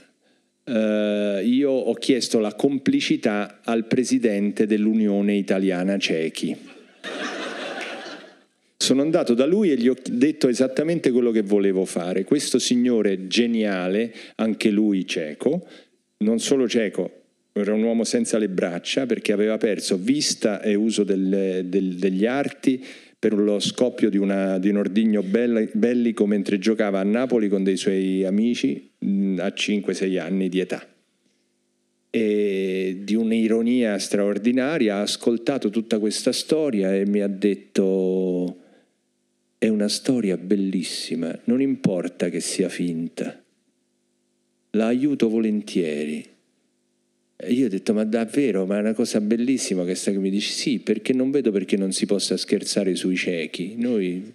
eh, 0.66 1.41
io 1.45 1.72
ho 1.72 1.93
chiesto 1.93 2.39
la 2.39 2.53
complicità 2.53 3.62
al 3.64 3.86
presidente 3.86 4.66
dell'Unione 4.68 5.36
Italiana 5.36 5.97
Cechi. 5.97 6.70
Sono 8.76 9.01
andato 9.01 9.34
da 9.34 9.45
lui 9.45 9.72
e 9.72 9.76
gli 9.76 9.88
ho 9.88 9.95
detto 10.12 10.49
esattamente 10.49 11.12
quello 11.12 11.32
che 11.32 11.43
volevo 11.43 11.86
fare. 11.86 12.26
Questo 12.26 12.59
signore 12.59 13.28
geniale, 13.28 14.14
anche 14.36 14.72
lui 14.72 15.07
cieco, 15.07 15.66
non 16.22 16.40
solo 16.40 16.68
cieco, 16.68 17.22
era 17.54 17.74
un 17.74 17.84
uomo 17.84 18.04
senza 18.04 18.38
le 18.38 18.50
braccia 18.50 19.06
perché 19.06 19.34
aveva 19.34 19.58
perso 19.58 19.98
vista 19.98 20.62
e 20.62 20.74
uso 20.76 21.04
del, 21.04 21.66
del, 21.66 21.96
degli 21.96 22.26
arti 22.26 22.84
per 23.20 23.34
lo 23.34 23.60
scoppio 23.60 24.10
di, 24.10 24.18
una, 24.18 24.58
di 24.58 24.70
un 24.70 24.78
ordigno 24.78 25.22
bellico 25.22 26.26
mentre 26.26 26.58
giocava 26.58 27.00
a 27.00 27.04
Napoli 27.04 27.50
con 27.50 27.64
dei 27.64 27.78
suoi 27.78 28.24
amici 28.24 28.90
a 29.00 29.48
5-6 29.48 30.20
anni 30.20 30.50
di 30.50 30.60
età. 30.60 30.88
E 32.10 33.02
di 33.04 33.16
un'ironia 33.16 33.98
straordinaria 34.00 34.96
ha 34.96 35.02
ascoltato 35.02 35.70
tutta 35.70 36.00
questa 36.00 36.32
storia 36.32 36.96
e 36.96 37.06
mi 37.06 37.22
ha 37.22 37.28
detto 37.28 38.58
è 39.58 39.68
una 39.68 39.88
storia 39.88 40.38
bellissima, 40.38 41.38
non 41.44 41.62
importa 41.62 42.30
che 42.30 42.40
sia 42.40 42.70
finta, 42.70 43.41
la 44.72 44.88
aiuto 44.88 45.30
volentieri. 45.30 46.26
E 47.44 47.54
io 47.54 47.66
ho 47.66 47.70
detto, 47.70 47.94
ma 47.94 48.04
davvero, 48.04 48.66
ma 48.66 48.78
è 48.78 48.80
una 48.80 48.94
cosa 48.94 49.20
bellissima 49.20 49.84
questa 49.84 50.12
che 50.12 50.18
mi 50.18 50.30
dici? 50.30 50.52
Sì, 50.52 50.80
perché 50.80 51.14
non 51.14 51.32
vedo 51.32 51.52
perché 51.52 51.76
non 51.76 51.92
si 51.92 52.06
possa 52.06 52.38
scherzare 52.38 52.96
sui 52.96 53.16
ciechi. 53.16 53.76
Noi 53.78 54.34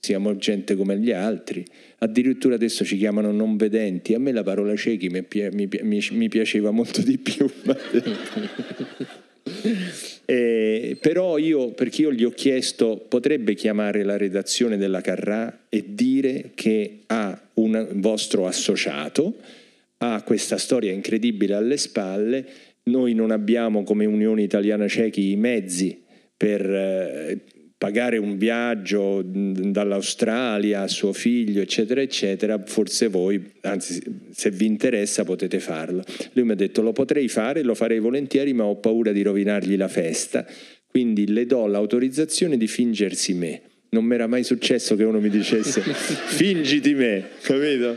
siamo 0.00 0.36
gente 0.36 0.74
come 0.74 0.98
gli 0.98 1.12
altri. 1.12 1.64
Addirittura 1.98 2.56
adesso 2.56 2.84
ci 2.84 2.96
chiamano 2.96 3.30
non 3.30 3.56
vedenti. 3.56 4.14
A 4.14 4.18
me 4.18 4.32
la 4.32 4.42
parola 4.42 4.74
ciechi 4.74 5.08
mi, 5.08 5.24
mi, 5.52 5.68
mi, 5.82 6.08
mi 6.10 6.28
piaceva 6.28 6.70
molto 6.70 7.00
di 7.00 7.18
più. 7.18 7.48
eh, 10.24 10.96
però 11.00 11.38
io, 11.38 11.70
perché 11.70 12.02
io 12.02 12.12
gli 12.12 12.24
ho 12.24 12.30
chiesto, 12.30 13.04
potrebbe 13.08 13.54
chiamare 13.54 14.02
la 14.02 14.16
redazione 14.16 14.76
della 14.76 15.00
Carrà 15.00 15.66
e 15.68 15.84
dire 15.88 16.50
che 16.54 17.00
ha 17.06 17.40
un 17.54 17.88
vostro 17.94 18.46
associato 18.46 19.36
ha 19.98 20.22
questa 20.22 20.58
storia 20.58 20.92
incredibile 20.92 21.54
alle 21.54 21.76
spalle, 21.76 22.46
noi 22.84 23.14
non 23.14 23.30
abbiamo 23.30 23.82
come 23.82 24.06
Unione 24.06 24.42
Italiana 24.42 24.88
Cechi 24.88 25.30
i 25.30 25.36
mezzi 25.36 26.02
per 26.36 26.64
eh, 26.64 27.40
pagare 27.78 28.18
un 28.18 28.36
viaggio 28.36 29.22
dall'Australia 29.24 30.82
a 30.82 30.88
suo 30.88 31.12
figlio, 31.12 31.60
eccetera, 31.60 32.00
eccetera, 32.00 32.60
forse 32.64 33.06
voi, 33.06 33.52
anzi 33.62 34.02
se 34.32 34.50
vi 34.50 34.66
interessa 34.66 35.24
potete 35.24 35.60
farlo. 35.60 36.02
Lui 36.32 36.44
mi 36.44 36.52
ha 36.52 36.56
detto 36.56 36.82
lo 36.82 36.92
potrei 36.92 37.28
fare, 37.28 37.62
lo 37.62 37.74
farei 37.74 38.00
volentieri, 38.00 38.52
ma 38.52 38.64
ho 38.64 38.76
paura 38.76 39.12
di 39.12 39.22
rovinargli 39.22 39.76
la 39.76 39.88
festa, 39.88 40.44
quindi 40.88 41.28
le 41.28 41.46
do 41.46 41.66
l'autorizzazione 41.66 42.56
di 42.56 42.66
fingersi 42.66 43.34
me. 43.34 43.62
Non 43.90 44.04
mi 44.04 44.14
era 44.14 44.26
mai 44.26 44.42
successo 44.42 44.96
che 44.96 45.04
uno 45.04 45.20
mi 45.20 45.30
dicesse 45.30 45.80
fingiti 45.80 46.94
me, 46.94 47.24
capito? 47.40 47.96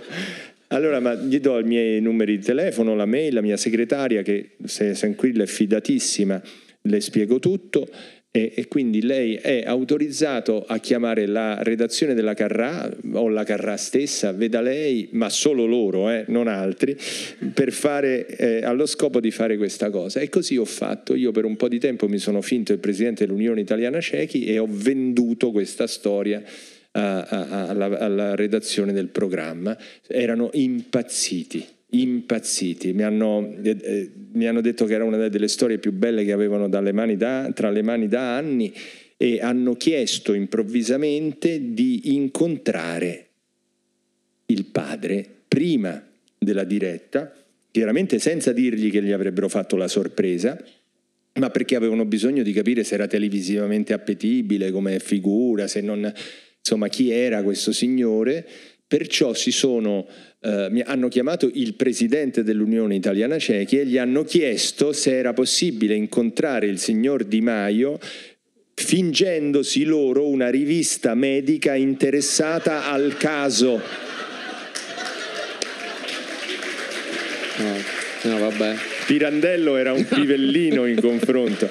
Allora, 0.71 1.01
ma 1.01 1.15
gli 1.15 1.39
do 1.39 1.59
i 1.59 1.63
miei 1.63 1.99
numeri 1.99 2.37
di 2.37 2.43
telefono, 2.43 2.95
la 2.95 3.05
mail, 3.05 3.33
la 3.33 3.41
mia 3.41 3.57
segretaria 3.57 4.21
che 4.21 4.51
se 4.63 4.91
è 4.91 4.93
tranquilla 4.93 5.43
è 5.43 5.47
fidatissima, 5.47 6.41
le 6.83 7.01
spiego 7.01 7.39
tutto 7.39 7.89
e, 8.31 8.53
e, 8.55 8.67
quindi 8.69 9.01
lei 9.01 9.35
è 9.35 9.63
autorizzato 9.65 10.63
a 10.65 10.77
chiamare 10.77 11.25
la 11.25 11.61
redazione 11.61 12.13
della 12.13 12.33
Carrà 12.33 12.89
o 13.11 13.27
la 13.27 13.43
Carrà 13.43 13.75
stessa, 13.75 14.31
veda 14.31 14.61
lei, 14.61 15.09
ma 15.11 15.27
solo 15.27 15.65
loro, 15.65 16.09
eh, 16.09 16.23
non 16.29 16.47
altri, 16.47 16.97
per 17.53 17.73
fare, 17.73 18.25
eh, 18.25 18.63
allo 18.63 18.85
scopo 18.85 19.19
di 19.19 19.31
fare 19.31 19.57
questa 19.57 19.89
cosa. 19.89 20.21
E 20.21 20.29
così 20.29 20.55
ho 20.55 20.63
fatto. 20.63 21.15
Io 21.15 21.31
per 21.31 21.43
un 21.43 21.57
po' 21.57 21.67
di 21.67 21.79
tempo 21.79 22.07
mi 22.07 22.17
sono 22.17 22.41
finto 22.41 22.71
il 22.71 22.79
presidente 22.79 23.25
dell'Unione 23.25 23.59
Italiana 23.59 23.99
Cechi 23.99 24.45
e 24.45 24.57
ho 24.57 24.67
venduto 24.69 25.51
questa 25.51 25.85
storia 25.85 26.41
alla, 26.91 27.99
alla 27.99 28.35
redazione 28.35 28.93
del 28.93 29.07
programma, 29.07 29.77
erano 30.07 30.49
impazziti 30.53 31.65
impazziti, 31.91 32.93
mi 32.93 33.03
hanno, 33.03 33.53
eh, 33.61 33.77
eh, 33.81 34.11
mi 34.33 34.47
hanno, 34.47 34.61
detto 34.61 34.85
che 34.85 34.93
era 34.93 35.03
una 35.03 35.27
delle 35.27 35.47
storie 35.47 35.77
più 35.77 35.91
belle 35.91 36.23
che 36.23 36.31
avevano 36.31 36.69
da, 36.69 37.51
tra 37.53 37.69
le 37.69 37.81
mani 37.81 38.07
da 38.07 38.35
anni 38.37 38.73
e 39.17 39.39
hanno 39.41 39.75
chiesto 39.75 40.33
improvvisamente 40.33 41.73
di 41.73 42.15
incontrare 42.15 43.27
il 44.47 44.65
padre 44.65 45.25
prima 45.47 46.01
della 46.37 46.63
diretta, 46.63 47.33
chiaramente 47.69 48.19
senza 48.19 48.51
dirgli 48.51 48.89
che 48.89 49.03
gli 49.03 49.11
avrebbero 49.11 49.47
fatto 49.47 49.75
la 49.75 49.87
sorpresa, 49.87 50.61
ma 51.33 51.49
perché 51.49 51.75
avevano 51.75 52.05
bisogno 52.05 52.41
di 52.41 52.51
capire 52.51 52.83
se 52.83 52.95
era 52.95 53.07
televisivamente 53.07 53.93
appetibile 53.93 54.71
come 54.71 54.99
figura, 54.99 55.67
se 55.67 55.81
non 55.81 56.11
insomma 56.61 56.87
chi 56.87 57.11
era 57.11 57.43
questo 57.43 57.71
signore, 57.71 58.45
perciò 58.87 59.33
si 59.33 59.51
sono, 59.51 60.07
eh, 60.41 60.83
hanno 60.85 61.07
chiamato 61.07 61.49
il 61.53 61.73
presidente 61.73 62.43
dell'Unione 62.43 62.95
Italiana 62.95 63.39
Cechi 63.39 63.79
e 63.79 63.85
gli 63.85 63.97
hanno 63.97 64.23
chiesto 64.23 64.93
se 64.93 65.17
era 65.17 65.33
possibile 65.33 65.95
incontrare 65.95 66.67
il 66.67 66.77
signor 66.77 67.23
Di 67.23 67.41
Maio 67.41 67.99
fingendosi 68.73 69.83
loro 69.83 70.27
una 70.27 70.49
rivista 70.49 71.13
medica 71.13 71.75
interessata 71.75 72.89
al 72.89 73.15
caso. 73.17 73.81
No, 77.57 77.77
no 78.23 78.37
vabbè. 78.39 78.75
Pirandello 79.05 79.77
era 79.77 79.93
un 79.93 80.05
pivellino 80.07 80.85
in 80.85 80.99
confronto. 80.99 81.69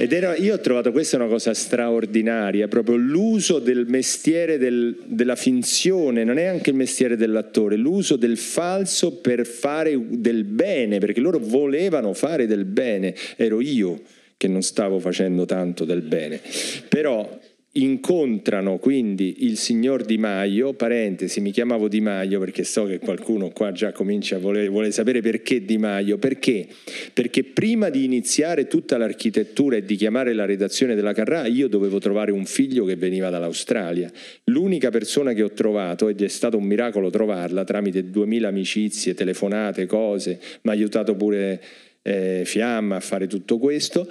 Ed 0.00 0.12
era, 0.12 0.36
io 0.36 0.54
ho 0.54 0.60
trovato 0.60 0.92
questa 0.92 1.16
una 1.16 1.26
cosa 1.26 1.52
straordinaria, 1.54 2.68
proprio 2.68 2.94
l'uso 2.94 3.58
del 3.58 3.84
mestiere 3.88 4.56
del, 4.56 4.96
della 5.04 5.34
finzione, 5.34 6.22
non 6.22 6.38
è 6.38 6.44
anche 6.44 6.70
il 6.70 6.76
mestiere 6.76 7.16
dell'attore, 7.16 7.74
l'uso 7.74 8.14
del 8.14 8.36
falso 8.36 9.16
per 9.16 9.44
fare 9.44 10.00
del 10.00 10.44
bene, 10.44 10.98
perché 10.98 11.18
loro 11.18 11.40
volevano 11.40 12.12
fare 12.14 12.46
del 12.46 12.64
bene, 12.64 13.12
ero 13.34 13.60
io 13.60 14.00
che 14.36 14.46
non 14.46 14.62
stavo 14.62 15.00
facendo 15.00 15.44
tanto 15.46 15.84
del 15.84 16.02
bene. 16.02 16.40
Però 16.88 17.28
incontrano 17.72 18.78
quindi 18.78 19.44
il 19.44 19.56
signor 19.56 20.04
Di 20.04 20.16
Maio, 20.18 20.72
parentesi, 20.72 21.40
mi 21.40 21.50
chiamavo 21.50 21.88
Di 21.88 22.00
Maio 22.00 22.40
perché 22.40 22.64
so 22.64 22.84
che 22.84 22.98
qualcuno 22.98 23.50
qua 23.50 23.72
già 23.72 23.92
comincia 23.92 24.36
a 24.36 24.38
voler, 24.38 24.70
vuole 24.70 24.90
sapere 24.90 25.20
perché 25.20 25.64
Di 25.64 25.76
Maio, 25.76 26.18
perché? 26.18 26.66
Perché 27.12 27.44
prima 27.44 27.90
di 27.90 28.04
iniziare 28.04 28.66
tutta 28.66 28.96
l'architettura 28.96 29.76
e 29.76 29.84
di 29.84 29.96
chiamare 29.96 30.32
la 30.32 30.46
redazione 30.46 30.94
della 30.94 31.12
Carrà 31.12 31.46
io 31.46 31.68
dovevo 31.68 31.98
trovare 31.98 32.32
un 32.32 32.46
figlio 32.46 32.84
che 32.84 32.96
veniva 32.96 33.28
dall'Australia. 33.30 34.10
L'unica 34.44 34.90
persona 34.90 35.32
che 35.32 35.42
ho 35.42 35.52
trovato, 35.52 36.08
ed 36.08 36.22
è 36.22 36.28
stato 36.28 36.56
un 36.56 36.64
miracolo 36.64 37.10
trovarla 37.10 37.64
tramite 37.64 38.10
duemila 38.10 38.48
amicizie, 38.48 39.14
telefonate, 39.14 39.86
cose, 39.86 40.40
mi 40.62 40.70
ha 40.70 40.74
aiutato 40.74 41.14
pure 41.14 41.62
eh, 42.02 42.42
Fiamma 42.44 42.96
a 42.96 43.00
fare 43.00 43.26
tutto 43.26 43.58
questo, 43.58 44.08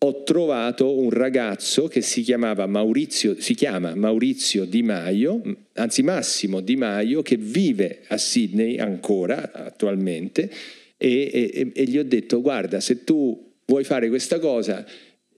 ho 0.00 0.22
trovato 0.22 0.96
un 0.96 1.10
ragazzo 1.10 1.88
che 1.88 2.02
si 2.02 2.22
chiamava 2.22 2.66
Maurizio, 2.66 3.40
si 3.40 3.54
chiama 3.54 3.94
Maurizio 3.96 4.64
Di 4.64 4.82
Maio, 4.82 5.42
anzi 5.74 6.02
Massimo 6.02 6.60
Di 6.60 6.76
Maio, 6.76 7.22
che 7.22 7.36
vive 7.36 8.02
a 8.06 8.16
Sydney 8.16 8.78
ancora 8.78 9.52
attualmente 9.52 10.48
e, 10.96 11.30
e, 11.32 11.72
e 11.74 11.84
gli 11.84 11.98
ho 11.98 12.04
detto 12.04 12.40
guarda 12.40 12.80
se 12.80 13.02
tu 13.02 13.54
vuoi 13.64 13.84
fare 13.84 14.08
questa 14.08 14.38
cosa 14.38 14.84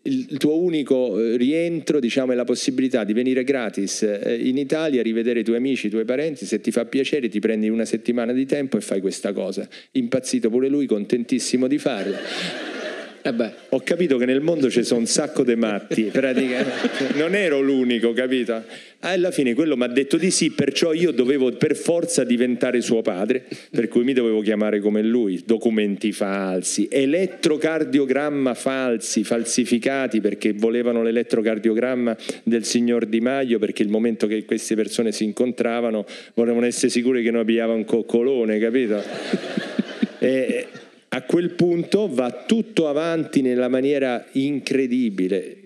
il 0.03 0.39
tuo 0.39 0.59
unico 0.59 1.19
eh, 1.19 1.37
rientro 1.37 2.01
diciamo, 2.01 2.33
è 2.33 2.35
la 2.35 2.45
possibilità 2.45 3.05
di 3.05 3.13
venire 3.13 3.45
gratis 3.45 4.03
eh, 4.03 4.39
in 4.43 4.57
Italia, 4.57 5.03
rivedere 5.03 5.41
i 5.41 5.45
tuoi 5.45 5.57
amici, 5.57 5.89
i 5.89 5.91
tuoi 5.91 6.05
parenti, 6.05 6.47
se 6.47 6.61
ti 6.61 6.71
fa 6.71 6.87
piacere 6.87 7.29
ti 7.29 7.39
prendi 7.39 7.69
una 7.69 7.85
settimana 7.85 8.33
di 8.33 8.47
tempo 8.47 8.79
e 8.79 8.81
fai 8.81 9.01
questa 9.01 9.33
cosa. 9.33 9.69
Impazzito 9.93 10.49
pure 10.49 10.69
lui, 10.69 10.87
contentissimo 10.87 11.67
di 11.67 11.79
farla. 11.79 12.80
Eh 13.23 13.53
Ho 13.71 13.81
capito 13.81 14.17
che 14.17 14.25
nel 14.25 14.41
mondo 14.41 14.71
ci 14.71 14.83
sono 14.83 15.01
un 15.01 15.07
sacco 15.07 15.45
di 15.45 15.55
matti, 15.55 16.05
praticamente. 16.13 17.17
non 17.17 17.35
ero 17.35 17.61
l'unico, 17.61 18.13
capito? 18.13 18.63
Alla 19.01 19.31
fine 19.31 19.55
quello 19.55 19.77
mi 19.77 19.85
ha 19.85 19.89
detto 19.89 20.17
di 20.17 20.31
sì, 20.31 20.51
perciò 20.51 20.93
io 20.93 21.11
dovevo 21.11 21.53
per 21.53 21.77
forza 21.77 22.25
diventare 22.25 22.81
suo 22.81 23.03
padre, 23.03 23.45
per 23.71 23.89
cui 23.89 24.05
mi 24.05 24.13
dovevo 24.13 24.41
chiamare 24.41 24.81
come 24.81 25.03
lui. 25.03 25.43
Documenti 25.45 26.13
falsi, 26.13 26.89
elettrocardiogramma 26.91 28.55
falsi, 28.55 29.25
falsificati 29.25 30.21
perché 30.21 30.53
volevano 30.53 31.03
l'elettrocardiogramma 31.03 32.17
del 32.43 32.65
signor 32.65 33.07
Di 33.07 33.21
Maio, 33.21 33.59
perché 33.59 33.83
il 33.83 33.89
momento 33.89 34.27
che 34.27 34.45
queste 34.45 34.75
persone 34.75 35.13
si 35.13 35.25
incontravano 35.25 36.05
volevano 36.35 36.67
essere 36.67 36.91
sicuri 36.91 37.23
che 37.23 37.31
non 37.31 37.45
pigliava 37.45 37.75
un 37.75 37.85
coccolone, 37.85 38.59
capito? 38.59 39.03
E, 40.23 40.67
a 41.13 41.23
quel 41.23 41.51
punto 41.51 42.09
va 42.09 42.45
tutto 42.47 42.89
avanti 42.89 43.43
nella 43.43 43.69
maniera 43.69 44.25
incredibile. 44.33 45.57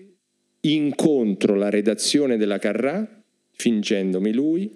Incontro 0.61 1.53
la 1.55 1.69
redazione 1.69 2.37
della 2.37 2.57
Carrà, 2.57 3.23
fingendomi 3.51 4.33
lui. 4.33 4.71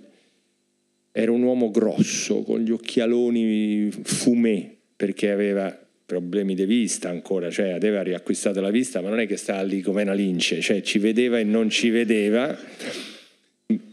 Era 1.11 1.31
un 1.31 1.41
uomo 1.41 1.71
grosso, 1.71 2.43
con 2.43 2.59
gli 2.59 2.69
occhialoni 2.69 3.89
fumé, 4.03 4.75
perché 4.95 5.31
aveva 5.31 5.75
problemi 6.05 6.53
di 6.53 6.65
vista 6.65 7.09
ancora, 7.09 7.49
cioè 7.49 7.69
aveva 7.69 8.03
riacquistato 8.03 8.61
la 8.61 8.69
vista, 8.69 9.01
ma 9.01 9.09
non 9.09 9.19
è 9.19 9.27
che 9.27 9.37
stava 9.37 9.63
lì 9.63 9.81
come 9.81 10.03
una 10.03 10.13
lince, 10.13 10.61
cioè 10.61 10.81
ci 10.81 10.99
vedeva 10.99 11.39
e 11.39 11.43
non 11.43 11.69
ci 11.69 11.89
vedeva. 11.89 12.55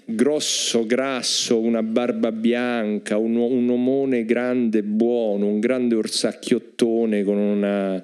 Grosso, 0.09 0.87
grasso, 0.87 1.61
una 1.61 1.83
barba 1.83 2.33
bianca, 2.33 3.18
un, 3.18 3.37
un 3.37 3.68
omone 3.68 4.24
grande, 4.24 4.83
buono, 4.83 5.49
un 5.49 5.61
grande 5.61 5.95
orsacchiottone 5.97 7.22
con 7.22 7.37
un 7.37 8.03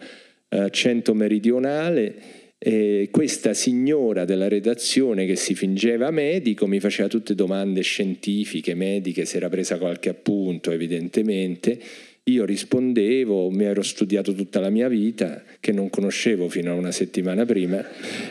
accento 0.48 1.14
meridionale. 1.14 2.40
E 2.58 3.08
questa 3.10 3.54
signora 3.54 4.24
della 4.24 4.48
redazione 4.48 5.24
che 5.26 5.36
si 5.36 5.54
fingeva 5.54 6.10
medico 6.10 6.66
mi 6.66 6.78
faceva 6.78 7.08
tutte 7.08 7.34
domande 7.34 7.80
scientifiche, 7.80 8.74
mediche, 8.74 9.24
si 9.24 9.36
era 9.36 9.48
presa 9.48 9.78
qualche 9.78 10.10
appunto 10.10 10.70
evidentemente 10.70 11.80
io 12.24 12.44
rispondevo, 12.44 13.50
mi 13.50 13.64
ero 13.64 13.82
studiato 13.82 14.32
tutta 14.32 14.60
la 14.60 14.70
mia 14.70 14.86
vita, 14.86 15.42
che 15.58 15.72
non 15.72 15.90
conoscevo 15.90 16.48
fino 16.48 16.70
a 16.70 16.74
una 16.74 16.92
settimana 16.92 17.44
prima, 17.44 17.84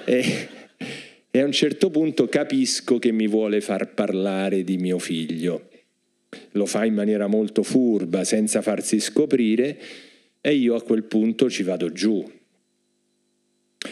e, 0.05 0.23
e 1.31 1.39
a 1.39 1.45
un 1.45 1.51
certo 1.51 1.89
punto 1.89 2.27
capisco 2.27 2.99
che 2.99 3.11
mi 3.11 3.27
vuole 3.27 3.61
far 3.61 3.93
parlare 3.93 4.63
di 4.63 4.77
mio 4.77 4.99
figlio. 4.99 5.69
Lo 6.51 6.65
fa 6.65 6.85
in 6.85 6.93
maniera 6.93 7.27
molto 7.27 7.63
furba, 7.63 8.23
senza 8.23 8.61
farsi 8.61 8.99
scoprire, 8.99 9.79
e 10.41 10.53
io 10.55 10.75
a 10.75 10.81
quel 10.81 11.03
punto 11.03 11.49
ci 11.49 11.63
vado 11.63 11.91
giù 11.91 12.39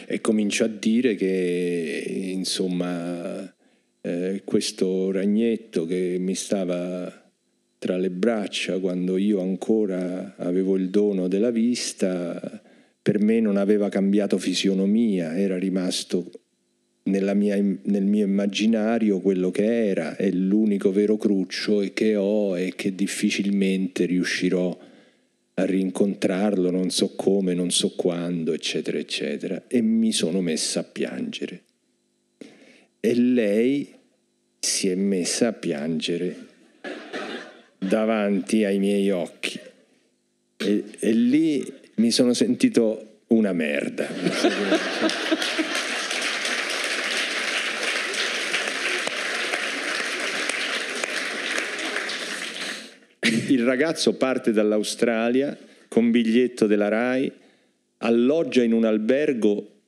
e 0.06 0.20
comincio 0.20 0.64
a 0.64 0.68
dire 0.68 1.14
che 1.14 2.30
insomma 2.32 3.52
eh, 4.00 4.42
questo 4.44 5.10
ragnetto 5.10 5.84
che 5.84 6.16
mi 6.18 6.34
stava 6.34 7.30
tra 7.78 7.96
le 7.96 8.10
braccia 8.10 8.78
quando 8.78 9.16
io 9.16 9.40
ancora 9.40 10.36
avevo 10.36 10.76
il 10.76 10.90
dono 10.90 11.28
della 11.28 11.50
vista, 11.50 12.62
per 13.00 13.20
me 13.20 13.40
non 13.40 13.56
aveva 13.56 13.88
cambiato 13.88 14.38
fisionomia, 14.38 15.36
era 15.36 15.58
rimasto 15.58 16.30
mia, 17.34 17.56
nel 17.56 18.04
mio 18.04 18.24
immaginario 18.24 19.20
quello 19.20 19.50
che 19.50 19.88
era, 19.88 20.16
è 20.16 20.30
l'unico 20.30 20.92
vero 20.92 21.16
cruccio 21.16 21.82
che 21.92 22.16
ho 22.16 22.56
e 22.58 22.74
che 22.74 22.94
difficilmente 22.94 24.06
riuscirò 24.06 24.78
a 25.54 25.64
rincontrarlo, 25.64 26.70
non 26.70 26.90
so 26.90 27.14
come, 27.14 27.54
non 27.54 27.70
so 27.70 27.90
quando, 27.94 28.52
eccetera, 28.52 28.98
eccetera. 28.98 29.64
E 29.66 29.82
mi 29.82 30.12
sono 30.12 30.40
messa 30.40 30.80
a 30.80 30.84
piangere. 30.84 31.62
E 33.00 33.14
lei 33.14 33.88
si 34.58 34.88
è 34.88 34.94
messa 34.94 35.48
a 35.48 35.52
piangere 35.52 36.36
davanti 37.78 38.64
ai 38.64 38.78
miei 38.78 39.10
occhi. 39.10 39.58
E, 40.56 40.84
e 40.98 41.12
lì 41.12 41.64
mi 41.96 42.10
sono 42.10 42.34
sentito 42.34 43.20
una 43.28 43.52
merda. 43.52 44.08
Il 53.60 53.66
ragazzo 53.66 54.14
parte 54.14 54.52
dall'Australia 54.52 55.54
con 55.86 56.10
biglietto 56.10 56.66
della 56.66 56.88
RAI, 56.88 57.30
alloggia 57.98 58.62
in 58.62 58.72
un 58.72 58.86
albergo 58.86 59.80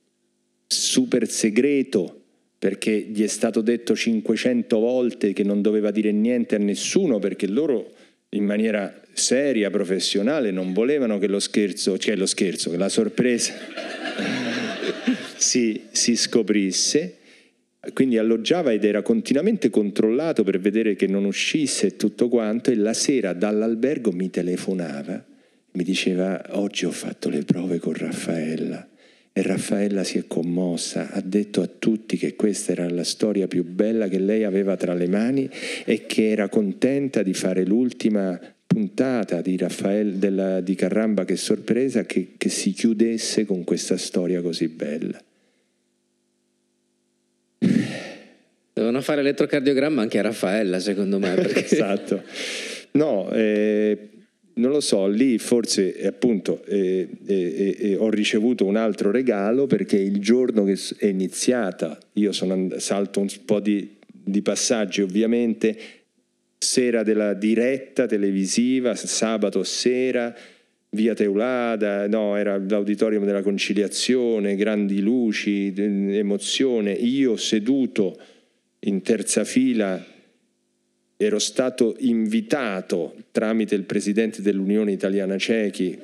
super 0.66 1.26
segreto 1.26 2.24
perché 2.58 2.94
gli 2.94 3.22
è 3.22 3.28
stato 3.28 3.62
detto 3.62 3.96
500 3.96 4.78
volte 4.78 5.32
che 5.32 5.42
non 5.42 5.62
doveva 5.62 5.90
dire 5.90 6.12
niente 6.12 6.56
a 6.56 6.58
nessuno 6.58 7.18
perché 7.18 7.46
loro 7.46 7.94
in 8.30 8.44
maniera 8.44 8.94
seria, 9.14 9.70
professionale, 9.70 10.50
non 10.50 10.74
volevano 10.74 11.16
che 11.16 11.26
lo 11.26 11.38
scherzo, 11.40 11.96
cioè 11.96 12.14
lo 12.14 12.26
scherzo, 12.26 12.68
che 12.68 12.76
la 12.76 12.90
sorpresa 12.90 13.54
si, 15.34 15.84
si 15.90 16.14
scoprisse. 16.14 17.20
Quindi 17.92 18.16
alloggiava 18.16 18.72
ed 18.72 18.84
era 18.84 19.02
continuamente 19.02 19.68
controllato 19.68 20.44
per 20.44 20.60
vedere 20.60 20.94
che 20.94 21.08
non 21.08 21.24
uscisse 21.24 21.88
e 21.88 21.96
tutto 21.96 22.28
quanto 22.28 22.70
e 22.70 22.76
la 22.76 22.94
sera 22.94 23.32
dall'albergo 23.32 24.12
mi 24.12 24.30
telefonava, 24.30 25.24
mi 25.72 25.82
diceva 25.82 26.40
oggi 26.50 26.84
ho 26.84 26.92
fatto 26.92 27.28
le 27.28 27.42
prove 27.42 27.80
con 27.80 27.94
Raffaella 27.94 28.88
e 29.32 29.42
Raffaella 29.42 30.04
si 30.04 30.18
è 30.18 30.26
commossa, 30.28 31.10
ha 31.10 31.20
detto 31.20 31.60
a 31.60 31.66
tutti 31.66 32.16
che 32.16 32.36
questa 32.36 32.70
era 32.70 32.88
la 32.88 33.02
storia 33.02 33.48
più 33.48 33.64
bella 33.64 34.06
che 34.06 34.18
lei 34.18 34.44
aveva 34.44 34.76
tra 34.76 34.94
le 34.94 35.08
mani 35.08 35.50
e 35.84 36.06
che 36.06 36.30
era 36.30 36.48
contenta 36.48 37.22
di 37.22 37.34
fare 37.34 37.64
l'ultima 37.64 38.38
puntata 38.64 39.40
di, 39.40 39.56
Raffaele, 39.56 40.18
della, 40.18 40.60
di 40.60 40.74
Carramba 40.76 41.24
che 41.24 41.36
sorpresa 41.36 42.04
che, 42.04 42.34
che 42.36 42.48
si 42.48 42.72
chiudesse 42.72 43.44
con 43.44 43.64
questa 43.64 43.96
storia 43.96 44.40
così 44.40 44.68
bella. 44.68 45.20
Devono 48.82 49.00
fare 49.00 49.20
elettrocardiogramma 49.20 50.02
anche 50.02 50.18
a 50.18 50.22
Raffaella, 50.22 50.80
secondo 50.80 51.18
me. 51.18 51.34
Perché... 51.34 51.64
esatto. 51.70 52.22
No, 52.92 53.30
eh, 53.30 54.08
non 54.54 54.70
lo 54.70 54.80
so, 54.80 55.06
lì 55.06 55.38
forse 55.38 56.04
appunto 56.04 56.62
eh, 56.64 57.08
eh, 57.24 57.76
eh, 57.78 57.96
ho 57.96 58.10
ricevuto 58.10 58.66
un 58.66 58.76
altro 58.76 59.10
regalo 59.10 59.66
perché 59.66 59.96
il 59.96 60.20
giorno 60.20 60.64
che 60.64 60.78
è 60.98 61.06
iniziata, 61.06 61.96
io 62.14 62.32
sono, 62.32 62.68
salto 62.78 63.20
un 63.20 63.28
po' 63.44 63.60
di, 63.60 63.96
di 64.06 64.42
passaggi 64.42 65.00
ovviamente, 65.00 65.78
sera 66.58 67.02
della 67.02 67.34
diretta 67.34 68.06
televisiva, 68.06 68.94
sabato 68.94 69.62
sera, 69.62 70.34
via 70.90 71.14
Teulada, 71.14 72.06
no, 72.06 72.36
era 72.36 72.58
l'auditorium 72.58 73.24
della 73.24 73.42
conciliazione, 73.42 74.56
grandi 74.56 75.00
luci, 75.00 75.72
emozione, 75.74 76.92
io 76.92 77.36
seduto 77.36 78.18
in 78.84 79.02
terza 79.02 79.44
fila 79.44 80.04
ero 81.16 81.38
stato 81.38 81.94
invitato 82.00 83.14
tramite 83.30 83.74
il 83.74 83.84
presidente 83.84 84.42
dell'Unione 84.42 84.92
Italiana 84.92 85.38
Cechi 85.38 85.98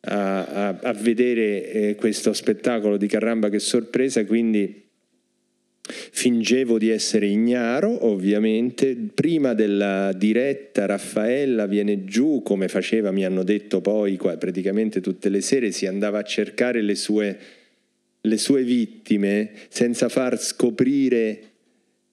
a, 0.00 0.44
a, 0.44 0.78
a 0.80 0.92
vedere 0.92 1.70
eh, 1.70 1.94
questo 1.96 2.32
spettacolo 2.32 2.96
di 2.96 3.06
Carramba 3.06 3.50
che 3.50 3.58
sorpresa, 3.58 4.24
quindi 4.24 4.86
fingevo 5.82 6.78
di 6.78 6.90
essere 6.90 7.26
ignaro, 7.26 8.06
ovviamente. 8.06 8.96
Prima 9.12 9.54
della 9.54 10.12
diretta 10.12 10.86
Raffaella 10.86 11.66
viene 11.66 12.04
giù, 12.04 12.42
come 12.42 12.68
faceva, 12.68 13.10
mi 13.10 13.24
hanno 13.24 13.42
detto 13.42 13.80
poi, 13.80 14.16
qua, 14.16 14.36
praticamente 14.36 15.00
tutte 15.00 15.28
le 15.28 15.40
sere 15.40 15.72
si 15.72 15.86
andava 15.86 16.18
a 16.18 16.24
cercare 16.24 16.80
le 16.80 16.94
sue, 16.94 17.38
le 18.20 18.38
sue 18.38 18.62
vittime 18.62 19.50
senza 19.68 20.08
far 20.08 20.40
scoprire 20.40 21.42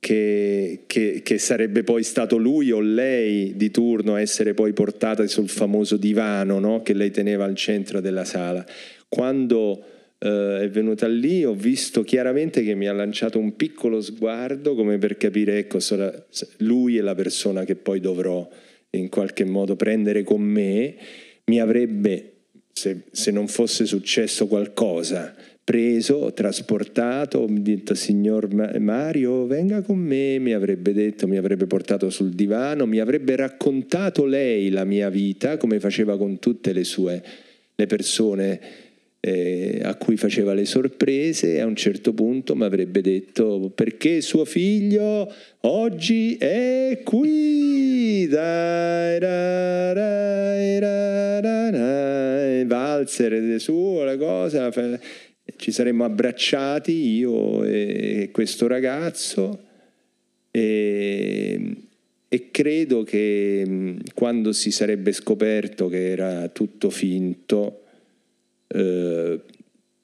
che, 0.05 0.83
che, 0.85 1.21
che, 1.23 1.39
sarebbe 1.39 1.81
poi 1.81 2.03
stato 2.03 2.37
lui 2.37 2.69
o 2.69 2.79
lei 2.79 3.55
di 3.55 3.71
turno 3.71 4.13
a 4.13 4.21
essere 4.21 4.53
poi 4.53 4.71
portata 4.71 5.25
sul 5.25 5.49
famoso 5.49 5.97
divano 5.97 6.59
no? 6.59 6.83
che 6.83 6.93
lei 6.93 7.09
teneva 7.09 7.43
al 7.43 7.55
centro 7.55 8.01
della 8.01 8.23
sala. 8.23 8.63
Quando 9.09 9.83
eh, 10.19 10.59
è 10.61 10.69
venuta 10.69 11.07
lì 11.07 11.43
ho 11.43 11.55
visto 11.55 12.03
chiaramente 12.03 12.61
che 12.61 12.75
mi 12.75 12.87
ha 12.87 12.93
lanciato 12.93 13.39
un 13.39 13.55
piccolo 13.55 13.99
sguardo 13.99 14.75
come 14.75 14.99
per 14.99 15.17
capire, 15.17 15.57
ecco, 15.57 15.79
lui 16.57 16.97
è 16.97 17.01
la 17.01 17.15
persona 17.15 17.65
che 17.65 17.75
poi 17.75 17.99
dovrò 17.99 18.47
in 18.91 19.09
qualche 19.09 19.43
modo 19.43 19.75
prendere 19.75 20.21
con 20.21 20.39
me, 20.39 20.97
mi 21.45 21.59
avrebbe, 21.59 22.33
se, 22.71 23.05
se 23.09 23.31
non 23.31 23.47
fosse 23.47 23.87
successo 23.87 24.45
qualcosa, 24.45 25.33
preso, 25.65 26.31
trasportato, 26.31 27.47
detto 27.49 27.95
signor 27.95 28.53
Mario 28.79 29.47
venga 29.47 29.81
con 29.81 29.97
me, 29.97 30.37
mi 30.37 30.53
avrebbe 30.53 30.93
detto, 30.93 31.27
mi 31.27 31.37
avrebbe 31.37 31.65
portato 31.65 32.11
sul 32.11 32.29
divano, 32.29 32.85
mi 32.85 32.99
avrebbe 32.99 33.35
raccontato 33.35 34.25
lei 34.25 34.69
la 34.69 34.85
mia 34.85 35.09
vita 35.09 35.57
come 35.57 35.79
faceva 35.79 36.17
con 36.17 36.37
tutte 36.37 36.71
le 36.71 36.83
sue 36.83 37.23
le 37.77 37.87
persone 37.87 38.59
eh, 39.19 39.81
a 39.83 39.95
cui 39.95 40.17
faceva 40.17 40.53
le 40.53 40.65
sorprese 40.65 41.55
e 41.55 41.59
a 41.59 41.65
un 41.65 41.75
certo 41.75 42.13
punto 42.13 42.55
mi 42.55 42.63
avrebbe 42.63 43.01
detto 43.01 43.71
perché 43.73 44.21
suo 44.21 44.45
figlio 44.45 45.33
oggi 45.61 46.37
è 46.37 47.01
qui 47.03 48.27
dai, 48.27 49.17
dai, 49.17 49.93
dai, 50.79 52.65
valzer 52.65 53.59
suo 53.59 54.03
la 54.03 54.15
cosa 54.15 54.71
ci 55.57 55.71
saremmo 55.71 56.03
abbracciati 56.03 56.91
io 56.91 57.63
e 57.63 58.29
questo 58.31 58.67
ragazzo 58.67 59.59
e, 60.51 61.75
e 62.27 62.51
credo 62.51 63.03
che 63.03 63.95
quando 64.13 64.51
si 64.51 64.71
sarebbe 64.71 65.11
scoperto 65.11 65.87
che 65.87 66.11
era 66.11 66.47
tutto 66.49 66.89
finto, 66.89 67.83
eh, 68.67 69.39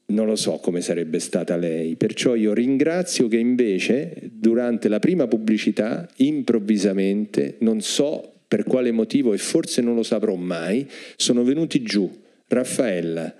non 0.07 0.25
lo 0.25 0.35
so 0.35 0.57
come 0.57 0.81
sarebbe 0.81 1.19
stata 1.19 1.55
lei. 1.55 1.95
Perciò 1.95 2.35
io 2.35 2.53
ringrazio 2.53 3.27
che 3.27 3.37
invece 3.37 4.29
durante 4.29 4.89
la 4.89 4.99
prima 4.99 5.27
pubblicità, 5.27 6.09
improvvisamente, 6.17 7.55
non 7.59 7.81
so 7.81 8.33
per 8.47 8.63
quale 8.63 8.91
motivo 8.91 9.33
e 9.33 9.37
forse 9.37 9.81
non 9.81 9.95
lo 9.95 10.03
saprò 10.03 10.35
mai, 10.35 10.85
sono 11.15 11.43
venuti 11.43 11.81
giù 11.81 12.11
Raffaella, 12.47 13.33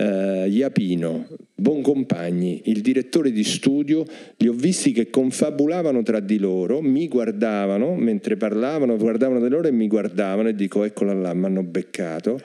eh, 0.00 0.48
Iapino, 0.48 1.26
Boncompagni, 1.54 2.62
il 2.66 2.80
direttore 2.80 3.30
di 3.30 3.44
studio, 3.44 4.02
li 4.38 4.48
ho 4.48 4.52
visti 4.52 4.92
che 4.92 5.10
confabulavano 5.10 6.02
tra 6.02 6.20
di 6.20 6.38
loro, 6.38 6.80
mi 6.80 7.06
guardavano 7.06 7.94
mentre 7.94 8.38
parlavano, 8.38 8.96
guardavano 8.96 9.40
di 9.40 9.48
loro 9.50 9.68
e 9.68 9.72
mi 9.72 9.86
guardavano 9.86 10.48
e 10.48 10.54
dico 10.54 10.84
eccola 10.84 11.12
là, 11.12 11.34
mi 11.34 11.44
hanno 11.44 11.62
beccato 11.62 12.40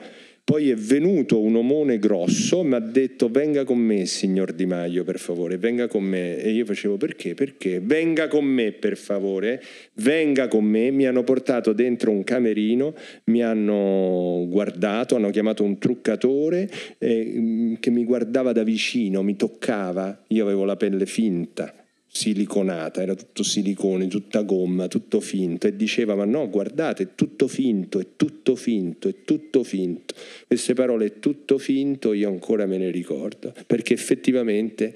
poi 0.46 0.70
è 0.70 0.76
venuto 0.76 1.40
un 1.40 1.56
omone 1.56 1.98
grosso, 1.98 2.62
mi 2.62 2.74
ha 2.74 2.78
detto 2.78 3.28
venga 3.28 3.64
con 3.64 3.78
me 3.78 4.06
signor 4.06 4.52
Di 4.52 4.64
Maio 4.64 5.02
per 5.02 5.18
favore, 5.18 5.56
venga 5.56 5.88
con 5.88 6.04
me. 6.04 6.36
E 6.36 6.50
io 6.52 6.64
facevo 6.64 6.96
perché? 6.96 7.34
Perché? 7.34 7.80
Venga 7.80 8.28
con 8.28 8.44
me 8.44 8.70
per 8.70 8.96
favore, 8.96 9.60
venga 9.94 10.46
con 10.46 10.62
me. 10.62 10.92
Mi 10.92 11.04
hanno 11.04 11.24
portato 11.24 11.72
dentro 11.72 12.12
un 12.12 12.22
camerino, 12.22 12.94
mi 13.24 13.42
hanno 13.42 14.46
guardato, 14.48 15.16
hanno 15.16 15.30
chiamato 15.30 15.64
un 15.64 15.78
truccatore 15.78 16.70
eh, 16.98 17.76
che 17.80 17.90
mi 17.90 18.04
guardava 18.04 18.52
da 18.52 18.62
vicino, 18.62 19.24
mi 19.24 19.34
toccava, 19.34 20.26
io 20.28 20.44
avevo 20.44 20.64
la 20.64 20.76
pelle 20.76 21.06
finta 21.06 21.74
siliconata, 22.16 23.02
era 23.02 23.14
tutto 23.14 23.42
silicone, 23.42 24.08
tutta 24.08 24.40
gomma, 24.40 24.88
tutto 24.88 25.20
finto 25.20 25.66
e 25.66 25.76
diceva 25.76 26.14
ma 26.14 26.24
no 26.24 26.48
guardate 26.48 27.02
è 27.02 27.08
tutto 27.14 27.46
finto, 27.46 28.00
è 28.00 28.06
tutto 28.16 28.56
finto, 28.56 29.08
è 29.08 29.14
tutto 29.22 29.62
finto. 29.62 30.14
Queste 30.46 30.72
parole 30.72 31.18
tutto 31.18 31.58
finto 31.58 32.14
io 32.14 32.28
ancora 32.28 32.64
me 32.64 32.78
ne 32.78 32.90
ricordo 32.90 33.52
perché 33.66 33.92
effettivamente 33.92 34.94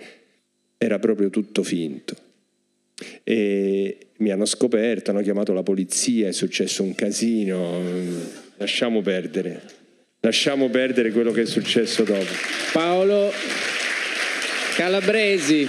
era 0.79 0.99
proprio 0.99 1.29
tutto 1.29 1.63
finto. 1.63 2.17
E 3.23 3.99
mi 4.17 4.31
hanno 4.31 4.47
scoperto, 4.47 5.11
hanno 5.11 5.23
chiamato 5.23 5.53
la 5.53 5.63
polizia, 5.63 6.29
è 6.29 6.33
successo 6.33 6.83
un 6.83 6.95
casino, 6.95 7.83
lasciamo 8.57 9.03
perdere, 9.03 9.63
lasciamo 10.21 10.71
perdere 10.71 11.11
quello 11.11 11.33
che 11.33 11.43
è 11.43 11.47
successo 11.47 12.03
dopo. 12.03 12.33
Paolo 12.73 13.31
Calabresi 14.75 15.69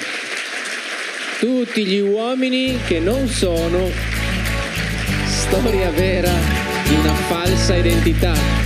tutti 1.42 1.84
gli 1.88 1.98
uomini 1.98 2.78
che 2.86 3.00
non 3.00 3.28
sono 3.28 3.90
storia 5.26 5.90
vera 5.90 6.32
di 6.88 6.94
una 6.94 7.16
falsa 7.16 7.76
identità. 7.76 8.61